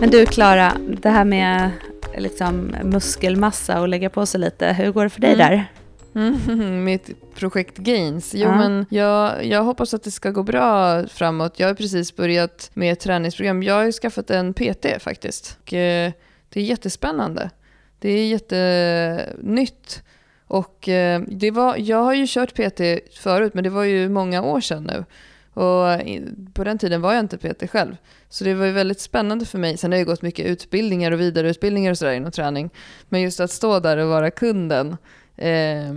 Men 0.00 0.10
du 0.10 0.26
Klara, 0.26 0.72
det 1.02 1.10
här 1.10 1.24
med 1.24 1.70
liksom 2.16 2.76
muskelmassa 2.84 3.80
och 3.80 3.88
lägga 3.88 4.10
på 4.10 4.26
sig 4.26 4.40
lite, 4.40 4.72
hur 4.72 4.92
går 4.92 5.04
det 5.04 5.10
för 5.10 5.20
dig 5.20 5.32
mm. 5.32 5.38
där? 5.48 5.72
Mm, 6.14 6.84
mitt 6.84 7.10
projekt 7.40 7.78
Gains. 7.78 8.34
Jo, 8.34 8.40
ja. 8.40 8.56
men 8.56 8.86
jag, 8.90 9.44
jag 9.44 9.62
hoppas 9.62 9.94
att 9.94 10.02
det 10.02 10.10
ska 10.10 10.30
gå 10.30 10.42
bra 10.42 11.06
framåt. 11.06 11.60
Jag 11.60 11.66
har 11.66 11.74
precis 11.74 12.16
börjat 12.16 12.70
med 12.74 12.92
ett 12.92 13.00
träningsprogram. 13.00 13.62
Jag 13.62 13.74
har 13.74 13.84
ju 13.84 13.92
skaffat 13.92 14.30
en 14.30 14.54
PT 14.54 14.86
faktiskt. 14.98 15.58
Och, 15.62 15.72
eh, 15.72 16.12
det 16.48 16.60
är 16.60 16.64
jättespännande. 16.64 17.50
Det 17.98 18.08
är 18.08 18.26
jättenytt. 18.26 20.02
Och 20.46 20.88
eh, 20.88 21.20
det 21.28 21.50
var, 21.50 21.76
jag 21.76 22.02
har 22.04 22.14
ju 22.14 22.24
kört 22.28 22.54
PT 22.54 22.80
förut, 23.18 23.54
men 23.54 23.64
det 23.64 23.70
var 23.70 23.84
ju 23.84 24.08
många 24.08 24.42
år 24.42 24.60
sedan 24.60 24.82
nu. 24.82 25.04
Och 25.62 26.00
på 26.54 26.64
den 26.64 26.78
tiden 26.78 27.00
var 27.00 27.12
jag 27.12 27.20
inte 27.20 27.38
PT 27.38 27.70
själv. 27.70 27.96
Så 28.28 28.44
det 28.44 28.54
var 28.54 28.66
ju 28.66 28.72
väldigt 28.72 29.00
spännande 29.00 29.46
för 29.46 29.58
mig. 29.58 29.76
Sen 29.76 29.92
har 29.92 29.98
jag 29.98 30.06
gått 30.06 30.22
mycket 30.22 30.46
utbildningar 30.46 31.12
och 31.12 31.20
vidareutbildningar 31.20 31.90
och 31.90 31.98
sådär 31.98 32.12
inom 32.12 32.30
träning. 32.30 32.70
Men 33.08 33.20
just 33.20 33.40
att 33.40 33.50
stå 33.50 33.80
där 33.80 33.96
och 33.96 34.08
vara 34.08 34.30
kunden 34.30 34.96
eh, 35.36 35.94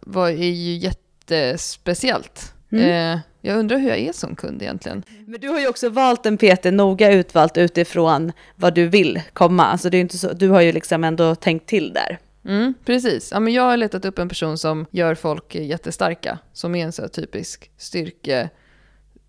var, 0.00 0.28
är 0.28 0.50
ju 0.50 0.76
jättespeciellt. 0.76 2.52
Mm. 2.72 3.14
Eh, 3.14 3.20
jag 3.40 3.58
undrar 3.58 3.78
hur 3.78 3.88
jag 3.88 3.98
är 3.98 4.12
som 4.12 4.36
kund 4.36 4.62
egentligen. 4.62 5.02
Men 5.26 5.40
du 5.40 5.48
har 5.48 5.60
ju 5.60 5.68
också 5.68 5.88
valt 5.88 6.26
en 6.26 6.38
PT 6.38 6.64
noga 6.64 7.12
utvalt 7.12 7.58
utifrån 7.58 8.32
vad 8.56 8.74
du 8.74 8.88
vill 8.88 9.22
komma. 9.32 9.64
Alltså 9.64 9.90
det 9.90 9.96
är 9.96 10.00
inte 10.00 10.18
så, 10.18 10.32
du 10.32 10.48
har 10.48 10.60
ju 10.60 10.72
liksom 10.72 11.04
ändå 11.04 11.34
tänkt 11.34 11.68
till 11.68 11.92
där. 11.92 12.18
Mm, 12.44 12.74
precis. 12.84 13.28
Ja, 13.32 13.40
men 13.40 13.52
jag 13.52 13.62
har 13.62 13.76
letat 13.76 14.04
upp 14.04 14.18
en 14.18 14.28
person 14.28 14.58
som 14.58 14.86
gör 14.90 15.14
folk 15.14 15.54
jättestarka. 15.54 16.38
Som 16.52 16.74
är 16.74 16.84
en 16.84 16.92
så 16.92 17.08
typisk 17.08 17.70
styrke, 17.76 18.50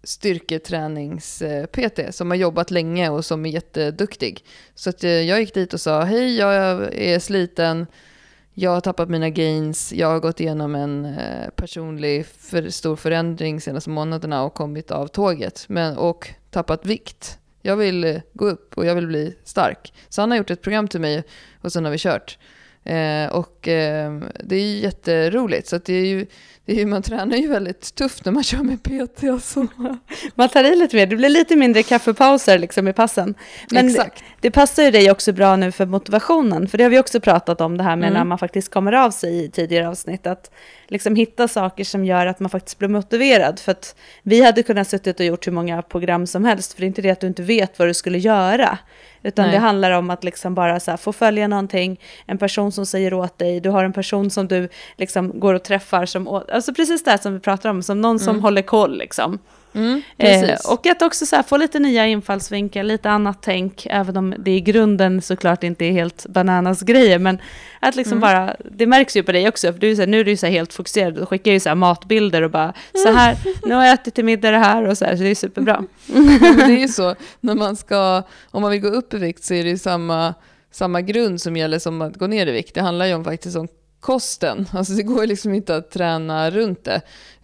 styrketränings-PT 0.04 2.12
som 2.12 2.32
har 2.32 2.38
jobbat 2.38 2.72
länge 2.72 3.10
och 3.10 3.26
som 3.26 3.46
är 3.46 3.50
jätteduktig. 3.50 4.46
Så 4.76 4.90
att 4.90 5.04
eh, 5.04 5.12
jag 5.12 5.40
gick 5.40 5.54
dit 5.54 5.74
och 5.74 5.82
sa 5.82 6.04
hej, 6.04 6.38
jag 6.38 6.94
är 6.94 7.20
sliten, 7.20 7.88
jag 8.54 8.72
har 8.72 8.82
tappat 8.82 9.10
mina 9.10 9.30
gains, 9.30 9.94
jag 9.94 10.08
har 10.08 10.20
gått 10.20 10.40
igenom 10.40 10.76
en 10.76 11.06
eh, 11.06 11.50
personlig 11.56 12.26
för, 12.26 12.70
stor 12.70 12.96
förändring 12.96 13.62
senaste 13.62 13.90
månaderna 13.90 14.44
och 14.44 14.54
kommit 14.54 14.92
av 14.92 15.08
tåget 15.08 15.66
men, 15.68 15.98
och 15.98 16.30
tappat 16.52 16.86
vikt. 16.86 17.40
Jag 17.62 17.76
vill 17.76 18.04
eh, 18.04 18.22
gå 18.34 18.46
upp 18.46 18.78
och 18.78 18.86
jag 18.86 18.96
vill 18.96 19.08
bli 19.08 19.36
stark. 19.44 19.94
Så 20.10 20.22
han 20.22 20.32
har 20.32 20.38
gjort 20.38 20.52
ett 20.52 20.62
program 20.62 20.88
till 20.88 21.02
mig 21.02 21.24
och 21.62 21.72
sen 21.72 21.86
har 21.86 21.92
vi 21.92 21.98
kört. 21.98 22.38
Eh, 22.84 23.28
och 23.32 23.68
eh, 23.68 24.22
det 24.44 24.56
är 24.56 24.80
jätteroligt. 24.80 25.68
Så 25.68 25.78
det 25.78 25.94
är 25.94 26.06
ju, 26.06 26.26
det 26.66 26.82
är, 26.82 26.86
man 26.86 27.02
tränar 27.02 27.38
ju 27.38 27.48
väldigt 27.48 27.96
tufft 27.96 28.26
när 28.26 28.32
man 28.32 28.44
kör 28.44 28.64
med 28.64 28.84
PT. 28.84 29.24
Alltså. 29.24 29.68
Man 30.36 30.50
tar 30.50 30.64
i 30.64 30.76
lite 30.76 30.96
mer, 30.96 31.06
det 31.06 31.16
blir 31.16 31.30
lite 31.30 31.56
mindre 31.56 31.84
kaffepauser 31.84 32.60
liksom 32.60 32.88
i 32.88 32.94
passen. 32.94 33.36
Men 33.70 33.88
Exakt. 33.88 34.24
det 34.42 34.52
passar 34.52 34.84
ju 34.84 34.92
dig 34.92 35.12
också 35.12 35.34
bra 35.34 35.56
nu 35.56 35.72
för 35.72 35.86
motivationen, 35.86 36.68
för 36.68 36.78
det 36.78 36.84
har 36.84 36.92
vi 36.92 37.00
också 37.00 37.20
pratat 37.20 37.62
om 37.62 37.78
det 37.78 37.84
här 37.84 37.96
med 37.96 38.08
mm. 38.08 38.18
när 38.18 38.24
man 38.24 38.38
faktiskt 38.38 38.74
kommer 38.74 38.92
av 38.92 39.12
sig 39.12 39.44
i 39.44 39.50
tidigare 39.50 39.90
avsnitt, 39.90 40.28
att 40.28 40.52
liksom 40.94 41.16
hitta 41.16 41.48
saker 41.48 41.84
som 41.84 42.06
gör 42.06 42.26
att 42.26 42.40
man 42.40 42.50
faktiskt 42.50 42.80
blir 42.80 42.90
motiverad. 42.90 43.60
För 43.60 43.72
att 43.72 43.96
vi 44.24 44.44
hade 44.44 44.64
kunnat 44.64 44.88
suttit 44.88 45.20
och 45.20 45.26
gjort 45.26 45.48
hur 45.48 45.52
många 45.52 45.82
program 45.82 46.28
som 46.28 46.46
helst, 46.46 46.74
för 46.74 46.82
det 46.82 46.86
är 46.86 46.88
inte 46.88 47.02
det 47.02 47.10
att 47.10 47.20
du 47.20 47.28
inte 47.28 47.44
vet 47.44 47.80
vad 47.80 47.88
du 47.88 47.94
skulle 47.94 48.18
göra. 48.18 48.78
Utan 49.24 49.46
Nej. 49.46 49.54
det 49.54 49.60
handlar 49.60 49.92
om 49.92 50.10
att 50.10 50.24
liksom 50.24 50.56
bara 50.56 50.72
här, 50.72 50.98
få 50.98 51.14
följa 51.14 51.48
någonting, 51.48 52.00
en 52.26 52.38
person 52.38 52.72
som 52.72 52.86
säger 52.86 53.14
åt 53.14 53.38
dig, 53.38 53.60
du 53.60 53.70
har 53.70 53.84
en 53.84 53.94
person 53.94 54.30
som 54.30 54.48
du 54.48 54.70
liksom 54.98 55.40
går 55.40 55.54
och 55.54 55.64
träffar, 55.64 56.06
som, 56.06 56.28
alltså 56.28 56.74
precis 56.74 57.04
det 57.04 57.18
som 57.18 57.34
vi 57.34 57.40
pratar 57.40 57.70
om, 57.70 57.84
som 57.84 58.02
någon 58.02 58.16
mm. 58.16 58.26
som 58.26 58.40
håller 58.40 58.62
koll 58.62 58.98
liksom. 58.98 59.40
Mm, 59.76 60.02
eh, 60.18 60.56
och 60.70 60.88
att 60.88 61.02
också 61.02 61.26
så 61.26 61.44
få 61.44 61.58
lite 61.58 61.80
nya 61.80 62.08
infallsvinklar, 62.08 62.84
lite 62.84 63.10
annat 63.10 63.38
tänk, 63.42 63.88
även 63.90 64.18
om 64.18 64.36
det 64.38 64.52
i 64.52 64.62
grunden 64.62 65.22
såklart 65.22 65.64
inte 65.64 65.86
är 65.86 65.92
helt 65.92 66.26
bananas 66.30 66.82
grejer, 66.82 67.20
men 67.20 67.38
att 67.80 67.96
liksom 67.96 68.18
mm. 68.18 68.22
bara, 68.22 68.56
det 68.72 68.88
märks 68.88 69.18
ju 69.18 69.24
på 69.24 69.32
dig 69.32 69.48
också, 69.48 69.74
för 69.74 69.80
du 69.80 69.92
är 69.92 69.96
så 69.96 70.02
här, 70.02 70.08
nu 70.08 70.20
är 70.20 70.24
du 70.24 70.38
så 70.38 70.48
helt 70.48 70.74
fokuserad, 70.74 71.14
du 71.14 71.26
skickar 71.26 71.52
ju 71.52 71.60
så 71.60 71.76
matbilder 71.76 72.42
och 72.42 72.52
bara, 72.52 72.74
så 73.04 73.12
här, 73.12 73.38
nu 73.64 73.74
har 73.74 73.86
jag 73.86 73.94
ätit 73.94 74.16
till 74.16 74.26
middag 74.26 74.52
det 74.52 74.58
här 74.58 74.88
och 74.88 74.98
så 74.98 75.06
här, 75.06 75.16
så 75.16 75.24
det 75.24 75.30
är 75.30 75.36
superbra. 75.36 75.84
det 76.56 76.74
är 76.74 76.80
ju 76.80 76.88
så, 76.88 77.16
när 77.40 77.56
man 77.56 77.76
ska, 77.76 78.24
om 78.52 78.62
man 78.62 78.72
vill 78.72 78.82
gå 78.82 78.88
upp 78.88 79.14
i 79.14 79.18
vikt 79.18 79.44
så 79.44 79.54
är 79.54 79.64
det 79.64 79.70
ju 79.70 79.78
samma, 79.78 80.34
samma 80.72 81.02
grund 81.02 81.42
som 81.42 81.58
gäller 81.58 81.80
som 81.80 82.02
att 82.02 82.16
gå 82.16 82.28
ner 82.28 82.48
i 82.48 82.52
vikt. 82.52 82.76
Det 82.76 82.82
handlar 82.82 83.06
ju 83.06 83.14
om 83.14 83.24
faktiskt 83.24 83.58
om 83.58 83.68
kosten. 84.04 84.66
Alltså 84.72 84.94
det 84.94 85.04
går 85.04 85.28
liksom 85.28 85.54
inte 85.54 85.76
att 85.76 85.92
träna 85.92 86.50
runt 86.52 86.84
det. 86.84 87.02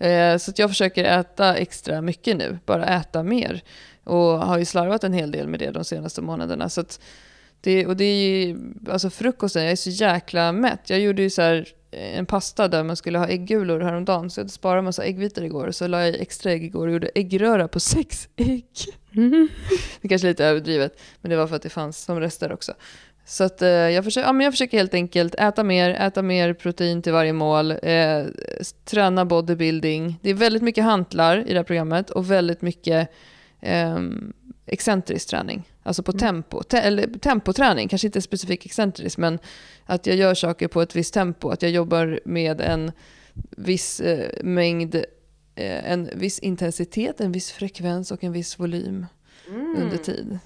Eh, 0.07 0.37
så 0.37 0.51
jag 0.55 0.69
försöker 0.69 1.03
äta 1.03 1.55
extra 1.55 2.01
mycket 2.01 2.37
nu, 2.37 2.59
bara 2.65 2.85
äta 2.85 3.23
mer. 3.23 3.63
Och 4.03 4.19
har 4.19 4.57
ju 4.57 4.65
slarvat 4.65 5.03
en 5.03 5.13
hel 5.13 5.31
del 5.31 5.47
med 5.47 5.59
det 5.59 5.71
de 5.71 5.83
senaste 5.83 6.21
månaderna. 6.21 6.69
Så 6.69 6.83
det, 7.61 7.85
och 7.85 7.97
det 7.97 8.03
är 8.03 8.45
ju, 8.45 8.57
alltså 8.89 9.09
frukosten, 9.09 9.63
jag 9.63 9.71
är 9.71 9.75
så 9.75 9.89
jäkla 9.89 10.51
mätt. 10.51 10.89
Jag 10.89 10.99
gjorde 10.99 11.21
ju 11.21 11.29
så 11.29 11.41
här 11.41 11.67
en 11.91 12.25
pasta 12.25 12.67
där 12.67 12.83
man 12.83 12.95
skulle 12.95 13.17
ha 13.17 13.27
äggulor 13.27 13.79
häromdagen. 13.79 14.29
Så 14.29 14.41
jag 14.41 14.49
sparade 14.49 14.81
massa 14.81 15.03
äggvitor 15.03 15.43
igår. 15.43 15.71
Så 15.71 15.87
la 15.87 16.05
jag 16.05 16.15
extra 16.15 16.51
ägg 16.51 16.63
igår 16.63 16.87
och 16.87 16.93
gjorde 16.93 17.11
äggröra 17.15 17.67
på 17.67 17.79
sex 17.79 18.29
ägg. 18.35 18.65
Mm. 19.15 19.49
Det 20.01 20.07
kanske 20.07 20.27
är 20.27 20.29
lite 20.29 20.45
överdrivet, 20.45 20.99
men 21.21 21.31
det 21.31 21.37
var 21.37 21.47
för 21.47 21.55
att 21.55 21.61
det 21.61 21.69
fanns 21.69 22.03
som 22.03 22.19
rester 22.19 22.51
också. 22.51 22.73
Så 23.29 23.43
att, 23.43 23.61
eh, 23.61 23.69
jag, 23.69 24.03
försöker, 24.03 24.27
ja, 24.27 24.33
men 24.33 24.43
jag 24.43 24.53
försöker 24.53 24.77
helt 24.77 24.93
enkelt 24.93 25.35
äta 25.35 25.63
mer, 25.63 25.89
äta 25.89 26.21
mer 26.21 26.53
protein 26.53 27.01
till 27.01 27.13
varje 27.13 27.33
mål, 27.33 27.71
eh, 27.71 28.25
träna 28.85 29.25
bodybuilding. 29.25 30.19
Det 30.21 30.29
är 30.29 30.33
väldigt 30.33 30.63
mycket 30.63 30.83
hantlar 30.83 31.37
i 31.37 31.53
det 31.53 31.59
här 31.59 31.63
programmet 31.63 32.09
och 32.09 32.31
väldigt 32.31 32.61
mycket 32.61 33.09
eh, 33.61 33.99
excentrisk 34.65 35.29
träning. 35.29 35.69
Alltså 35.83 36.03
på 36.03 36.11
mm. 36.11 36.19
tempo. 36.19 36.63
Te 36.63 36.77
eller 36.77 37.07
tempoträning, 37.07 37.87
kanske 37.87 38.07
inte 38.07 38.21
specifikt 38.21 38.65
excentrisk, 38.65 39.17
men 39.17 39.39
att 39.85 40.07
jag 40.07 40.15
gör 40.15 40.33
saker 40.33 40.67
på 40.67 40.81
ett 40.81 40.95
visst 40.95 41.13
tempo. 41.13 41.49
Att 41.49 41.61
jag 41.61 41.71
jobbar 41.71 42.19
med 42.25 42.61
en 42.61 42.91
viss 43.57 43.99
eh, 43.99 44.43
mängd, 44.43 44.95
eh, 45.55 45.91
en 45.91 46.09
viss 46.15 46.39
intensitet, 46.39 47.21
en 47.21 47.31
viss 47.31 47.51
frekvens 47.51 48.11
och 48.11 48.23
en 48.23 48.31
viss 48.31 48.59
volym 48.59 49.05
mm. 49.47 49.75
under 49.81 49.97
tid. 49.97 50.39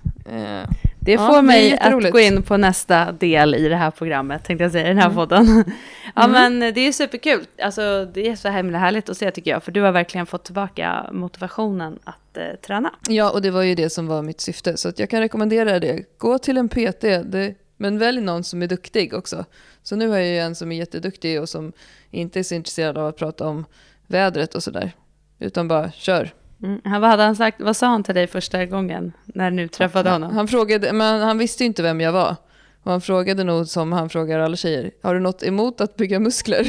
Det 1.05 1.17
får 1.17 1.35
ja, 1.35 1.41
mig 1.41 1.77
att 1.77 2.11
gå 2.11 2.19
in 2.19 2.43
på 2.43 2.57
nästa 2.57 3.11
del 3.11 3.55
i 3.55 3.69
det 3.69 3.75
här 3.75 3.91
programmet, 3.91 4.43
tänkte 4.43 4.63
jag 4.63 4.71
säga, 4.71 4.85
i 4.85 4.87
den 4.87 4.97
här 4.97 5.05
mm. 5.05 5.15
podden. 5.15 5.45
ja, 6.15 6.23
mm. 6.23 6.59
men 6.59 6.73
det 6.73 6.81
är 6.81 6.91
superkul. 6.91 7.45
Alltså, 7.61 8.05
det 8.13 8.27
är 8.27 8.35
så 8.35 8.49
himla 8.49 8.77
härligt 8.77 9.09
att 9.09 9.17
se 9.17 9.31
tycker 9.31 9.51
jag, 9.51 9.63
för 9.63 9.71
du 9.71 9.81
har 9.81 9.91
verkligen 9.91 10.25
fått 10.25 10.43
tillbaka 10.43 11.09
motivationen 11.11 11.99
att 12.03 12.37
eh, 12.37 12.43
träna. 12.67 12.93
Ja, 13.09 13.31
och 13.31 13.41
det 13.41 13.51
var 13.51 13.61
ju 13.61 13.75
det 13.75 13.89
som 13.89 14.07
var 14.07 14.21
mitt 14.21 14.41
syfte, 14.41 14.77
så 14.77 14.91
jag 14.95 15.09
kan 15.09 15.19
rekommendera 15.19 15.79
det. 15.79 16.17
Gå 16.17 16.37
till 16.37 16.57
en 16.57 16.69
PT, 16.69 17.01
det, 17.01 17.55
men 17.77 17.99
välj 17.99 18.21
någon 18.21 18.43
som 18.43 18.61
är 18.63 18.67
duktig 18.67 19.13
också. 19.13 19.45
Så 19.83 19.95
nu 19.95 20.07
har 20.07 20.17
jag 20.17 20.27
ju 20.27 20.39
en 20.39 20.55
som 20.55 20.71
är 20.71 20.75
jätteduktig 20.75 21.41
och 21.41 21.49
som 21.49 21.73
inte 22.11 22.39
är 22.39 22.43
så 22.43 22.55
intresserad 22.55 22.97
av 22.97 23.07
att 23.07 23.17
prata 23.17 23.47
om 23.47 23.65
vädret 24.07 24.55
och 24.55 24.63
sådär, 24.63 24.91
utan 25.39 25.67
bara 25.67 25.91
kör. 25.91 26.33
Mm. 26.63 26.81
Han, 26.83 27.01
vad, 27.01 27.09
hade 27.09 27.23
han 27.23 27.35
sagt, 27.35 27.61
vad 27.61 27.77
sa 27.77 27.87
han 27.87 28.03
till 28.03 28.15
dig 28.15 28.27
första 28.27 28.65
gången 28.65 29.13
när 29.25 29.51
du 29.51 29.67
träffade 29.67 30.09
honom? 30.09 30.35
Han, 30.35 30.47
frågade, 30.47 30.93
men 30.93 31.21
han 31.21 31.37
visste 31.37 31.63
ju 31.63 31.67
inte 31.67 31.83
vem 31.83 32.01
jag 32.01 32.11
var. 32.11 32.35
Och 32.83 32.91
han 32.91 33.01
frågade 33.01 33.43
nog 33.43 33.67
som 33.67 33.91
han 33.91 34.09
frågar 34.09 34.39
alla 34.39 34.55
tjejer, 34.55 34.91
har 35.01 35.13
du 35.13 35.19
något 35.19 35.43
emot 35.43 35.81
att 35.81 35.95
bygga 35.95 36.19
muskler? 36.19 36.63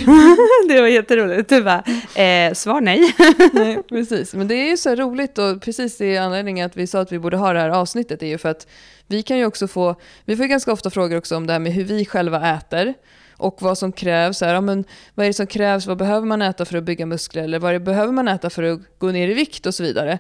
det 0.69 0.81
var 0.81 0.89
jätteroligt, 0.89 1.49
du 1.49 1.63
bara, 1.63 1.85
eh, 2.15 2.55
svar 2.55 2.81
nej. 2.81 3.15
nej. 3.53 3.83
Precis, 3.89 4.35
men 4.35 4.49
det 4.49 4.55
är 4.55 4.71
ju 4.71 4.77
så 4.77 4.95
roligt 4.95 5.39
och 5.39 5.63
precis 5.63 5.99
det 5.99 6.17
är 6.17 6.21
anledningen 6.21 6.67
att 6.67 6.77
vi 6.77 6.87
sa 6.87 7.01
att 7.01 7.13
vi 7.13 7.19
borde 7.19 7.37
ha 7.37 7.53
det 7.53 7.59
här 7.59 7.69
avsnittet 7.69 8.23
är 8.23 8.27
ju 8.27 8.39
för 8.39 8.49
att 8.49 8.67
vi 9.07 9.23
kan 9.23 9.39
ju 9.39 9.47
också 9.47 9.69
få, 9.69 9.95
vi 10.25 10.37
får 10.37 10.45
ganska 10.45 10.73
ofta 10.73 10.91
frågor 10.91 11.17
också 11.17 11.37
om 11.37 11.47
det 11.47 11.53
här 11.53 11.61
med 11.61 11.73
hur 11.73 11.85
vi 11.85 12.05
själva 12.05 12.55
äter 12.55 12.95
och 13.37 13.63
vad 13.63 13.79
som 13.79 13.93
krävs. 13.93 14.41
Här, 14.41 14.55
ja, 14.55 14.61
men 14.61 14.85
vad 15.15 15.25
är 15.25 15.29
det 15.29 15.35
som 15.35 15.47
krävs? 15.47 15.87
Vad 15.87 15.97
behöver 15.97 16.27
man 16.27 16.43
äta 16.43 16.65
för 16.65 16.79
att 16.79 16.85
bygga 16.85 17.07
muskler? 17.07 17.43
Eller 17.43 17.59
vad 17.59 17.83
behöver 17.83 18.13
man 18.13 18.29
äta 18.29 18.51
för 18.51 18.63
att 18.63 18.81
gå 18.99 19.07
ner 19.07 19.29
i 19.29 19.35
vikt 19.35 19.67
och 19.67 19.75
så 19.75 19.83
vidare? 19.83 20.19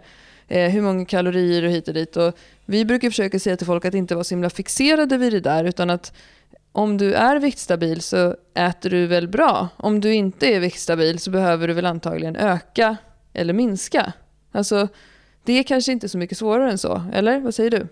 Eh, 0.49 0.71
hur 0.71 0.83
många 0.83 1.05
kalorier 1.05 1.65
och 1.65 1.71
hit 1.71 1.89
och 1.89 1.95
dit. 1.95 2.17
Och 2.17 2.35
vi 2.65 2.85
brukar 2.85 3.11
försöka 3.11 3.39
säga 3.39 3.57
till 3.57 3.67
folk 3.67 3.85
att 3.85 3.95
inte 3.95 4.15
vara 4.15 4.25
så 4.25 4.35
himla 4.35 4.51
fixerade 4.51 5.19
vid 5.19 5.33
det 5.33 5.41
där 5.41 5.65
utan 5.65 5.91
att 5.91 6.13
om 6.73 6.99
du 6.99 7.15
är 7.15 7.37
viktstabil 7.41 8.01
så 8.01 8.37
äter 8.55 8.91
du 8.91 9.07
väl 9.07 9.29
bra. 9.29 9.69
Om 9.77 10.01
du 10.01 10.15
inte 10.15 10.47
är 10.47 10.61
viktstabil 10.61 11.19
så 11.19 11.31
behöver 11.31 11.69
du 11.69 11.75
väl 11.75 11.87
antagligen 11.87 12.37
öka 12.37 12.97
eller 13.33 13.53
minska. 13.53 14.13
Alltså, 14.53 14.89
det 15.45 15.53
är 15.53 15.63
kanske 15.63 15.93
inte 15.93 16.09
så 16.09 16.19
mycket 16.19 16.39
svårare 16.39 16.71
än 16.71 16.79
så, 16.79 17.03
eller 17.13 17.41
vad 17.41 17.55
säger 17.55 17.71
du? 17.71 17.87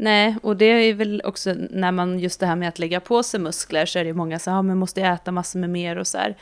Nej, 0.00 0.36
och 0.42 0.56
det 0.56 0.64
är 0.64 0.94
väl 0.94 1.22
också 1.24 1.54
när 1.70 1.92
man 1.92 2.18
just 2.18 2.40
det 2.40 2.46
här 2.46 2.56
med 2.56 2.68
att 2.68 2.78
lägga 2.78 3.00
på 3.00 3.22
sig 3.22 3.40
muskler 3.40 3.86
så 3.86 3.98
är 3.98 4.04
det 4.04 4.12
många 4.12 4.38
som 4.38 4.52
ja, 4.52 4.62
men 4.62 4.78
måste 4.78 5.02
äta 5.02 5.32
massor 5.32 5.58
med 5.58 5.70
mer 5.70 5.98
och 5.98 6.06
så 6.06 6.18
här. 6.18 6.36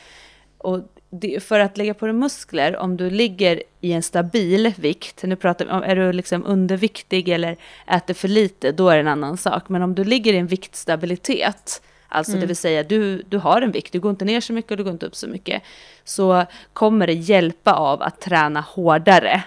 Och 0.59 0.81
det, 1.11 1.43
för 1.43 1.61
att 1.61 1.77
lägga 1.77 1.95
på 1.95 2.07
dig 2.07 2.15
muskler, 2.15 2.77
om 2.77 2.97
du 2.97 3.11
ligger 3.11 3.63
i 3.81 3.93
en 3.93 4.03
stabil 4.03 4.75
vikt, 4.77 5.23
nu 5.23 5.37
pratar 5.37 5.65
vi 5.65 5.71
om, 5.71 5.83
är 5.83 5.97
du 5.97 6.13
liksom 6.13 6.47
underviktig 6.47 7.29
eller 7.29 7.57
äter 7.87 8.15
för 8.15 8.29
lite, 8.29 8.73
då 8.73 8.89
är 8.89 8.95
det 8.95 9.01
en 9.01 9.09
annan 9.09 9.37
sak. 9.37 9.69
Men 9.69 9.83
om 9.83 9.95
du 9.95 10.05
ligger 10.05 10.33
i 10.33 10.37
en 10.37 10.47
viktstabilitet, 10.47 11.83
alltså 12.09 12.33
mm. 12.33 12.41
det 12.41 12.47
vill 12.47 12.57
säga 12.57 12.83
du, 12.83 13.23
du 13.23 13.39
har 13.39 13.63
en 13.63 13.73
vikt, 13.73 13.93
du 13.93 14.01
går 14.01 14.11
inte 14.11 14.25
ner 14.25 14.41
så 14.41 14.53
mycket 14.53 14.71
och 14.71 14.77
du 14.77 14.85
går 14.85 14.93
inte 14.93 15.07
upp 15.07 15.17
så 15.17 15.29
mycket, 15.29 15.63
så 16.05 16.45
kommer 16.73 17.07
det 17.07 17.13
hjälpa 17.13 17.73
av 17.73 18.03
att 18.03 18.21
träna 18.21 18.61
hårdare. 18.61 19.43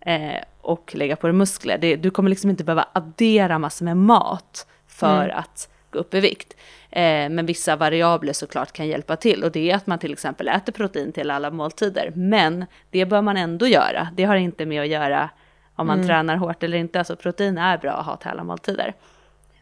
Eh, 0.00 0.42
och 0.66 0.94
lägga 0.94 1.16
på 1.16 1.26
dig 1.26 1.34
muskler. 1.34 1.78
Det, 1.78 1.96
du 1.96 2.10
kommer 2.10 2.30
liksom 2.30 2.50
inte 2.50 2.64
behöva 2.64 2.88
addera 2.92 3.58
massor 3.58 3.84
med 3.84 3.96
mat 3.96 4.66
för 4.86 5.24
mm. 5.24 5.38
att 5.38 5.68
gå 5.90 5.98
upp 5.98 6.14
i 6.14 6.20
vikt. 6.20 6.56
Eh, 6.90 7.28
men 7.28 7.46
vissa 7.46 7.76
variabler 7.76 8.32
såklart 8.32 8.72
kan 8.72 8.88
hjälpa 8.88 9.16
till 9.16 9.44
och 9.44 9.52
det 9.52 9.70
är 9.70 9.76
att 9.76 9.86
man 9.86 9.98
till 9.98 10.12
exempel 10.12 10.48
äter 10.48 10.72
protein 10.72 11.12
till 11.12 11.30
alla 11.30 11.50
måltider. 11.50 12.12
Men 12.14 12.64
det 12.90 13.06
bör 13.06 13.22
man 13.22 13.36
ändå 13.36 13.66
göra. 13.66 14.08
Det 14.16 14.24
har 14.24 14.36
inte 14.36 14.66
med 14.66 14.82
att 14.82 14.88
göra 14.88 15.30
om 15.74 15.86
man 15.86 15.96
mm. 15.96 16.08
tränar 16.08 16.36
hårt 16.36 16.62
eller 16.62 16.78
inte. 16.78 16.98
Alltså 16.98 17.16
protein 17.16 17.58
är 17.58 17.78
bra 17.78 17.92
att 17.92 18.06
ha 18.06 18.16
till 18.16 18.28
alla 18.28 18.44
måltider. 18.44 18.94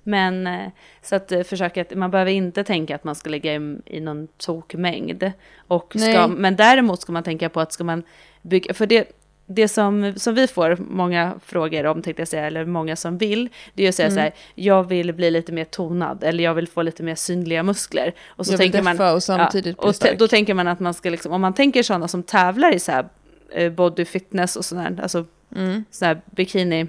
Men 0.03 0.47
eh, 0.47 0.69
så 1.03 1.17
att 1.17 1.33
eh, 1.33 1.43
försöka 1.43 1.81
att 1.81 1.95
man 1.95 2.11
behöver 2.11 2.31
inte 2.31 2.65
tänka 2.65 2.95
att 2.95 3.05
man 3.05 3.15
ska 3.15 3.31
lägga 3.31 3.55
i, 3.55 3.79
i 3.87 4.01
någon 4.01 4.29
tokmängd. 4.39 5.33
Och 5.69 5.97
ska, 5.99 6.29
men 6.29 6.57
däremot 6.57 7.01
ska 7.01 7.13
man 7.13 7.23
tänka 7.23 7.49
på 7.49 7.61
att 7.61 7.73
ska 7.73 7.85
man 7.85 8.03
bygga, 8.43 8.75
för 8.75 8.87
det, 8.87 9.24
det 9.47 9.69
som, 9.69 10.15
som 10.17 10.35
vi 10.35 10.47
får 10.47 10.77
många 10.77 11.35
frågor 11.45 11.87
om, 11.87 12.03
tänkte 12.03 12.21
jag 12.21 12.29
säga, 12.29 12.47
eller 12.47 12.65
många 12.65 12.97
som 12.97 13.19
vill, 13.19 13.49
det 13.75 13.85
är 13.85 13.89
att 13.89 13.95
säga 13.95 14.07
mm. 14.07 14.17
så 14.17 14.21
här, 14.21 14.33
jag 14.55 14.89
vill 14.89 15.13
bli 15.13 15.31
lite 15.31 15.53
mer 15.53 15.65
tonad, 15.65 16.25
eller 16.25 16.45
jag 16.45 16.55
vill 16.55 16.69
få 16.69 16.83
lite 16.83 17.03
mer 17.03 17.15
synliga 17.15 17.63
muskler. 17.63 18.15
Och 18.27 18.47
så 18.47 18.53
jag 18.53 18.61
tänker 18.61 18.83
man, 18.83 19.01
och 19.15 19.23
samtidigt 19.23 19.77
ja, 19.83 19.89
och 19.89 20.17
då 20.19 20.29
tänker 20.29 20.55
man 20.55 20.69
att 20.69 20.81
man 20.81 20.95
ska 20.95 21.11
liksom, 21.11 21.33
om 21.33 21.41
man 21.41 21.55
tänker 21.55 21.83
sådana 21.83 22.09
som 22.09 22.23
tävlar 22.23 22.75
i 22.75 22.79
så 22.79 22.93
här 22.93 23.09
eh, 23.53 23.73
body 23.73 24.05
fitness 24.05 24.57
och 24.57 24.65
sådär, 24.65 24.99
alltså 25.03 25.25
mm. 25.57 25.85
sådär 25.91 26.21
bikini 26.31 26.87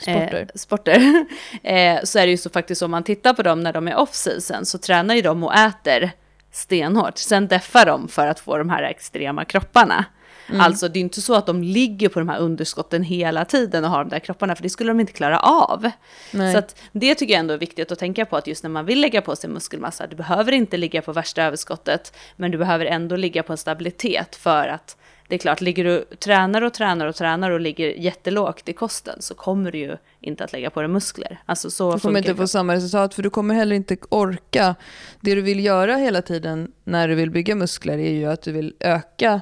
sporter, 0.00 0.40
eh, 0.40 0.46
sporter 0.54 1.26
eh, 1.62 1.98
så 2.04 2.18
är 2.18 2.26
det 2.26 2.30
ju 2.30 2.36
så 2.36 2.50
faktiskt 2.50 2.82
om 2.82 2.90
man 2.90 3.02
tittar 3.02 3.34
på 3.34 3.42
dem 3.42 3.60
när 3.60 3.72
de 3.72 3.88
är 3.88 3.96
off-season 3.96 4.64
så 4.64 4.78
tränar 4.78 5.14
ju 5.14 5.22
de 5.22 5.44
och 5.44 5.54
äter 5.54 6.10
stenhårt. 6.52 7.18
Sen 7.18 7.48
deffar 7.48 7.86
de 7.86 8.08
för 8.08 8.26
att 8.26 8.40
få 8.40 8.58
de 8.58 8.70
här 8.70 8.82
extrema 8.82 9.44
kropparna. 9.44 10.04
Mm. 10.48 10.60
Alltså 10.60 10.88
det 10.88 10.98
är 10.98 11.00
inte 11.00 11.20
så 11.20 11.34
att 11.34 11.46
de 11.46 11.62
ligger 11.62 12.08
på 12.08 12.18
de 12.18 12.28
här 12.28 12.38
underskotten 12.38 13.02
hela 13.02 13.44
tiden 13.44 13.84
och 13.84 13.90
har 13.90 14.04
de 14.04 14.10
där 14.10 14.18
kropparna, 14.18 14.56
för 14.56 14.62
det 14.62 14.68
skulle 14.68 14.90
de 14.90 15.00
inte 15.00 15.12
klara 15.12 15.40
av. 15.40 15.90
Nej. 16.32 16.52
Så 16.52 16.58
att 16.58 16.80
det 16.92 17.14
tycker 17.14 17.34
jag 17.34 17.40
ändå 17.40 17.54
är 17.54 17.58
viktigt 17.58 17.92
att 17.92 17.98
tänka 17.98 18.26
på, 18.26 18.36
att 18.36 18.46
just 18.46 18.62
när 18.62 18.70
man 18.70 18.86
vill 18.86 19.00
lägga 19.00 19.22
på 19.22 19.36
sig 19.36 19.50
muskelmassa, 19.50 20.06
du 20.06 20.16
behöver 20.16 20.52
inte 20.52 20.76
ligga 20.76 21.02
på 21.02 21.12
värsta 21.12 21.42
överskottet, 21.42 22.12
men 22.36 22.50
du 22.50 22.58
behöver 22.58 22.86
ändå 22.86 23.16
ligga 23.16 23.42
på 23.42 23.52
en 23.52 23.58
stabilitet 23.58 24.36
för 24.36 24.68
att 24.68 24.96
det 25.28 25.34
är 25.34 25.38
klart, 25.38 25.60
ligger 25.60 25.84
du 25.84 26.04
tränar 26.18 26.62
och 26.62 26.74
tränar 26.74 27.06
och 27.06 27.14
tränar 27.14 27.50
och 27.50 27.60
ligger 27.60 27.88
jättelågt 27.88 28.68
i 28.68 28.72
kosten 28.72 29.22
så 29.22 29.34
kommer 29.34 29.72
du 29.72 29.78
ju 29.78 29.96
inte 30.20 30.44
att 30.44 30.52
lägga 30.52 30.70
på 30.70 30.80
dig 30.80 30.88
muskler. 30.88 31.38
Alltså 31.46 31.70
så 31.70 31.94
du 31.94 32.00
kommer 32.00 32.18
inte 32.18 32.34
få 32.34 32.48
samma 32.48 32.74
resultat 32.74 33.14
för 33.14 33.22
du 33.22 33.30
kommer 33.30 33.54
heller 33.54 33.76
inte 33.76 33.96
orka. 34.08 34.74
Det 35.20 35.34
du 35.34 35.40
vill 35.40 35.64
göra 35.64 35.96
hela 35.96 36.22
tiden 36.22 36.72
när 36.84 37.08
du 37.08 37.14
vill 37.14 37.30
bygga 37.30 37.54
muskler 37.54 37.98
är 37.98 38.12
ju 38.12 38.24
att 38.26 38.42
du 38.42 38.52
vill 38.52 38.74
öka 38.80 39.40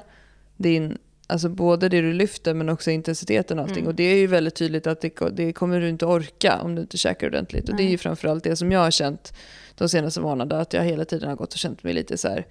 din, 0.57 0.97
alltså 1.27 1.49
både 1.49 1.89
det 1.89 2.01
du 2.01 2.13
lyfter 2.13 2.53
men 2.53 2.69
också 2.69 2.91
intensiteten 2.91 3.59
och 3.59 3.63
allting. 3.63 3.77
Mm. 3.77 3.87
Och 3.87 3.95
det 3.95 4.03
är 4.03 4.15
ju 4.15 4.27
väldigt 4.27 4.55
tydligt 4.55 4.87
att 4.87 5.01
det, 5.01 5.11
det, 5.31 5.53
kommer 5.53 5.79
du 5.79 5.89
inte 5.89 6.05
orka 6.05 6.59
om 6.61 6.75
du 6.75 6.81
inte 6.81 6.97
käkar 6.97 7.27
ordentligt. 7.27 7.63
Nej. 7.67 7.71
Och 7.71 7.77
det 7.77 7.83
är 7.83 7.89
ju 7.89 7.97
framförallt 7.97 8.43
det 8.43 8.55
som 8.55 8.71
jag 8.71 8.79
har 8.79 8.91
känt 8.91 9.33
de 9.75 9.89
senaste 9.89 10.21
månaderna, 10.21 10.61
att 10.61 10.73
jag 10.73 10.83
hela 10.83 11.05
tiden 11.05 11.29
har 11.29 11.35
gått 11.35 11.53
och 11.53 11.59
känt 11.59 11.83
mig 11.83 11.93
lite 11.93 12.17
så 12.17 12.27
här 12.27 12.45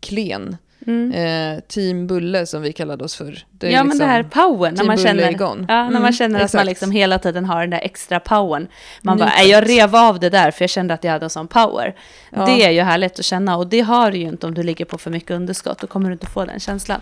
klen. 0.00 0.56
Mm. 0.86 1.12
Eh, 1.12 1.60
team 1.60 2.06
Bulle 2.06 2.46
som 2.46 2.62
vi 2.62 2.72
kallade 2.72 3.04
oss 3.04 3.16
för. 3.16 3.24
ja 3.24 3.68
liksom 3.68 3.88
men 3.88 3.98
det 3.98 4.04
här 4.04 4.22
powern, 4.22 4.74
när 4.74 4.84
man 4.84 4.96
känner, 4.96 5.32
ja, 5.38 5.54
när 5.68 5.88
mm, 5.88 6.02
man 6.02 6.12
känner 6.12 6.40
att 6.40 6.54
man 6.54 6.66
liksom 6.66 6.90
hela 6.90 7.18
tiden 7.18 7.44
har 7.44 7.60
den 7.60 7.70
där 7.70 7.80
extra 7.82 8.20
powern. 8.20 8.68
Man 9.02 9.16
Nytt. 9.16 9.26
bara, 9.26 9.42
jag 9.42 9.68
rev 9.68 9.96
av 9.96 10.20
det 10.20 10.30
där 10.30 10.50
för 10.50 10.62
jag 10.62 10.70
kände 10.70 10.94
att 10.94 11.04
jag 11.04 11.12
hade 11.12 11.26
en 11.26 11.30
sån 11.30 11.48
power. 11.48 11.94
Ja. 12.30 12.46
Det 12.46 12.64
är 12.64 12.70
ju 12.70 12.80
härligt 12.80 13.18
att 13.18 13.24
känna 13.24 13.56
och 13.56 13.66
det 13.66 13.80
har 13.80 14.10
du 14.10 14.18
ju 14.18 14.28
inte 14.28 14.46
om 14.46 14.54
du 14.54 14.62
ligger 14.62 14.84
på 14.84 14.98
för 14.98 15.10
mycket 15.10 15.30
underskott. 15.30 15.78
Då 15.78 15.86
kommer 15.86 16.08
du 16.08 16.12
inte 16.12 16.26
få 16.26 16.44
den 16.44 16.60
känslan. 16.60 17.00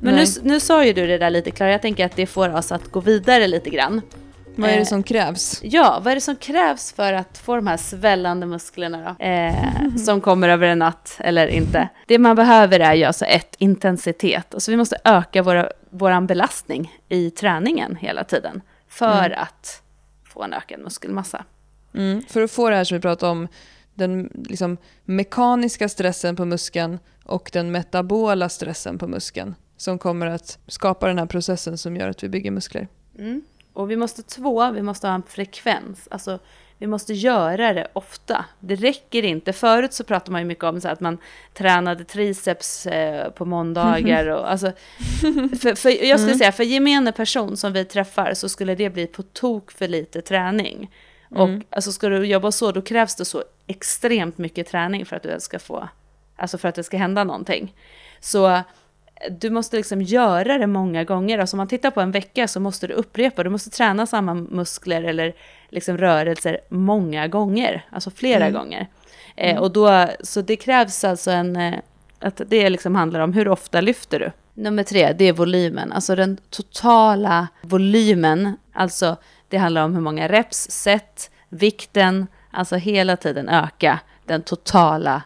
Men 0.00 0.14
nu, 0.14 0.24
nu 0.42 0.60
sa 0.60 0.84
ju 0.84 0.92
du 0.92 1.06
det 1.06 1.18
där 1.18 1.30
lite 1.30 1.50
Klara, 1.50 1.72
jag 1.72 1.82
tänker 1.82 2.06
att 2.06 2.16
det 2.16 2.26
får 2.26 2.54
oss 2.54 2.72
att 2.72 2.84
gå 2.84 3.00
vidare 3.00 3.46
lite 3.46 3.70
grann. 3.70 4.00
Vad 4.56 4.70
är 4.70 4.74
det 4.74 4.80
eh, 4.80 4.86
som 4.86 5.02
krävs? 5.02 5.60
Ja, 5.62 6.00
vad 6.04 6.10
är 6.10 6.14
det 6.14 6.20
som 6.20 6.36
krävs 6.36 6.92
för 6.92 7.12
att 7.12 7.38
få 7.38 7.56
de 7.56 7.66
här 7.66 7.76
svällande 7.76 8.46
musklerna 8.46 9.16
då? 9.18 9.24
Eh, 9.24 9.96
som 9.96 10.20
kommer 10.20 10.48
över 10.48 10.66
en 10.66 10.78
natt, 10.78 11.16
eller 11.18 11.46
inte. 11.46 11.88
Det 12.06 12.18
man 12.18 12.36
behöver 12.36 12.80
är 12.80 12.94
ju 12.94 13.04
alltså 13.04 13.24
ett, 13.24 13.54
intensitet. 13.58 14.54
Alltså 14.54 14.70
vi 14.70 14.76
måste 14.76 14.96
öka 15.04 15.42
våra, 15.42 15.70
vår 15.90 16.20
belastning 16.20 16.92
i 17.08 17.30
träningen 17.30 17.96
hela 17.96 18.24
tiden. 18.24 18.62
För 18.88 19.26
mm. 19.26 19.38
att 19.38 19.82
få 20.24 20.42
en 20.42 20.52
ökad 20.52 20.80
muskelmassa. 20.80 21.44
Mm. 21.94 22.22
För 22.28 22.42
att 22.42 22.50
få 22.50 22.70
det 22.70 22.76
här 22.76 22.84
som 22.84 22.96
vi 22.96 23.00
pratade 23.00 23.32
om, 23.32 23.48
den 23.94 24.30
liksom, 24.48 24.76
mekaniska 25.04 25.88
stressen 25.88 26.36
på 26.36 26.44
muskeln 26.44 26.98
och 27.24 27.50
den 27.52 27.72
metabola 27.72 28.48
stressen 28.48 28.98
på 28.98 29.06
muskeln. 29.06 29.54
Som 29.76 29.98
kommer 29.98 30.26
att 30.26 30.58
skapa 30.66 31.06
den 31.08 31.18
här 31.18 31.26
processen 31.26 31.78
som 31.78 31.96
gör 31.96 32.08
att 32.08 32.22
vi 32.22 32.28
bygger 32.28 32.50
muskler. 32.50 32.88
Mm. 33.18 33.42
Och 33.72 33.90
vi 33.90 33.96
måste 33.96 34.22
två, 34.22 34.70
vi 34.70 34.82
måste 34.82 35.06
ha 35.06 35.14
en 35.14 35.22
frekvens. 35.22 36.08
Alltså 36.10 36.38
vi 36.82 36.86
måste 36.86 37.12
göra 37.14 37.72
det 37.72 37.86
ofta. 37.92 38.44
Det 38.60 38.74
räcker 38.74 39.22
inte. 39.22 39.52
Förut 39.52 39.92
så 39.92 40.04
pratade 40.04 40.32
man 40.32 40.40
ju 40.40 40.46
mycket 40.46 40.64
om 40.64 40.80
så 40.80 40.88
att 40.88 41.00
man 41.00 41.18
tränade 41.54 42.04
triceps 42.04 42.86
eh, 42.86 43.30
på 43.30 43.44
måndagar. 43.44 44.26
Och, 44.26 44.50
alltså, 44.50 44.72
för, 45.60 45.74
för, 45.74 45.88
jag 45.88 46.20
skulle 46.20 46.32
mm. 46.32 46.38
säga, 46.38 46.52
för 46.52 46.64
gemene 46.64 47.12
person 47.12 47.56
som 47.56 47.72
vi 47.72 47.84
träffar 47.84 48.34
så 48.34 48.48
skulle 48.48 48.74
det 48.74 48.90
bli 48.90 49.06
på 49.06 49.22
tok 49.22 49.72
för 49.72 49.88
lite 49.88 50.22
träning. 50.22 50.90
Och 51.34 51.48
mm. 51.48 51.62
alltså, 51.70 51.92
ska 51.92 52.08
du 52.08 52.26
jobba 52.26 52.52
så, 52.52 52.72
då 52.72 52.82
krävs 52.82 53.16
det 53.16 53.24
så 53.24 53.44
extremt 53.66 54.38
mycket 54.38 54.66
träning 54.66 55.06
för 55.06 55.16
att 55.16 55.22
du 55.22 55.36
ska 55.40 55.58
få, 55.58 55.88
alltså 56.36 56.58
för 56.58 56.68
att 56.68 56.74
det 56.74 56.84
ska 56.84 56.96
hända 56.96 57.24
någonting. 57.24 57.74
Så 58.20 58.62
du 59.30 59.50
måste 59.50 59.76
liksom 59.76 60.02
göra 60.02 60.58
det 60.58 60.66
många 60.66 61.04
gånger. 61.04 61.38
Alltså 61.38 61.54
om 61.54 61.58
man 61.58 61.68
tittar 61.68 61.90
på 61.90 62.00
en 62.00 62.10
vecka 62.10 62.48
så 62.48 62.60
måste 62.60 62.86
du 62.86 62.94
upprepa, 62.94 63.42
du 63.42 63.50
måste 63.50 63.70
träna 63.70 64.06
samma 64.06 64.34
muskler 64.34 65.02
eller 65.02 65.34
liksom 65.68 65.98
rörelser 65.98 66.60
många 66.68 67.28
gånger, 67.28 67.86
alltså 67.90 68.10
flera 68.10 68.46
mm. 68.46 68.52
gånger. 68.52 68.86
Eh, 69.36 69.50
mm. 69.50 69.62
och 69.62 69.72
då, 69.72 70.06
så 70.20 70.40
det 70.40 70.56
krävs 70.56 71.04
alltså 71.04 71.30
en, 71.30 71.56
eh, 71.56 71.74
att 72.18 72.40
det 72.46 72.70
liksom 72.70 72.94
handlar 72.94 73.20
om 73.20 73.32
hur 73.32 73.48
ofta 73.48 73.80
lyfter 73.80 74.18
du? 74.18 74.30
Nummer 74.54 74.82
tre, 74.82 75.12
det 75.12 75.24
är 75.24 75.32
volymen, 75.32 75.92
alltså 75.92 76.14
den 76.14 76.38
totala 76.50 77.48
volymen, 77.62 78.56
alltså 78.72 79.16
det 79.52 79.58
handlar 79.58 79.84
om 79.84 79.94
hur 79.94 80.00
många 80.00 80.28
reps, 80.28 80.70
set, 80.70 81.30
vikten, 81.48 82.26
alltså 82.50 82.76
hela 82.76 83.16
tiden 83.16 83.48
öka 83.48 84.00
den 84.26 84.42
totala 84.42 85.22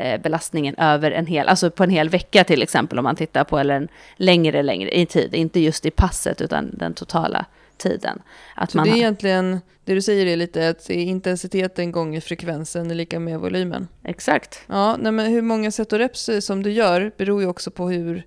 Eh, 0.00 0.20
belastningen 0.20 0.74
över 0.78 1.10
en 1.10 1.26
hel, 1.26 1.48
alltså 1.48 1.70
på 1.70 1.84
en 1.84 1.90
hel 1.90 2.08
vecka 2.08 2.44
till 2.44 2.62
exempel 2.62 2.98
om 2.98 3.02
man 3.02 3.16
tittar 3.16 3.44
på, 3.44 3.58
eller 3.58 3.74
en 3.74 3.88
längre, 4.16 4.62
längre 4.62 4.98
i 4.98 5.06
tid, 5.06 5.34
inte 5.34 5.60
just 5.60 5.86
i 5.86 5.90
passet 5.90 6.40
utan 6.40 6.70
den 6.78 6.94
totala 6.94 7.46
tiden. 7.76 8.22
Att 8.54 8.70
Så 8.70 8.76
man 8.76 8.84
det 8.84 8.90
är 8.90 8.92
har... 8.92 8.98
egentligen, 8.98 9.60
det 9.84 9.94
du 9.94 10.02
säger 10.02 10.26
är 10.26 10.36
lite 10.36 10.68
att 10.68 10.90
intensiteten 10.90 11.92
gånger 11.92 12.20
frekvensen 12.20 12.90
är 12.90 12.94
lika 12.94 13.20
med 13.20 13.40
volymen? 13.40 13.88
Exakt. 14.04 14.60
Ja, 14.66 14.96
nej 14.96 15.12
men 15.12 15.32
hur 15.32 15.42
många 15.42 15.70
set 15.70 15.92
och 15.92 15.98
reps 15.98 16.30
som 16.40 16.62
du 16.62 16.72
gör 16.72 17.12
beror 17.16 17.42
ju 17.42 17.48
också 17.48 17.70
på 17.70 17.88
hur, 17.88 18.26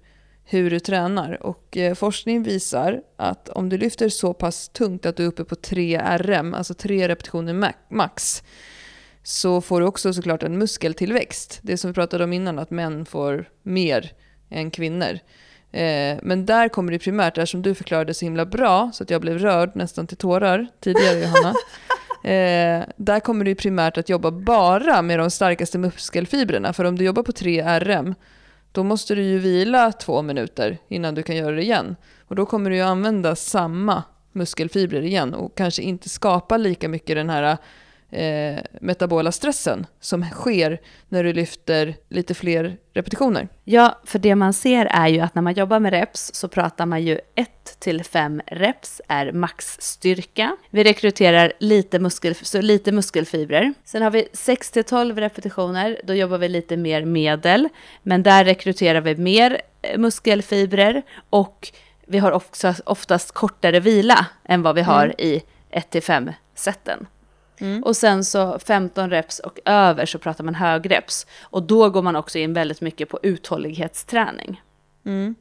hur 0.51 0.69
du 0.69 0.79
tränar. 0.79 1.43
Och 1.43 1.77
eh, 1.77 1.93
forskning 1.93 2.43
visar 2.43 3.01
att 3.17 3.49
om 3.49 3.69
du 3.69 3.77
lyfter 3.77 4.09
så 4.09 4.33
pass 4.33 4.69
tungt 4.69 5.05
att 5.05 5.17
du 5.17 5.23
är 5.23 5.27
uppe 5.27 5.43
på 5.43 5.55
3 5.55 6.01
RM, 6.17 6.53
alltså 6.53 6.73
3 6.73 7.07
repetitioner 7.07 7.73
max, 7.89 8.43
så 9.23 9.61
får 9.61 9.79
du 9.79 9.85
också 9.85 10.13
såklart 10.13 10.43
en 10.43 10.57
muskeltillväxt. 10.57 11.59
Det 11.61 11.77
som 11.77 11.89
vi 11.89 11.93
pratade 11.93 12.23
om 12.23 12.33
innan, 12.33 12.59
att 12.59 12.71
män 12.71 13.05
får 13.05 13.49
mer 13.63 14.11
än 14.49 14.71
kvinnor. 14.71 15.19
Eh, 15.71 16.17
men 16.21 16.45
där 16.45 16.69
kommer 16.69 16.91
det 16.91 16.99
primärt, 16.99 17.35
där 17.35 17.45
som 17.45 17.61
du 17.61 17.75
förklarade 17.75 18.13
så 18.13 18.25
himla 18.25 18.45
bra, 18.45 18.91
så 18.93 19.03
att 19.03 19.09
jag 19.09 19.21
blev 19.21 19.37
rörd 19.37 19.71
nästan 19.75 20.07
till 20.07 20.17
tårar 20.17 20.67
tidigare 20.79 21.19
Johanna. 21.19 21.53
Eh, 22.23 22.83
där 22.97 23.19
kommer 23.19 23.45
du 23.45 23.55
primärt 23.55 23.97
att 23.97 24.09
jobba 24.09 24.31
bara 24.31 25.01
med 25.01 25.19
de 25.19 25.31
starkaste 25.31 25.77
muskelfibrerna. 25.77 26.73
För 26.73 26.85
om 26.85 26.97
du 26.97 27.05
jobbar 27.05 27.23
på 27.23 27.31
3 27.31 27.79
RM, 27.79 28.15
då 28.71 28.83
måste 28.83 29.15
du 29.15 29.23
ju 29.23 29.39
vila 29.39 29.91
två 29.91 30.21
minuter 30.21 30.77
innan 30.87 31.15
du 31.15 31.23
kan 31.23 31.35
göra 31.35 31.55
det 31.55 31.61
igen. 31.61 31.95
Och 32.27 32.35
då 32.35 32.45
kommer 32.45 32.69
du 32.69 32.75
ju 32.75 32.81
använda 32.81 33.35
samma 33.35 34.03
muskelfibrer 34.31 35.01
igen 35.01 35.33
och 35.33 35.57
kanske 35.57 35.81
inte 35.81 36.09
skapa 36.09 36.57
lika 36.57 36.89
mycket 36.89 37.15
den 37.15 37.29
här 37.29 37.57
eh, 38.11 38.59
metabola 38.81 39.31
stressen 39.31 39.85
som 39.99 40.25
sker 40.25 40.81
när 41.09 41.23
du 41.23 41.33
lyfter 41.33 41.95
lite 42.09 42.33
fler 42.33 42.77
repetitioner. 42.93 43.47
Ja, 43.63 43.99
för 44.05 44.19
det 44.19 44.35
man 44.35 44.53
ser 44.53 44.85
är 44.85 45.07
ju 45.07 45.19
att 45.19 45.35
när 45.35 45.41
man 45.41 45.53
jobbar 45.53 45.79
med 45.79 45.93
reps 45.93 46.31
så 46.33 46.47
pratar 46.47 46.85
man 46.85 47.03
ju 47.03 47.19
1 47.35 47.49
till 47.79 48.03
5 48.03 48.41
reps 48.47 49.01
är 49.07 49.31
maxstyrka. 49.31 50.57
Vi 50.69 50.83
rekryterar 50.83 51.53
lite, 51.59 51.99
muskel, 51.99 52.35
så 52.35 52.61
lite 52.61 52.91
muskelfibrer. 52.91 53.73
Sen 53.83 54.01
har 54.01 54.11
vi 54.11 54.27
6 54.33 54.71
till 54.71 54.83
12 54.83 55.19
repetitioner, 55.19 56.01
då 56.03 56.13
jobbar 56.13 56.37
vi 56.37 56.49
lite 56.49 56.77
mer 56.77 57.05
medel, 57.05 57.69
men 58.03 58.23
där 58.23 58.45
rekryterar 58.45 59.01
vi 59.01 59.15
mer 59.15 59.61
eh, 59.81 59.97
muskelfibrer 59.97 61.01
och 61.29 61.71
vi 62.05 62.17
har 62.17 62.31
också 62.31 62.73
oftast 62.85 63.31
kortare 63.31 63.79
vila 63.79 64.25
än 64.43 64.61
vad 64.61 64.75
vi 64.75 64.81
har 64.81 65.05
mm. 65.05 65.15
i 65.17 65.41
1 65.69 65.89
till 65.89 66.03
5 66.03 66.31
seten. 66.55 67.07
Mm. 67.61 67.83
Och 67.83 67.97
sen 67.97 68.25
så 68.25 68.59
15 68.59 69.09
reps 69.09 69.39
och 69.39 69.59
över 69.65 70.05
så 70.05 70.19
pratar 70.19 70.43
man 70.43 70.55
högreps. 70.55 71.27
Och 71.41 71.63
då 71.63 71.89
går 71.89 72.01
man 72.01 72.15
också 72.15 72.39
in 72.39 72.53
väldigt 72.53 72.81
mycket 72.81 73.09
på 73.09 73.19
uthållighetsträning. 73.23 74.61
Mm. 75.05 75.35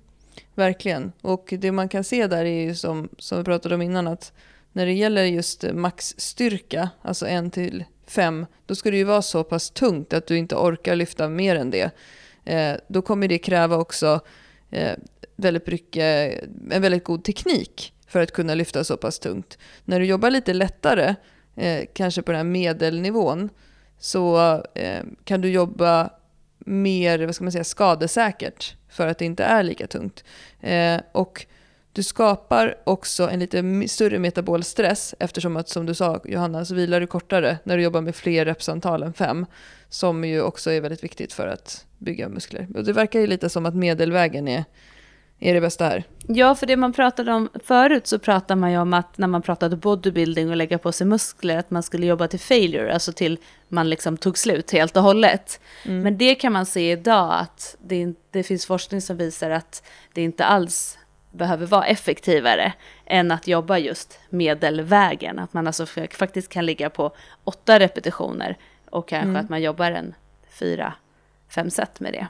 Verkligen. 0.55 1.13
Och 1.21 1.55
det 1.59 1.73
man 1.73 1.89
kan 1.89 2.05
se 2.05 2.27
där 2.27 2.45
är 2.45 2.65
ju 2.65 2.75
som, 2.75 3.09
som 3.19 3.39
vi 3.39 3.45
pratade 3.45 3.75
om 3.75 3.83
innan 3.83 4.09
att 4.09 4.33
när 4.73 4.87
det 4.87 4.93
gäller 4.93 5.25
just 5.25 5.65
maxstyrka, 5.73 6.91
alltså 7.03 7.27
en 7.27 7.51
till 7.51 7.85
fem, 8.07 8.47
då 8.67 8.75
ska 8.75 8.91
det 8.91 8.97
ju 8.97 9.05
vara 9.05 9.23
så 9.23 9.45
pass 9.45 9.71
tungt 9.71 10.13
att 10.13 10.27
du 10.27 10.39
inte 10.39 10.57
orkar 10.57 10.97
lyfta 10.97 11.29
mer 11.29 11.57
än 11.57 11.71
det. 11.71 11.91
Eh, 12.45 12.77
då 12.89 13.03
kommer 13.03 13.29
det 13.29 13.39
kräva 13.39 13.77
också 13.77 14.21
eh, 14.71 14.93
väldigt 15.37 15.67
mycket, 15.67 16.41
en 16.71 16.83
väldigt 16.83 17.05
god 17.05 17.25
teknik 17.25 17.93
för 18.07 18.21
att 18.21 18.33
kunna 18.33 18.55
lyfta 18.55 18.85
så 18.85 18.97
pass 18.97 19.19
tungt. 19.19 19.59
När 19.85 20.01
du 20.01 20.07
jobbar 20.07 20.31
lite 20.31 20.55
lättare 20.55 21.15
eh, 21.57 21.85
kanske 21.93 22.23
på 22.23 22.33
den 22.33 22.39
här 22.39 22.53
medelnivån, 22.53 23.51
så 23.99 24.55
eh, 24.75 25.03
kan 25.25 25.41
du 25.41 25.51
jobba 25.51 26.11
mer 26.59 27.27
vad 27.27 27.35
ska 27.35 27.45
man 27.45 27.53
säga, 27.53 27.65
skadesäkert 27.65 28.77
för 28.89 29.07
att 29.07 29.19
det 29.19 29.25
inte 29.25 29.45
är 29.45 29.63
lika 29.63 29.87
tungt. 29.87 30.25
Eh, 30.61 31.01
och 31.13 31.47
du 31.93 32.03
skapar 32.03 32.79
också 32.85 33.31
en 33.31 33.41
lite 33.41 33.89
större 33.89 34.19
metabol 34.19 34.65
stress 34.65 35.15
eftersom 35.19 35.57
att 35.57 35.69
som 35.69 35.87
du 35.87 35.95
sa 35.95 36.21
Johanna 36.25 36.65
så 36.65 36.75
vilar 36.75 37.01
du 37.01 37.07
kortare 37.07 37.59
när 37.65 37.77
du 37.77 37.83
jobbar 37.83 38.01
med 38.01 38.15
fler 38.15 38.45
repsantal 38.45 39.03
än 39.03 39.13
fem. 39.13 39.47
Som 39.89 40.25
ju 40.25 40.43
också 40.43 40.71
är 40.71 40.81
väldigt 40.81 41.05
viktigt 41.05 41.33
för 41.33 41.49
att 41.49 41.87
bygga 41.99 42.29
muskler. 42.29 42.69
Och 42.75 42.85
det 42.85 42.93
verkar 42.93 43.21
ju 43.21 43.27
lite 43.27 43.49
som 43.49 43.67
att 43.67 43.75
medelvägen 43.75 44.49
är, 44.49 44.65
är 45.41 45.55
det 45.55 45.61
bästa 45.61 45.85
här. 45.85 46.05
Ja, 46.27 46.55
för 46.55 46.67
det 46.67 46.77
man 46.77 46.93
pratade 46.93 47.33
om 47.33 47.49
förut 47.65 48.07
så 48.07 48.19
pratade 48.19 48.61
man 48.61 48.73
ju 48.73 48.79
om 48.79 48.95
att 48.95 49.19
när 49.19 49.27
man 49.27 49.43
pratade 49.43 49.77
bodybuilding 49.77 50.51
och 50.51 50.57
lägga 50.57 50.79
på 50.79 50.93
sig 50.93 51.07
muskler 51.07 51.59
att 51.59 51.71
man 51.71 51.83
skulle 51.83 52.07
jobba 52.07 52.29
till 52.29 52.41
failure, 52.41 52.93
alltså 52.93 53.13
till 53.13 53.39
man 53.69 53.91
liksom 53.91 54.17
tog 54.17 54.39
slut 54.39 54.71
helt 54.71 54.97
och 54.97 55.03
hållet. 55.03 55.61
Mm. 55.85 56.03
Men 56.03 56.19
det 56.19 56.35
kan 56.35 56.53
man 56.53 56.67
se 56.67 56.93
idag 56.93 57.35
att 57.41 57.77
det, 57.81 58.15
det 58.31 58.43
finns 58.43 58.67
forskning 58.67 59.01
som 59.01 59.17
visar 59.17 59.51
att 59.51 59.83
det 60.13 60.23
inte 60.23 60.45
alls 60.45 60.99
behöver 61.31 61.67
vara 61.67 61.87
effektivare 61.87 62.73
än 63.07 63.31
att 63.31 63.47
jobba 63.47 63.79
just 63.79 64.19
medelvägen. 64.31 65.39
Att 65.39 65.53
man 65.53 65.67
alltså 65.67 65.87
faktiskt 66.11 66.49
kan 66.49 66.67
ligga 66.67 66.91
på 66.91 67.13
åtta 67.45 67.79
repetitioner 67.79 68.57
och 68.91 69.09
kanske 69.09 69.29
mm. 69.29 69.45
att 69.45 69.49
man 69.49 69.63
jobbar 69.63 69.91
en 69.91 70.15
fyra, 70.51 70.93
fem 71.49 71.71
set 71.71 72.01
med 72.01 72.13
det. 72.13 72.27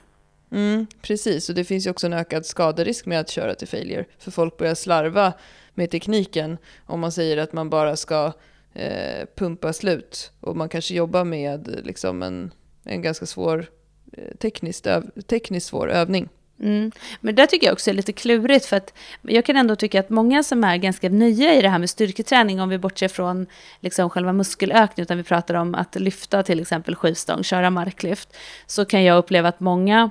Mm, 0.53 0.87
precis, 1.03 1.49
och 1.49 1.55
det 1.55 1.65
finns 1.65 1.87
ju 1.87 1.91
också 1.91 2.07
en 2.07 2.13
ökad 2.13 2.47
skaderisk 2.47 3.07
med 3.07 3.21
att 3.21 3.31
köra 3.31 3.55
till 3.55 3.69
failure. 3.69 4.05
För 4.19 4.31
folk 4.31 4.57
börjar 4.57 4.75
slarva 4.75 5.33
med 5.75 5.91
tekniken 5.91 6.59
om 6.87 7.01
man 7.01 7.13
säger 7.13 7.37
att 7.37 7.53
man 7.53 7.71
bara 7.71 7.97
ska 7.97 8.33
eh, 8.75 9.27
pumpa 9.37 9.73
slut. 9.73 10.33
Och 10.41 10.57
man 10.57 10.69
kanske 10.69 10.95
jobbar 10.95 11.25
med 11.25 11.81
liksom 11.85 12.23
en, 12.23 12.53
en 12.85 13.03
ganska 13.03 13.27
svår, 13.27 13.67
eh, 14.13 14.37
tekniskt, 14.37 14.87
öv, 14.87 15.11
tekniskt 15.27 15.67
svår 15.67 15.91
övning. 15.91 16.29
Mm. 16.61 16.93
Men 17.21 17.35
det 17.35 17.47
tycker 17.47 17.67
jag 17.67 17.73
också 17.73 17.91
är 17.91 17.95
lite 17.95 18.13
klurigt 18.13 18.67
för 18.67 18.77
att 18.77 18.95
jag 19.23 19.45
kan 19.45 19.57
ändå 19.57 19.77
tycka 19.77 20.01
att 20.01 20.11
många 20.11 20.43
som 20.43 20.65
är 20.65 20.77
ganska 20.77 21.09
nya 21.09 21.55
i 21.55 21.63
det 21.63 21.69
här 21.69 21.79
med 21.79 21.91
styrketräning, 21.91 22.61
om 22.61 22.69
vi 22.69 22.79
bortser 22.79 23.09
från 23.09 23.47
liksom 23.81 24.11
själva 24.11 24.33
muskelökning, 24.33 25.03
utan 25.03 25.17
vi 25.17 25.23
pratar 25.23 25.55
om 25.55 25.75
att 25.75 25.95
lyfta 25.95 26.43
till 26.43 26.61
exempel 26.61 26.95
skivstång, 26.95 27.43
köra 27.45 27.71
marklyft, 27.71 28.37
så 28.67 28.85
kan 28.85 29.05
jag 29.05 29.19
uppleva 29.19 29.49
att 29.49 29.61
många 29.61 30.11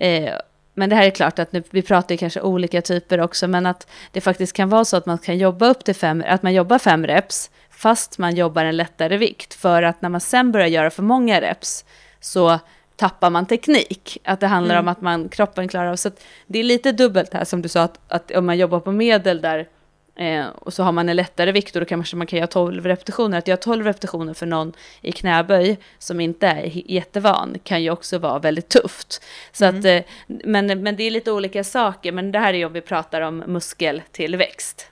eh, 0.00 0.34
men 0.74 0.90
det 0.90 0.96
här 0.96 1.06
är 1.06 1.10
klart 1.10 1.38
att 1.38 1.52
nu, 1.52 1.62
vi 1.70 1.82
pratar 1.82 2.16
kanske 2.16 2.40
olika 2.40 2.82
typer 2.82 3.20
också, 3.20 3.48
men 3.48 3.66
att 3.66 3.86
det 4.12 4.20
faktiskt 4.20 4.52
kan 4.52 4.68
vara 4.68 4.84
så 4.84 4.96
att 4.96 5.06
man 5.06 5.18
kan 5.18 5.38
jobba 5.38 5.66
upp 5.66 5.84
till 5.84 5.94
fem, 5.94 6.24
att 6.26 6.42
man 6.42 6.54
jobbar 6.54 6.78
fem 6.78 7.06
reps, 7.06 7.50
fast 7.70 8.18
man 8.18 8.34
jobbar 8.34 8.64
en 8.64 8.76
lättare 8.76 9.16
vikt, 9.16 9.54
för 9.54 9.82
att 9.82 10.02
när 10.02 10.08
man 10.08 10.20
sen 10.20 10.52
börjar 10.52 10.66
göra 10.66 10.90
för 10.90 11.02
många 11.02 11.40
reps, 11.40 11.84
så 12.20 12.58
tappar 12.96 13.30
man 13.30 13.46
teknik. 13.46 14.18
Att 14.24 14.40
det 14.40 14.46
handlar 14.46 14.74
mm. 14.74 14.84
om 14.84 14.88
att 14.88 15.00
man, 15.00 15.28
kroppen 15.28 15.68
klarar 15.68 15.90
av. 15.90 15.96
Så 15.96 16.10
det 16.46 16.58
är 16.58 16.64
lite 16.64 16.92
dubbelt 16.92 17.34
här 17.34 17.44
som 17.44 17.62
du 17.62 17.68
sa, 17.68 17.82
att, 17.82 17.98
att 18.08 18.30
om 18.30 18.46
man 18.46 18.58
jobbar 18.58 18.80
på 18.80 18.92
medel 18.92 19.40
där 19.40 19.68
eh, 20.16 20.46
och 20.46 20.72
så 20.72 20.82
har 20.82 20.92
man 20.92 21.08
en 21.08 21.16
lättare 21.16 21.52
vikt 21.52 21.76
och 21.76 21.80
då 21.80 21.86
kanske 21.86 22.16
man 22.16 22.26
kan 22.26 22.38
göra 22.38 22.46
12 22.46 22.86
repetitioner. 22.86 23.38
Att 23.38 23.48
göra 23.48 23.56
12 23.56 23.84
repetitioner 23.84 24.34
för 24.34 24.46
någon 24.46 24.72
i 25.00 25.12
knäböj 25.12 25.78
som 25.98 26.20
inte 26.20 26.46
är 26.46 26.90
jättevan 26.90 27.58
kan 27.64 27.82
ju 27.82 27.90
också 27.90 28.18
vara 28.18 28.38
väldigt 28.38 28.68
tufft. 28.68 29.22
Så 29.52 29.64
mm. 29.64 29.78
att, 29.78 29.84
eh, 29.84 30.02
men, 30.26 30.82
men 30.82 30.96
det 30.96 31.02
är 31.02 31.10
lite 31.10 31.32
olika 31.32 31.64
saker, 31.64 32.12
men 32.12 32.32
det 32.32 32.38
här 32.38 32.54
är 32.54 32.66
om 32.66 32.72
vi 32.72 32.80
pratar 32.80 33.20
om 33.20 33.36
muskeltillväxt. 33.36 34.86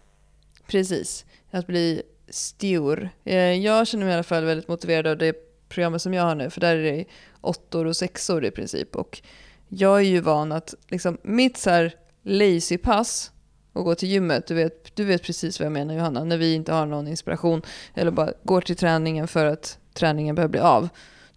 Precis, 0.66 1.24
att 1.50 1.66
bli 1.66 2.02
stor. 2.28 3.10
Eh, 3.24 3.36
jag 3.36 3.86
känner 3.86 4.04
mig 4.04 4.12
i 4.12 4.14
alla 4.14 4.22
fall 4.22 4.44
väldigt 4.44 4.68
motiverad 4.68 5.06
av 5.06 5.18
det 5.18 5.36
programmet 5.68 6.02
som 6.02 6.14
jag 6.14 6.22
har 6.22 6.34
nu, 6.34 6.50
för 6.50 6.60
där 6.60 6.76
är 6.76 6.92
det 6.92 7.04
åttor 7.40 7.86
och 7.86 7.96
sexor 7.96 8.44
i 8.44 8.50
princip. 8.50 8.96
Och 8.96 9.22
jag 9.68 9.98
är 9.98 10.04
ju 10.04 10.20
van 10.20 10.52
att 10.52 10.74
liksom, 10.88 11.18
mitt 11.22 11.56
så 11.56 11.70
här 11.70 11.94
lazy-pass 12.22 13.30
och 13.78 13.84
gå 13.84 13.94
till 13.94 14.08
gymmet, 14.08 14.46
du 14.46 14.54
vet, 14.54 14.96
du 14.96 15.04
vet 15.04 15.22
precis 15.22 15.60
vad 15.60 15.66
jag 15.66 15.72
menar 15.72 15.94
Johanna, 15.94 16.24
när 16.24 16.36
vi 16.36 16.54
inte 16.54 16.72
har 16.72 16.86
någon 16.86 17.08
inspiration 17.08 17.62
eller 17.94 18.10
bara 18.10 18.32
går 18.42 18.60
till 18.60 18.76
träningen 18.76 19.28
för 19.28 19.46
att 19.46 19.78
träningen 19.94 20.34
behöver 20.34 20.52
bli 20.52 20.60
av. 20.60 20.88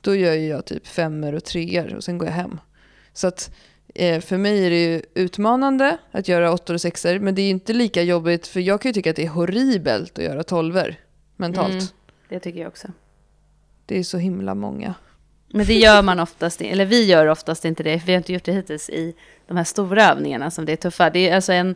Då 0.01 0.15
gör 0.15 0.33
jag 0.33 0.65
typ 0.65 0.87
femmer 0.87 1.35
och 1.35 1.43
treor 1.43 1.95
och 1.95 2.03
sen 2.03 2.17
går 2.17 2.27
jag 2.27 2.35
hem. 2.35 2.59
Så 3.13 3.27
att 3.27 3.51
eh, 3.95 4.21
för 4.21 4.37
mig 4.37 4.65
är 4.65 4.69
det 4.69 4.83
ju 4.83 5.01
utmanande 5.13 5.97
att 6.11 6.27
göra 6.27 6.53
åttor 6.53 6.73
och 6.73 6.81
sexor, 6.81 7.19
men 7.19 7.35
det 7.35 7.41
är 7.41 7.49
inte 7.49 7.73
lika 7.73 8.03
jobbigt, 8.03 8.47
för 8.47 8.59
jag 8.59 8.81
kan 8.81 8.89
ju 8.89 8.93
tycka 8.93 9.09
att 9.09 9.15
det 9.15 9.25
är 9.25 9.29
horribelt 9.29 10.19
att 10.19 10.25
göra 10.25 10.43
tolver 10.43 10.99
mentalt. 11.35 11.71
Mm, 11.71 11.85
det 12.29 12.39
tycker 12.39 12.59
jag 12.59 12.67
också. 12.67 12.87
Det 13.85 13.99
är 13.99 14.03
så 14.03 14.17
himla 14.17 14.55
många. 14.55 14.93
Men 15.53 15.65
det 15.65 15.73
gör 15.73 16.01
man 16.01 16.19
oftast, 16.19 16.61
eller 16.61 16.85
vi 16.85 17.05
gör 17.05 17.27
oftast 17.27 17.65
inte 17.65 17.83
det, 17.83 17.99
för 17.99 18.07
vi 18.07 18.13
har 18.13 18.17
inte 18.17 18.33
gjort 18.33 18.43
det 18.43 18.51
hittills 18.51 18.89
i 18.89 19.15
de 19.47 19.57
här 19.57 19.63
stora 19.63 20.03
övningarna 20.03 20.51
som 20.51 20.65
det 20.65 20.71
är 20.71 20.75
tuffa. 20.75 21.09
Det 21.09 21.29
är 21.29 21.35
alltså 21.35 21.53
en, 21.53 21.75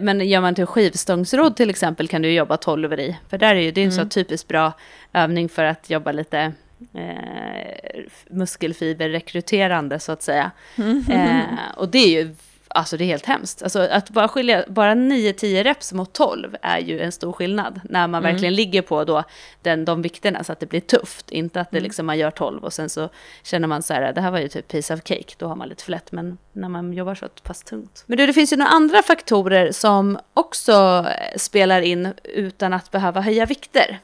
men 0.00 0.28
gör 0.28 0.40
man 0.40 0.54
till 0.54 0.66
skivstångsrodd 0.66 1.56
till 1.56 1.70
exempel 1.70 2.08
kan 2.08 2.22
du 2.22 2.32
jobba 2.32 2.56
12 2.56 2.92
i, 2.92 3.16
för 3.28 3.38
där 3.38 3.54
är 3.54 3.60
ju, 3.60 3.70
det 3.70 3.80
är 3.80 3.84
en 3.84 3.92
mm. 3.92 4.04
så 4.04 4.10
typiskt 4.10 4.48
bra 4.48 4.72
övning 5.12 5.48
för 5.48 5.64
att 5.64 5.90
jobba 5.90 6.12
lite 6.12 6.52
eh, 6.94 8.04
muskelfiberrekryterande 8.30 10.00
så 10.00 10.12
att 10.12 10.22
säga. 10.22 10.50
Mm. 10.76 11.04
Eh, 11.10 11.76
och 11.76 11.88
det 11.88 11.98
är 11.98 12.24
ju 12.24 12.34
Alltså 12.74 12.96
det 12.96 13.04
är 13.04 13.06
helt 13.06 13.26
hemskt. 13.26 13.62
Alltså 13.62 13.80
att 13.80 14.10
bara 14.10 14.28
skilja, 14.28 14.64
bara 14.68 14.94
9-10 14.94 15.64
reps 15.64 15.92
mot 15.92 16.12
12 16.12 16.56
är 16.62 16.78
ju 16.78 17.00
en 17.00 17.12
stor 17.12 17.32
skillnad. 17.32 17.80
När 17.84 18.08
man 18.08 18.20
mm. 18.20 18.32
verkligen 18.32 18.54
ligger 18.54 18.82
på 18.82 19.04
då 19.04 19.24
den, 19.62 19.84
de 19.84 20.02
vikterna 20.02 20.44
så 20.44 20.52
att 20.52 20.60
det 20.60 20.66
blir 20.66 20.80
tufft. 20.80 21.30
Inte 21.30 21.60
att 21.60 21.70
det 21.70 21.76
mm. 21.76 21.84
liksom 21.84 22.06
man 22.06 22.18
gör 22.18 22.30
12 22.30 22.64
och 22.64 22.72
sen 22.72 22.88
så 22.88 23.08
känner 23.42 23.68
man 23.68 23.82
så 23.82 23.94
här, 23.94 24.12
det 24.12 24.20
här 24.20 24.30
var 24.30 24.38
ju 24.38 24.48
typ 24.48 24.68
piece 24.68 24.94
of 24.94 25.00
cake, 25.04 25.34
då 25.38 25.46
har 25.46 25.56
man 25.56 25.68
lite 25.68 25.84
för 25.84 25.90
lätt. 25.90 26.12
Men 26.12 26.38
när 26.52 26.68
man 26.68 26.92
jobbar 26.92 27.14
så 27.14 27.28
pass 27.28 27.62
tungt. 27.62 28.04
Men 28.06 28.18
du, 28.18 28.26
det 28.26 28.32
finns 28.32 28.52
ju 28.52 28.56
några 28.56 28.70
andra 28.70 29.02
faktorer 29.02 29.72
som 29.72 30.18
också 30.34 31.06
spelar 31.36 31.80
in 31.80 32.12
utan 32.24 32.72
att 32.72 32.90
behöva 32.90 33.20
höja 33.20 33.46
vikter. 33.46 34.00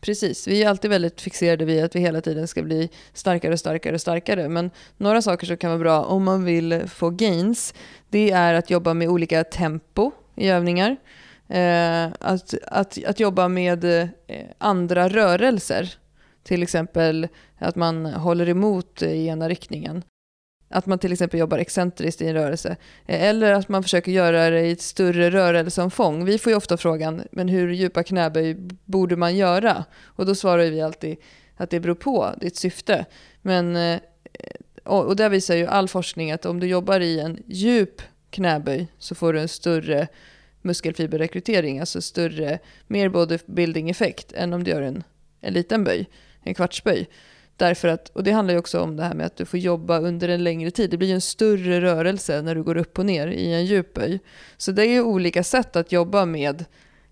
Precis, 0.00 0.48
vi 0.48 0.62
är 0.62 0.68
alltid 0.68 0.90
väldigt 0.90 1.20
fixerade 1.20 1.64
vid 1.64 1.84
att 1.84 1.96
vi 1.96 2.00
hela 2.00 2.20
tiden 2.20 2.48
ska 2.48 2.62
bli 2.62 2.90
starkare, 3.12 3.58
starkare, 3.58 3.98
starkare. 3.98 4.48
Men 4.48 4.70
några 4.96 5.22
saker 5.22 5.46
som 5.46 5.56
kan 5.56 5.70
vara 5.70 5.78
bra 5.78 6.04
om 6.04 6.24
man 6.24 6.44
vill 6.44 6.82
få 6.88 7.10
gains, 7.10 7.74
det 8.08 8.30
är 8.30 8.54
att 8.54 8.70
jobba 8.70 8.94
med 8.94 9.08
olika 9.08 9.44
tempo 9.44 10.10
i 10.36 10.48
övningar. 10.48 10.96
Eh, 11.48 12.04
att, 12.20 12.54
att, 12.66 13.04
att 13.04 13.20
jobba 13.20 13.48
med 13.48 13.84
eh, 13.84 14.08
andra 14.58 15.08
rörelser. 15.08 15.94
Till 16.42 16.62
exempel 16.62 17.28
att 17.58 17.76
man 17.76 18.06
håller 18.06 18.48
emot 18.48 19.02
i 19.02 19.26
ena 19.26 19.48
riktningen. 19.48 20.02
Att 20.72 20.86
man 20.86 20.98
till 20.98 21.12
exempel 21.12 21.40
jobbar 21.40 21.58
excentriskt 21.58 22.22
i 22.22 22.26
en 22.26 22.34
rörelse. 22.34 22.76
Eh, 23.06 23.22
eller 23.22 23.52
att 23.52 23.68
man 23.68 23.82
försöker 23.82 24.12
göra 24.12 24.50
det 24.50 24.60
i 24.60 24.70
ett 24.70 24.80
större 24.80 25.30
rörelseomfång. 25.30 26.24
Vi 26.24 26.38
får 26.38 26.50
ju 26.50 26.56
ofta 26.56 26.76
frågan, 26.76 27.22
men 27.32 27.48
hur 27.48 27.72
djupa 27.72 28.02
knäböj 28.02 28.56
borde 28.84 29.16
man 29.16 29.36
göra? 29.36 29.84
Och 30.04 30.26
då 30.26 30.34
svarar 30.34 30.64
vi 30.64 30.80
alltid 30.80 31.16
att 31.56 31.70
det 31.70 31.80
beror 31.80 31.94
på 31.94 32.34
ditt 32.40 32.56
syfte. 32.56 33.06
Men, 33.42 33.76
eh, 33.76 34.00
och 34.84 35.16
där 35.16 35.28
visar 35.28 35.54
ju 35.54 35.66
all 35.66 35.88
forskning 35.88 36.32
att 36.32 36.46
om 36.46 36.60
du 36.60 36.66
jobbar 36.66 37.00
i 37.00 37.20
en 37.20 37.42
djup 37.46 38.02
knäböj 38.30 38.88
så 38.98 39.14
får 39.14 39.32
du 39.32 39.40
en 39.40 39.48
större 39.48 40.08
muskelfiberrekrytering, 40.62 41.80
alltså 41.80 42.02
större, 42.02 42.58
mer 42.86 43.08
bodybuilding-effekt 43.08 44.32
än 44.32 44.52
om 44.52 44.64
du 44.64 44.70
gör 44.70 44.82
en, 44.82 45.02
en 45.40 45.52
liten 45.52 45.84
böj, 45.84 46.08
en 46.42 46.54
kvartsböj. 46.54 47.08
Därför 47.60 47.88
att, 47.88 48.08
och 48.08 48.24
det 48.24 48.30
handlar 48.30 48.54
ju 48.54 48.58
också 48.58 48.80
om 48.80 48.96
det 48.96 49.02
här 49.02 49.14
med 49.14 49.26
att 49.26 49.36
du 49.36 49.44
får 49.44 49.58
jobba 49.58 49.98
under 49.98 50.28
en 50.28 50.44
längre 50.44 50.70
tid. 50.70 50.90
Det 50.90 50.96
blir 50.96 51.08
ju 51.08 51.14
en 51.14 51.20
större 51.20 51.80
rörelse 51.80 52.42
när 52.42 52.54
du 52.54 52.62
går 52.62 52.76
upp 52.76 52.98
och 52.98 53.06
ner 53.06 53.26
i 53.26 53.54
en 53.54 53.66
djupböj. 53.66 54.20
Så 54.56 54.72
det 54.72 54.82
är 54.82 54.90
ju 54.90 55.02
olika 55.02 55.44
sätt 55.44 55.76
att 55.76 55.92
jobba 55.92 56.24
med 56.24 56.64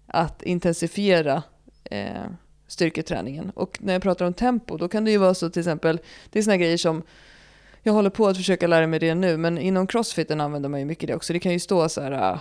att 0.07 0.43
intensifiera 0.43 1.43
eh, 1.85 2.25
styrketräningen. 2.67 3.51
Och 3.51 3.79
när 3.81 3.93
jag 3.93 4.03
pratar 4.03 4.27
om 4.27 4.35
tempo, 4.35 4.77
då 4.77 4.89
kan 4.89 5.05
det 5.05 5.11
ju 5.11 5.19
vara 5.19 5.35
så 5.35 5.51
till 5.51 5.61
exempel, 5.61 6.01
det 6.31 6.39
är 6.39 6.43
sådana 6.43 6.57
grejer 6.57 6.77
som 6.77 7.03
jag 7.83 7.93
håller 7.93 8.11
på 8.11 8.27
att 8.27 8.37
försöka 8.37 8.67
lära 8.67 8.87
mig 8.87 9.01
det 9.01 9.15
nu, 9.15 9.37
men 9.37 9.59
inom 9.59 9.87
crossfiten 9.87 10.41
använder 10.41 10.69
man 10.69 10.81
ju 10.81 10.87
mycket 10.87 11.07
det 11.07 11.15
också. 11.15 11.33
Det 11.33 11.41
kan 11.41 11.53
ju 11.53 11.61
stå 11.61 11.89
så 11.89 12.01
här, 12.01 12.33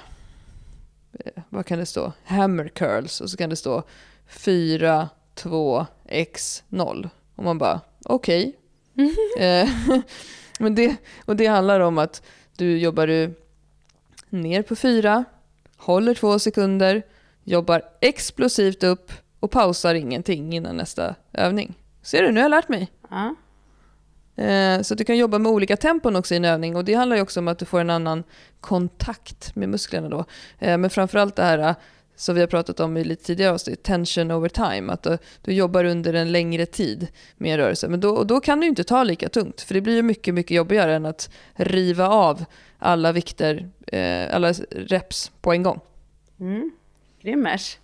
eh, 1.19 1.43
vad 1.49 1.65
kan 1.65 1.79
det 1.79 1.85
stå? 1.85 2.13
Hammer 2.23 2.67
curls 2.67 3.21
och 3.21 3.29
så 3.29 3.37
kan 3.37 3.49
det 3.49 3.55
stå 3.55 3.83
4, 4.27 5.09
2, 5.35 5.85
x, 6.05 6.63
0. 6.69 7.09
Och 7.35 7.43
man 7.43 7.57
bara, 7.57 7.81
okej. 8.05 8.55
Okay. 8.95 9.45
Eh, 9.45 9.69
men 10.59 10.75
det, 10.75 10.95
och 11.25 11.35
det 11.35 11.45
handlar 11.45 11.79
om 11.79 11.97
att 11.97 12.21
du 12.57 12.77
jobbar 12.77 13.07
du 13.07 13.33
ner 14.29 14.61
på 14.61 14.75
fyra, 14.75 15.25
håller 15.77 16.13
två 16.13 16.39
sekunder, 16.39 17.03
jobbar 17.43 17.81
explosivt 18.01 18.83
upp 18.83 19.11
och 19.39 19.51
pausar 19.51 19.95
ingenting 19.95 20.53
innan 20.53 20.75
nästa 20.75 21.15
övning. 21.33 21.73
Ser 22.01 22.23
du, 22.23 22.31
nu 22.31 22.39
har 22.39 22.43
jag 22.43 22.49
lärt 22.49 22.69
mig. 22.69 22.91
Uh. 23.11 23.31
Så 24.81 24.95
du 24.95 25.03
kan 25.03 25.17
jobba 25.17 25.39
med 25.39 25.51
olika 25.51 25.77
tempon 25.77 26.15
också 26.15 26.33
i 26.33 26.37
en 26.37 26.45
övning 26.45 26.75
och 26.75 26.85
det 26.85 26.93
handlar 26.93 27.15
ju 27.15 27.21
också 27.21 27.39
om 27.39 27.47
att 27.47 27.59
du 27.59 27.65
får 27.65 27.79
en 27.79 27.89
annan 27.89 28.23
kontakt 28.59 29.55
med 29.55 29.69
musklerna 29.69 30.09
då. 30.09 30.25
Eh, 30.59 30.77
men 30.77 30.89
framförallt 30.89 31.35
det 31.35 31.43
här 31.43 31.75
som 32.17 32.35
vi 32.35 32.41
har 32.41 32.47
pratat 32.47 32.79
om 32.79 32.97
i 32.97 33.03
lite 33.03 33.23
tidigare 33.23 33.53
avsnitt, 33.53 33.83
tension 33.83 34.31
over 34.31 34.49
time, 34.49 34.93
att 34.93 35.03
du, 35.03 35.17
du 35.41 35.53
jobbar 35.53 35.83
under 35.83 36.13
en 36.13 36.31
längre 36.31 36.65
tid 36.65 37.07
med 37.37 37.51
en 37.51 37.57
rörelse. 37.57 37.87
Men 37.87 37.99
då, 37.99 38.23
då 38.23 38.39
kan 38.39 38.59
du 38.59 38.67
inte 38.67 38.83
ta 38.83 39.03
lika 39.03 39.29
tungt, 39.29 39.61
för 39.61 39.73
det 39.73 39.81
blir 39.81 39.95
ju 39.95 40.01
mycket, 40.01 40.33
mycket 40.33 40.55
jobbigare 40.57 40.95
än 40.95 41.05
att 41.05 41.29
riva 41.53 42.07
av 42.07 42.45
alla 42.79 43.11
vikter, 43.11 43.69
eh, 43.87 44.35
alla 44.35 44.51
reps 44.71 45.31
på 45.41 45.51
en 45.51 45.63
gång. 45.63 45.79
Mm. 46.39 46.71
Grymmers. 47.21 47.77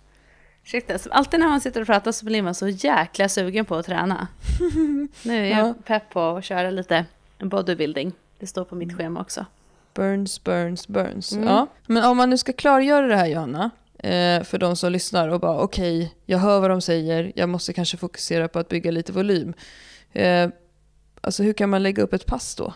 Shit, 0.64 0.90
alltså, 0.90 1.10
alltid 1.10 1.40
när 1.40 1.48
man 1.48 1.60
sitter 1.60 1.80
och 1.80 1.86
pratar 1.86 2.12
så 2.12 2.24
blir 2.24 2.42
man 2.42 2.54
så 2.54 2.68
jäkla 2.68 3.28
sugen 3.28 3.64
på 3.64 3.74
att 3.74 3.86
träna. 3.86 4.28
nu 5.22 5.46
är 5.46 5.58
jag 5.58 5.68
ja. 5.68 5.74
pepp 5.84 6.10
på 6.10 6.20
att 6.20 6.44
köra 6.44 6.70
lite 6.70 7.04
bodybuilding. 7.38 8.12
Det 8.38 8.46
står 8.46 8.64
på 8.64 8.74
mitt 8.74 8.88
mm. 8.88 8.98
schema 8.98 9.20
också. 9.20 9.46
Burns, 9.94 10.44
burns, 10.44 10.88
burns. 10.88 11.32
Mm. 11.32 11.48
Ja. 11.48 11.66
Men 11.86 12.04
om 12.04 12.16
man 12.16 12.30
nu 12.30 12.38
ska 12.38 12.52
klargöra 12.52 13.06
det 13.06 13.16
här 13.16 13.26
Johanna, 13.26 13.70
för 14.44 14.58
de 14.58 14.76
som 14.76 14.92
lyssnar 14.92 15.28
och 15.28 15.40
bara 15.40 15.60
okej, 15.60 15.98
okay, 15.98 16.10
jag 16.26 16.38
hör 16.38 16.60
vad 16.60 16.70
de 16.70 16.80
säger, 16.80 17.32
jag 17.34 17.48
måste 17.48 17.72
kanske 17.72 17.96
fokusera 17.96 18.48
på 18.48 18.58
att 18.58 18.68
bygga 18.68 18.90
lite 18.90 19.12
volym. 19.12 19.54
Eh, 20.12 20.48
alltså 21.20 21.42
hur 21.42 21.52
kan 21.52 21.70
man 21.70 21.82
lägga 21.82 22.02
upp 22.02 22.12
ett 22.12 22.26
pass 22.26 22.54
då? 22.54 22.74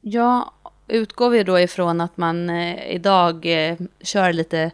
Ja, 0.00 0.54
utgår 0.88 1.30
vi 1.30 1.42
då 1.42 1.60
ifrån 1.60 2.00
att 2.00 2.16
man 2.16 2.50
eh, 2.50 2.94
idag 2.94 3.46
eh, 3.46 3.76
kör 4.00 4.32
lite 4.32 4.70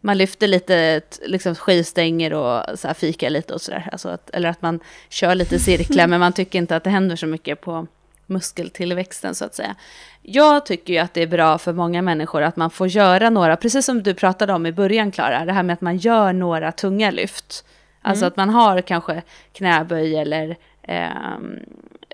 man 0.00 0.18
lyfter 0.18 0.46
lite 0.46 1.00
liksom, 1.26 1.54
skivstänger 1.54 2.32
och 2.32 2.78
så 2.78 2.86
här, 2.86 2.94
fikar 2.94 3.30
lite 3.30 3.54
och 3.54 3.60
sådär. 3.60 3.88
Alltså 3.92 4.18
eller 4.32 4.48
att 4.48 4.62
man 4.62 4.80
kör 5.08 5.34
lite 5.34 5.58
cirklar, 5.58 6.06
men 6.08 6.20
man 6.20 6.32
tycker 6.32 6.58
inte 6.58 6.76
att 6.76 6.84
det 6.84 6.90
händer 6.90 7.16
så 7.16 7.26
mycket 7.26 7.60
på 7.60 7.86
muskeltillväxten 8.26 9.34
så 9.34 9.44
att 9.44 9.54
säga. 9.54 9.74
Jag 10.22 10.66
tycker 10.66 10.92
ju 10.92 10.98
att 10.98 11.14
det 11.14 11.22
är 11.22 11.26
bra 11.26 11.58
för 11.58 11.72
många 11.72 12.02
människor 12.02 12.42
att 12.42 12.56
man 12.56 12.70
får 12.70 12.88
göra 12.88 13.30
några, 13.30 13.56
precis 13.56 13.86
som 13.86 14.02
du 14.02 14.14
pratade 14.14 14.52
om 14.52 14.66
i 14.66 14.72
början 14.72 15.10
Klara, 15.10 15.44
det 15.44 15.52
här 15.52 15.62
med 15.62 15.74
att 15.74 15.80
man 15.80 15.96
gör 15.96 16.32
några 16.32 16.72
tunga 16.72 17.10
lyft. 17.10 17.64
Alltså 18.02 18.24
mm. 18.24 18.28
att 18.28 18.36
man 18.36 18.50
har 18.50 18.80
kanske 18.80 19.22
knäböj 19.52 20.16
eller 20.16 20.56
eh, 20.82 21.08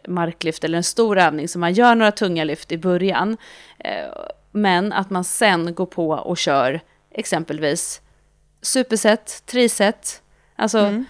marklyft 0.08 0.64
eller 0.64 0.76
en 0.76 0.84
stor 0.84 1.18
övning, 1.18 1.48
så 1.48 1.58
man 1.58 1.72
gör 1.72 1.94
några 1.94 2.12
tunga 2.12 2.44
lyft 2.44 2.72
i 2.72 2.78
början. 2.78 3.36
Eh, 3.78 4.08
men 4.50 4.92
att 4.92 5.10
man 5.10 5.24
sen 5.24 5.74
går 5.74 5.86
på 5.86 6.10
och 6.10 6.38
kör 6.38 6.80
exempelvis 7.10 8.00
superset, 8.62 9.42
triset, 9.46 10.22
alltså 10.56 10.78
mm. 10.78 11.04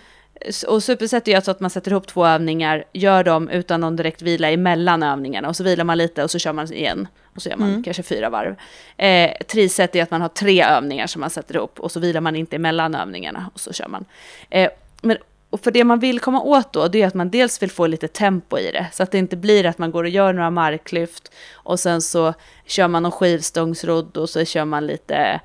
Och 0.69 0.83
superset 0.83 1.29
är 1.29 1.37
alltså 1.37 1.51
att 1.51 1.61
man 1.61 1.71
sätter 1.71 1.91
ihop 1.91 2.07
två 2.07 2.27
övningar, 2.27 2.85
gör 2.93 3.25
dem 3.25 3.49
utan 3.49 3.81
någon 3.81 3.97
direkt 3.97 4.23
vila 4.23 4.51
emellan 4.51 5.03
övningarna 5.03 5.49
och 5.49 5.57
så 5.57 5.65
vilar 5.65 5.85
man 5.85 5.99
lite 5.99 6.25
och 6.25 6.31
så 6.31 6.39
kör 6.39 6.53
man 6.53 6.73
igen. 6.73 7.09
Och 7.35 7.43
så 7.43 7.49
gör 7.49 7.57
man 7.57 7.69
mm. 7.69 7.83
kanske 7.83 8.03
fyra 8.03 8.31
varv. 8.31 8.57
Eh, 8.97 9.31
triset 9.47 9.97
är 9.97 10.03
att 10.03 10.11
man 10.11 10.21
har 10.21 10.29
tre 10.29 10.65
övningar 10.65 11.07
som 11.07 11.21
man 11.21 11.31
sätter 11.31 11.57
ihop 11.57 11.81
och 11.81 11.93
så 11.93 12.01
vilar 12.01 12.21
man 12.21 12.37
inte 12.37 12.57
emellan 12.57 12.95
övningarna 12.95 13.51
och 13.55 13.61
så 13.61 13.73
kör 13.73 13.89
man. 13.89 14.05
Eh, 14.51 14.71
men 15.03 15.17
och 15.51 15.61
för 15.61 15.71
det 15.71 15.85
man 15.85 15.99
vill 15.99 16.21
komma 16.21 16.43
åt 16.43 16.73
då, 16.73 16.89
det 16.89 17.03
är 17.03 17.07
att 17.07 17.15
man 17.15 17.31
dels 17.31 17.63
vill 17.63 17.71
få 17.71 17.87
lite 17.87 18.09
tempo 18.09 18.59
i 18.59 18.71
det, 18.73 18.87
så 18.93 19.03
att 19.03 19.11
det 19.11 19.19
inte 19.19 19.37
blir 19.37 19.67
att 19.67 19.79
man 19.79 19.91
går 19.91 20.05
och 20.05 20.11
gör 20.11 20.33
några 20.33 20.51
marklyft 20.51 21.33
och 21.53 21.81
sen 21.81 22.03
så 22.03 22.35
kör 22.67 22.89
man 22.89 23.03
någon 23.03 23.13
skivstångsrodd 23.13 24.17
och 24.17 24.31
så 24.31 24.45
kör 24.45 24.65
man 24.65 24.87
lite 24.87 25.41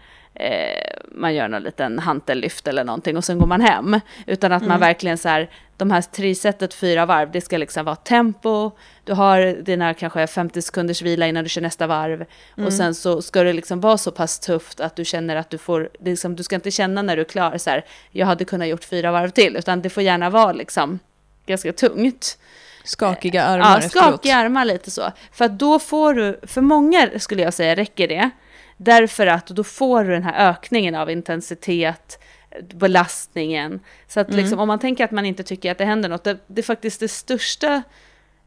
man 1.12 1.34
gör 1.36 1.48
någon 1.48 1.64
liten 1.64 2.00
hantellyft 2.00 2.68
eller 2.68 2.84
någonting 2.84 3.18
och 3.18 3.24
sen 3.24 3.40
går 3.40 3.48
man 3.48 3.62
hem. 3.62 4.00
Utan 4.26 4.52
att 4.52 4.62
mm. 4.62 4.70
man 4.70 4.80
verkligen 4.80 5.18
så 5.18 5.30
här, 5.30 5.50
de 5.78 5.92
här 5.92 6.02
trisetet 6.02 6.74
fyra 6.74 7.06
varv, 7.06 7.32
det 7.32 7.42
ska 7.42 7.58
liksom 7.58 7.86
vara 7.86 7.96
tempo, 7.96 8.72
du 9.04 9.14
har 9.14 9.64
dina 9.64 9.94
kanske 9.94 10.28
50 10.28 10.62
sekunders 10.62 11.02
vila 11.02 11.28
innan 11.28 11.44
du 11.44 11.50
kör 11.50 11.62
nästa 11.62 11.88
varv. 11.88 12.26
Mm. 12.58 12.68
Och 12.68 12.74
sen 12.74 12.96
så 12.96 13.22
ska 13.22 13.44
det 13.44 13.54
liksom 13.54 13.82
vara 13.82 13.98
så 13.98 14.12
pass 14.12 14.40
tufft 14.40 14.80
att 14.80 14.96
du 14.96 15.06
känner 15.06 15.36
att 15.36 15.50
du 15.50 15.58
får, 15.58 15.90
liksom, 16.00 16.36
du 16.36 16.44
ska 16.44 16.56
inte 16.56 16.72
känna 16.72 17.02
när 17.02 17.16
du 17.16 17.22
är 17.22 17.26
klar 17.26 17.58
så 17.58 17.70
här, 17.70 17.86
jag 18.12 18.28
hade 18.28 18.46
kunnat 18.46 18.68
gjort 18.68 18.84
fyra 18.84 19.12
varv 19.12 19.30
till, 19.30 19.56
utan 19.56 19.82
det 19.82 19.90
får 19.90 20.04
gärna 20.04 20.30
vara 20.30 20.52
liksom 20.52 21.00
ganska 21.46 21.74
tungt. 21.74 22.38
Skakiga 22.84 23.44
armar 23.44 23.82
Ja, 23.82 23.90
skakiga 23.90 24.36
armar 24.36 24.66
lite 24.66 24.92
så. 24.92 25.12
För 25.32 25.46
att 25.46 25.60
då 25.60 25.80
får 25.80 26.14
du, 26.14 26.40
för 26.44 26.62
många 26.62 27.10
skulle 27.20 27.42
jag 27.42 27.54
säga 27.54 27.76
räcker 27.76 28.08
det. 28.08 28.30
Därför 28.78 29.28
att 29.28 29.48
då 29.48 29.64
får 29.64 30.04
du 30.04 30.12
den 30.12 30.24
här 30.24 30.50
ökningen 30.50 30.96
av 30.96 31.10
intensitet, 31.10 32.20
belastningen. 32.62 33.80
Så 34.08 34.20
att 34.20 34.28
mm. 34.28 34.40
liksom, 34.40 34.60
om 34.60 34.68
man 34.68 34.80
tänker 34.80 35.04
att 35.04 35.12
man 35.12 35.26
inte 35.26 35.44
tycker 35.44 35.72
att 35.72 35.78
det 35.78 35.86
händer 35.86 36.10
något, 36.10 36.24
det, 36.24 36.38
det 36.48 36.62
är 36.62 36.64
faktiskt 36.64 37.00
det 37.00 37.08
största 37.08 37.84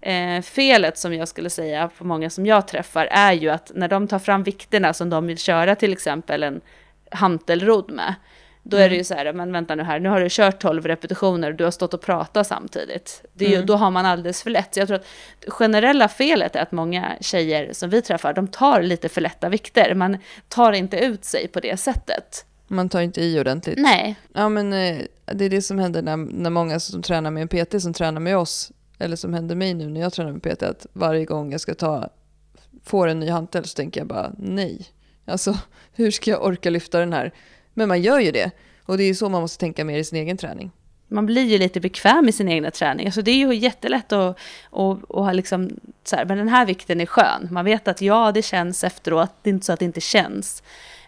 eh, 0.01 0.43
felet 0.43 0.99
som 0.99 1.14
jag 1.14 1.29
skulle 1.29 1.51
säga 1.51 1.91
på 1.99 2.05
många 2.05 2.31
som 2.31 2.47
jag 2.47 2.68
träffar 2.68 3.07
är 3.07 3.33
ju 3.33 3.49
att 3.49 3.72
när 3.74 3.89
de 3.89 4.09
tar 4.09 4.18
fram 4.18 4.43
vikterna 4.43 4.93
som 4.93 5.11
de 5.11 5.26
vill 5.26 5.39
köra 5.39 5.74
till 5.74 5.93
exempel 5.93 6.43
en 6.43 6.61
hantelrodd 7.11 7.91
med, 7.91 8.14
då 8.71 8.77
är 8.77 8.89
det 8.89 8.95
ju 8.95 8.99
mm. 8.99 9.05
så 9.05 9.14
här, 9.14 9.33
men 9.33 9.53
vänta 9.53 9.75
nu 9.75 9.83
här, 9.83 10.01
nu 10.01 10.09
har 10.09 10.21
du 10.21 10.27
kört 10.31 10.62
12 10.62 10.87
repetitioner 10.87 11.51
och 11.51 11.57
du 11.57 11.64
har 11.64 11.71
stått 11.71 11.95
och 11.95 12.01
pratat 12.01 12.47
samtidigt. 12.47 13.25
Det 13.33 13.45
är 13.45 13.49
ju, 13.49 13.55
mm. 13.55 13.66
Då 13.66 13.77
har 13.77 13.91
man 13.91 14.07
alldeles 14.07 14.43
för 14.43 14.51
lätt. 14.51 14.75
Så 14.75 14.81
jag 14.81 14.89
tror 14.89 14.97
att 14.97 15.07
generella 15.49 16.09
felet 16.09 16.57
är 16.57 16.61
att 16.61 16.73
många 16.73 17.16
tjejer 17.21 17.73
som 17.73 17.91
vi 17.91 18.03
träffar, 18.03 18.33
de 18.33 18.49
tar 18.49 18.83
lite 18.83 19.09
för 19.09 19.21
lätta 19.21 19.49
vikter. 19.49 19.95
Man 19.95 20.19
tar 20.49 20.73
inte 20.73 20.99
ut 20.99 21.25
sig 21.25 21.49
på 21.49 21.61
det 21.61 21.77
sättet. 21.77 22.45
Man 22.66 22.89
tar 22.89 23.01
inte 23.01 23.23
i 23.23 23.41
ordentligt. 23.41 23.79
Nej. 23.79 24.16
Ja 24.33 24.49
men 24.49 24.73
eh, 24.73 24.99
det 25.25 25.45
är 25.45 25.51
det 25.51 25.62
som 25.62 25.79
händer 25.79 26.03
när, 26.03 26.16
när 26.16 26.51
många 26.51 26.81
som 26.81 27.03
tränar 27.03 27.31
med 27.31 27.43
en 27.43 27.66
PT 27.66 27.83
som 27.83 27.93
tränar 27.93 28.21
med 28.21 28.37
oss, 28.37 28.73
eller 28.99 29.16
som 29.16 29.35
händer 29.35 29.55
mig 29.55 29.75
nu 29.75 29.89
när 29.89 30.01
jag 30.01 30.12
tränar 30.12 30.33
med 30.33 30.43
PT, 30.43 30.62
att 30.62 30.87
varje 30.93 31.25
gång 31.25 31.53
jag 31.53 31.61
ska 31.61 31.75
ta, 31.75 32.09
får 32.85 33.09
en 33.09 33.21
ny 33.21 33.31
hantel 33.31 33.64
så 33.64 33.77
tänker 33.77 34.01
jag 34.01 34.09
bara 34.09 34.33
nej. 34.39 34.87
Alltså 35.25 35.59
hur 35.93 36.11
ska 36.11 36.31
jag 36.31 36.45
orka 36.45 36.71
lyfta 36.71 37.01
den 37.01 37.12
här? 37.12 37.33
Men 37.79 37.89
man 37.89 38.03
gör 38.03 38.18
ju 38.18 38.33
det. 38.33 38.51
Och 38.85 38.99
det 38.99 39.05
är 39.05 39.14
så 39.14 39.29
man 39.29 39.41
måste 39.41 39.61
tänka 39.61 39.85
mer 39.85 39.99
i 39.99 40.05
sin 40.05 40.18
egen 40.18 40.37
träning. 40.37 40.70
Man 41.09 41.26
blir 41.26 41.45
ju 41.45 41.59
lite 41.59 41.81
bekväm 41.81 42.29
i 42.29 42.33
sin 42.33 42.49
egna 42.49 42.70
träning. 42.70 43.07
Alltså 43.07 43.22
det 43.22 43.31
är 43.31 43.37
ju 43.37 43.55
jättelätt 43.55 44.12
att, 44.12 44.39
att, 44.70 45.11
att 45.11 45.16
ha 45.16 45.33
liksom, 45.33 45.70
så 46.05 46.16
här, 46.16 46.24
men 46.24 46.39
den 46.39 46.49
här 46.49 46.66
vikten 46.66 47.01
är 47.01 47.07
skön. 47.07 47.49
Man 47.51 47.64
vet 47.64 47.89
att 47.89 48.01
ja, 48.01 48.33
det 48.33 48.43
känns 48.43 48.85
efteråt. 48.85 49.31
Det 49.43 49.51
är 49.51 49.55
inte 49.55 49.66
så 49.66 49.72
att 49.72 49.79
det 49.79 49.85
inte 49.85 50.01
känns. 50.01 50.62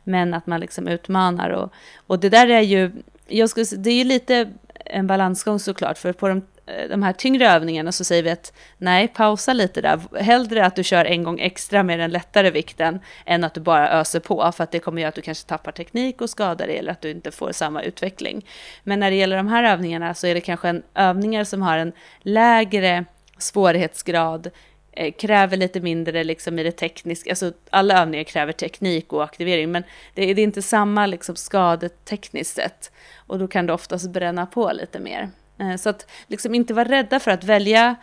Men 0.04 0.34
att 0.34 0.46
man 0.46 0.60
liksom 0.60 0.88
utmanar. 0.88 1.50
Och, 1.50 1.72
och 2.06 2.18
det 2.18 2.28
där 2.28 2.48
är 2.48 2.60
ju, 2.60 2.92
jag 3.28 3.50
skulle, 3.50 3.66
det 3.76 3.90
är 3.90 3.94
ju 3.94 4.04
lite 4.04 4.50
en 4.84 5.06
balansgång 5.06 5.58
såklart. 5.58 5.98
För 5.98 6.12
på 6.12 6.28
de 6.28 6.42
Eh, 6.66 6.88
de 6.88 7.02
här 7.02 7.12
tyngre 7.12 7.48
övningarna 7.48 7.92
så 7.92 8.04
säger 8.04 8.22
vi 8.22 8.30
att 8.30 8.52
nej, 8.78 9.08
pausa 9.08 9.52
lite 9.52 9.80
där. 9.80 10.00
Hellre 10.20 10.66
att 10.66 10.76
du 10.76 10.84
kör 10.84 11.04
en 11.04 11.24
gång 11.24 11.40
extra 11.40 11.82
med 11.82 11.98
den 11.98 12.10
lättare 12.10 12.50
vikten 12.50 13.00
än 13.26 13.44
att 13.44 13.54
du 13.54 13.60
bara 13.60 13.90
öser 13.90 14.20
på 14.20 14.52
för 14.52 14.64
att 14.64 14.70
det 14.70 14.78
kommer 14.78 15.02
göra 15.02 15.08
att 15.08 15.14
du 15.14 15.22
kanske 15.22 15.48
tappar 15.48 15.72
teknik 15.72 16.20
och 16.20 16.30
skadar 16.30 16.66
dig 16.66 16.78
eller 16.78 16.92
att 16.92 17.00
du 17.00 17.10
inte 17.10 17.30
får 17.30 17.52
samma 17.52 17.82
utveckling. 17.82 18.46
Men 18.82 19.00
när 19.00 19.10
det 19.10 19.16
gäller 19.16 19.36
de 19.36 19.48
här 19.48 19.64
övningarna 19.64 20.14
så 20.14 20.26
är 20.26 20.34
det 20.34 20.40
kanske 20.40 20.68
en 20.68 20.82
övningar 20.94 21.44
som 21.44 21.62
har 21.62 21.78
en 21.78 21.92
lägre 22.22 23.04
svårighetsgrad 23.38 24.50
eh, 24.92 25.12
kräver 25.12 25.56
lite 25.56 25.80
mindre 25.80 26.24
liksom 26.24 26.58
i 26.58 26.62
det 26.62 26.72
tekniska, 26.72 27.30
alltså 27.30 27.52
alla 27.70 28.02
övningar 28.02 28.24
kräver 28.24 28.52
teknik 28.52 29.12
och 29.12 29.24
aktivering, 29.24 29.72
men 29.72 29.82
det 30.14 30.30
är, 30.30 30.34
det 30.34 30.42
är 30.42 30.44
inte 30.44 30.62
samma 30.62 31.06
liksom 31.06 31.36
skadetekniskt 31.36 32.56
sett. 32.56 32.92
Och 33.16 33.38
då 33.38 33.48
kan 33.48 33.66
det 33.66 33.72
oftast 33.72 34.10
bränna 34.10 34.46
på 34.46 34.72
lite 34.72 34.98
mer. 34.98 35.30
Eh, 35.60 35.76
så 35.76 35.88
att 35.88 36.10
liksom 36.26 36.54
inte 36.54 36.74
vara 36.74 36.88
rädda 36.88 37.20
för 37.20 37.30
att 37.30 37.44
välja 37.44 37.96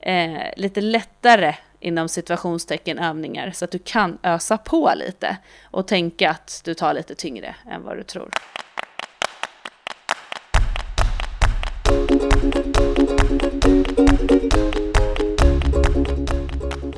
eh, 0.00 0.40
lite 0.56 0.80
lättare 0.80 1.54
inom 1.80 2.08
situationstecken 2.08 2.98
övningar 2.98 3.50
så 3.50 3.64
att 3.64 3.70
du 3.70 3.78
kan 3.78 4.18
ösa 4.22 4.58
på 4.58 4.92
lite 4.96 5.36
och 5.64 5.88
tänka 5.88 6.30
att 6.30 6.60
du 6.64 6.74
tar 6.74 6.94
lite 6.94 7.14
tyngre 7.14 7.54
än 7.70 7.82
vad 7.82 7.96
du 7.96 8.02
tror. 8.02 8.30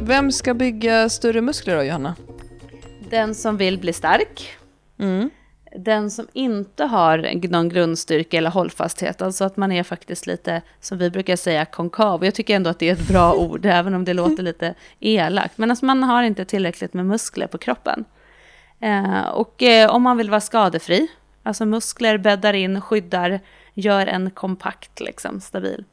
Vem 0.01 0.33
ska 0.33 0.55
bygga 0.55 1.09
större 1.09 1.41
muskler 1.41 1.77
då, 1.77 1.83
Johanna? 1.83 2.15
Den 3.11 3.35
som 3.35 3.57
vill 3.57 3.79
bli 3.79 3.93
stark. 3.93 4.57
Mm 4.99 5.31
den 5.75 6.11
som 6.11 6.29
inte 6.33 6.85
har 6.85 7.49
någon 7.49 7.69
grundstyrka 7.69 8.39
eller 8.39 8.51
hållfasthet, 8.51 9.23
alltså 9.23 9.45
att 9.45 9.57
man 9.57 9.73
är 9.73 9.83
faktiskt 9.83 10.27
lite, 10.27 10.63
som 10.81 10.99
vi 10.99 11.11
brukar 11.11 11.37
säga, 11.37 11.65
konkav. 11.65 12.25
Jag 12.25 12.35
tycker 12.35 12.57
ändå 12.57 12.71
att 12.71 12.79
det 12.79 12.89
är 12.89 12.93
ett 12.93 13.09
bra 13.09 13.35
ord, 13.35 13.67
även 13.67 13.95
om 13.95 14.05
det 14.05 14.15
låter 14.15 14.43
lite 14.43 14.75
elakt. 15.01 15.59
Men 15.59 15.71
alltså 15.71 15.85
man 15.85 16.03
har 16.03 16.23
inte 16.23 16.45
tillräckligt 16.45 16.95
med 16.95 17.07
muskler 17.07 17.47
på 17.47 17.59
kroppen. 17.59 18.05
Eh, 18.81 19.29
och 19.29 19.63
eh, 19.63 19.91
om 19.91 20.03
man 20.03 20.17
vill 20.17 20.31
vara 20.31 20.41
skadefri, 20.41 21.09
alltså 21.43 21.67
muskler 21.67 22.19
bäddar 22.19 22.53
in, 22.53 22.81
skyddar, 22.81 23.41
gör 23.75 24.07
en 24.07 24.31
kompakt, 24.31 25.01
liksom, 25.01 25.41
stabil. 25.41 25.85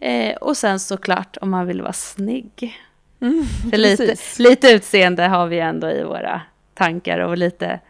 Eh, 0.00 0.36
och 0.36 0.56
sen 0.56 0.80
såklart 0.80 1.36
om 1.40 1.50
man 1.50 1.66
vill 1.66 1.82
vara 1.82 1.92
snygg. 1.92 2.78
Mm, 3.20 3.44
lite, 3.72 4.16
lite 4.38 4.70
utseende 4.70 5.22
har 5.22 5.46
vi 5.46 5.60
ändå 5.60 5.90
i 5.90 6.02
våra 6.02 6.40
tankar 6.74 7.18
och 7.18 7.36
lite 7.38 7.80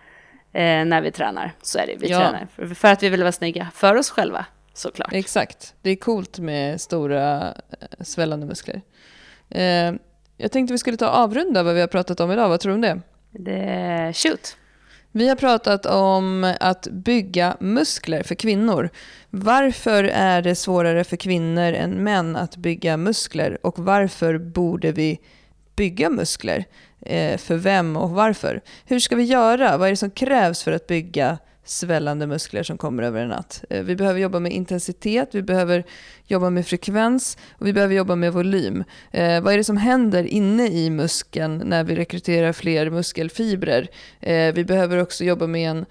när 0.55 1.01
vi 1.01 1.11
tränar. 1.11 1.53
Så 1.63 1.79
är 1.79 1.87
det, 1.87 1.97
vi 1.99 2.09
ja. 2.09 2.19
tränar 2.19 2.75
för, 2.75 2.89
att 2.89 3.03
vi 3.03 3.09
vill 3.09 3.23
vara 3.23 3.33
snygga 3.33 3.69
för 3.75 3.97
oss 3.97 4.11
själva 4.11 4.47
såklart. 4.75 5.13
Exakt, 5.13 5.75
det 5.83 5.91
är 5.91 5.97
coolt 5.97 6.39
med 6.39 6.81
stora 6.81 7.49
eh, 7.49 7.89
svällande 8.01 8.47
muskler. 8.47 8.83
Eh, 9.51 9.93
jag 10.37 10.53
tänkte 10.53 10.73
vi 10.73 10.79
skulle 10.79 10.97
ta 10.97 11.07
avrunda 11.07 11.63
vad 11.63 11.75
vi 11.75 11.81
har 11.81 11.89
pratat 11.89 12.21
om 12.21 12.33
idag, 12.33 12.49
vad 12.49 12.61
tror 12.61 12.71
du 12.71 12.75
om 12.75 12.81
det? 12.81 13.01
det 13.31 14.13
shoot! 14.17 14.57
Vi 15.17 15.29
har 15.29 15.37
pratat 15.37 15.87
om 15.87 16.55
att 16.61 16.89
bygga 16.91 17.57
muskler 17.61 18.23
för 18.23 18.35
kvinnor. 18.35 18.91
Varför 19.31 20.05
är 20.05 20.43
det 20.43 20.55
svårare 20.55 21.05
för 21.05 21.17
kvinnor 21.17 21.73
än 21.73 22.05
män 22.05 22.37
att 22.37 22.57
bygga 22.57 22.97
muskler 22.97 23.67
och 23.67 23.79
varför 23.79 24.39
borde 24.39 24.93
vi 24.93 25.21
bygga 25.77 26.11
muskler? 26.11 26.65
Eh, 27.05 27.39
för 27.39 27.57
vem 27.57 27.97
och 27.97 28.11
varför? 28.11 28.61
Hur 28.85 29.01
ska 29.01 29.17
vi 29.17 29.25
göra? 29.25 29.77
Vad 29.77 29.87
är 29.89 29.93
det 29.93 29.97
som 29.97 30.11
krävs 30.11 30.63
för 30.63 30.73
att 30.73 30.87
bygga 30.87 31.39
svällande 31.65 32.27
muskler 32.27 32.63
som 32.63 32.79
kommer 32.79 33.03
över 33.03 33.23
en 33.23 33.29
natt. 33.29 33.65
Eh, 33.71 33.83
vi 33.83 33.97
behöver 33.97 34.21
jobba 34.21 34.39
med 34.39 34.53
intensitet, 34.53 35.29
vi 35.33 35.43
behöver 35.43 35.85
jobba 36.27 36.51
med 36.51 36.67
frekvens 36.67 37.39
och 37.59 37.67
vi 37.67 37.73
behöver 37.73 37.95
jobba 37.95 38.17
med 38.17 38.33
volym. 38.33 38.85
Eh, 39.11 39.41
vad 39.41 39.53
är 39.53 39.57
det 39.57 39.65
som 39.65 39.77
händer 39.77 40.25
inne 40.25 40.67
i 40.67 40.91
muskeln 40.91 41.63
när 41.65 41.85
vi 41.85 41.97
rekryterar 41.97 42.53
fler 42.53 42.91
muskelfibrer? 42.91 43.89
Vi 44.53 44.65
behöver 44.65 44.99
också 44.99 45.25
jobba 45.25 45.47
med 45.47 45.71
en 45.71 45.87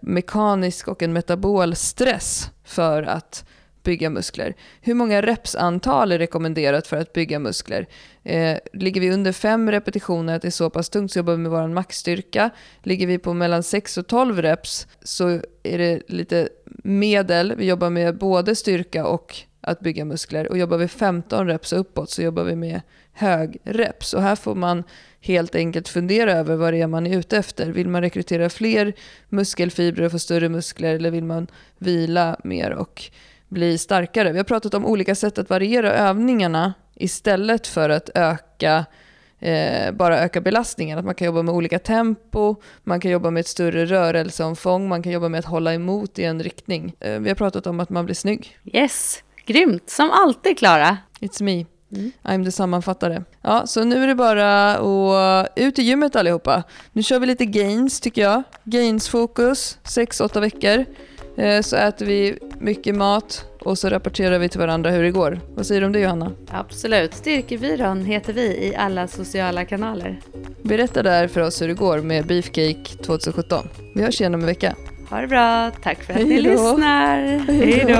mekanisk 0.00 0.88
och 0.88 1.02
en 1.02 1.12
metabol 1.12 1.74
stress 1.74 2.50
för 2.64 3.02
att 3.02 3.44
bygga 3.84 4.10
muskler. 4.10 4.54
Hur 4.80 4.94
många 4.94 5.22
repsantal 5.22 6.12
är 6.12 6.18
rekommenderat 6.18 6.86
för 6.86 6.96
att 6.96 7.12
bygga 7.12 7.38
muskler? 7.38 7.86
Eh, 8.22 8.58
ligger 8.72 9.00
vi 9.00 9.10
under 9.10 9.32
fem 9.32 9.70
repetitioner, 9.70 10.36
att 10.36 10.42
det 10.42 10.48
är 10.48 10.50
så 10.50 10.70
pass 10.70 10.88
tungt, 10.88 11.12
så 11.12 11.18
jobbar 11.18 11.32
vi 11.32 11.38
med 11.38 11.50
vår 11.50 11.68
maxstyrka. 11.68 12.50
Ligger 12.82 13.06
vi 13.06 13.18
på 13.18 13.34
mellan 13.34 13.62
6 13.62 13.98
och 13.98 14.06
12 14.06 14.42
reps 14.42 14.86
så 15.02 15.28
är 15.62 15.78
det 15.78 16.02
lite 16.06 16.48
medel. 16.84 17.54
Vi 17.56 17.66
jobbar 17.66 17.90
med 17.90 18.18
både 18.18 18.56
styrka 18.56 19.06
och 19.06 19.36
att 19.60 19.80
bygga 19.80 20.04
muskler. 20.04 20.48
Och 20.48 20.58
jobbar 20.58 20.76
vi 20.76 20.88
15 20.88 21.46
reps 21.46 21.72
uppåt 21.72 22.10
så 22.10 22.22
jobbar 22.22 22.44
vi 22.44 22.56
med 22.56 22.80
hög 23.12 23.56
reps. 23.64 24.14
Och 24.14 24.22
här 24.22 24.36
får 24.36 24.54
man 24.54 24.84
helt 25.20 25.54
enkelt 25.54 25.88
fundera 25.88 26.32
över 26.32 26.56
vad 26.56 26.72
det 26.72 26.80
är 26.80 26.86
man 26.86 27.06
är 27.06 27.18
ute 27.18 27.36
efter. 27.36 27.70
Vill 27.70 27.88
man 27.88 28.02
rekrytera 28.02 28.50
fler 28.50 28.92
muskelfibrer 29.28 30.06
och 30.06 30.12
få 30.12 30.18
större 30.18 30.48
muskler 30.48 30.94
eller 30.94 31.10
vill 31.10 31.24
man 31.24 31.46
vila 31.78 32.40
mer 32.44 32.70
och 32.70 33.10
bli 33.48 33.78
starkare. 33.78 34.32
Vi 34.32 34.38
har 34.38 34.44
pratat 34.44 34.74
om 34.74 34.86
olika 34.86 35.14
sätt 35.14 35.38
att 35.38 35.50
variera 35.50 35.92
övningarna 35.92 36.74
istället 36.94 37.66
för 37.66 37.90
att 37.90 38.10
öka 38.14 38.84
eh, 39.40 39.92
bara 39.92 40.20
öka 40.20 40.40
belastningen. 40.40 40.98
Att 40.98 41.04
man 41.04 41.14
kan 41.14 41.26
jobba 41.26 41.42
med 41.42 41.54
olika 41.54 41.78
tempo, 41.78 42.56
man 42.82 43.00
kan 43.00 43.10
jobba 43.10 43.30
med 43.30 43.40
ett 43.40 43.46
större 43.46 43.86
rörelseomfång, 43.86 44.88
man 44.88 45.02
kan 45.02 45.12
jobba 45.12 45.28
med 45.28 45.38
att 45.38 45.44
hålla 45.44 45.74
emot 45.74 46.18
i 46.18 46.24
en 46.24 46.42
riktning. 46.42 46.94
Eh, 47.00 47.18
vi 47.18 47.28
har 47.28 47.36
pratat 47.36 47.66
om 47.66 47.80
att 47.80 47.90
man 47.90 48.04
blir 48.04 48.14
snygg. 48.14 48.58
Yes, 48.64 49.22
grymt. 49.46 49.90
Som 49.90 50.10
alltid 50.10 50.58
Klara. 50.58 50.98
It's 51.20 51.42
me. 51.42 51.66
Mm. 51.92 52.12
I'm 52.22 52.44
the 52.44 52.52
sammanfattare. 52.52 53.24
Ja, 53.42 53.66
så 53.66 53.84
nu 53.84 54.02
är 54.02 54.06
det 54.06 54.14
bara 54.14 54.74
att 54.74 55.48
ut 55.56 55.78
i 55.78 55.82
gymmet 55.82 56.16
allihopa. 56.16 56.62
Nu 56.92 57.02
kör 57.02 57.18
vi 57.18 57.26
lite 57.26 57.46
gains 57.46 58.00
tycker 58.00 58.22
jag. 58.22 58.42
Gains-fokus, 58.64 59.78
6-8 59.84 60.40
veckor. 60.40 60.84
Eh, 61.36 61.60
så 61.60 61.76
äter 61.76 62.06
vi 62.06 62.38
mycket 62.58 62.94
mat 62.96 63.44
och 63.60 63.78
så 63.78 63.88
rapporterar 63.88 64.38
vi 64.38 64.48
till 64.48 64.60
varandra 64.60 64.90
hur 64.90 65.02
det 65.02 65.10
går. 65.10 65.40
Vad 65.54 65.66
säger 65.66 65.80
du 65.80 65.86
om 65.86 65.92
det 65.92 66.00
Johanna? 66.00 66.32
Absolut. 66.50 67.14
Styrkebyrån 67.14 68.04
heter 68.04 68.32
vi 68.32 68.42
i 68.42 68.74
alla 68.76 69.08
sociala 69.08 69.64
kanaler. 69.64 70.20
Berätta 70.62 71.02
där 71.02 71.28
för 71.28 71.40
oss 71.40 71.62
hur 71.62 71.68
det 71.68 71.74
går 71.74 71.98
med 71.98 72.26
Beefcake 72.26 72.96
2017. 73.06 73.68
Vi 73.94 74.02
hörs 74.02 74.20
igen 74.20 74.34
om 74.34 74.40
en 74.40 74.46
vecka. 74.46 74.74
Ha 75.10 75.20
det 75.20 75.26
bra. 75.26 75.70
Tack 75.82 76.02
för 76.04 76.12
att 76.12 76.18
Hejdå. 76.18 76.34
ni 76.34 76.40
lyssnar. 76.42 77.16
Hej 77.52 77.84
då. 77.88 77.94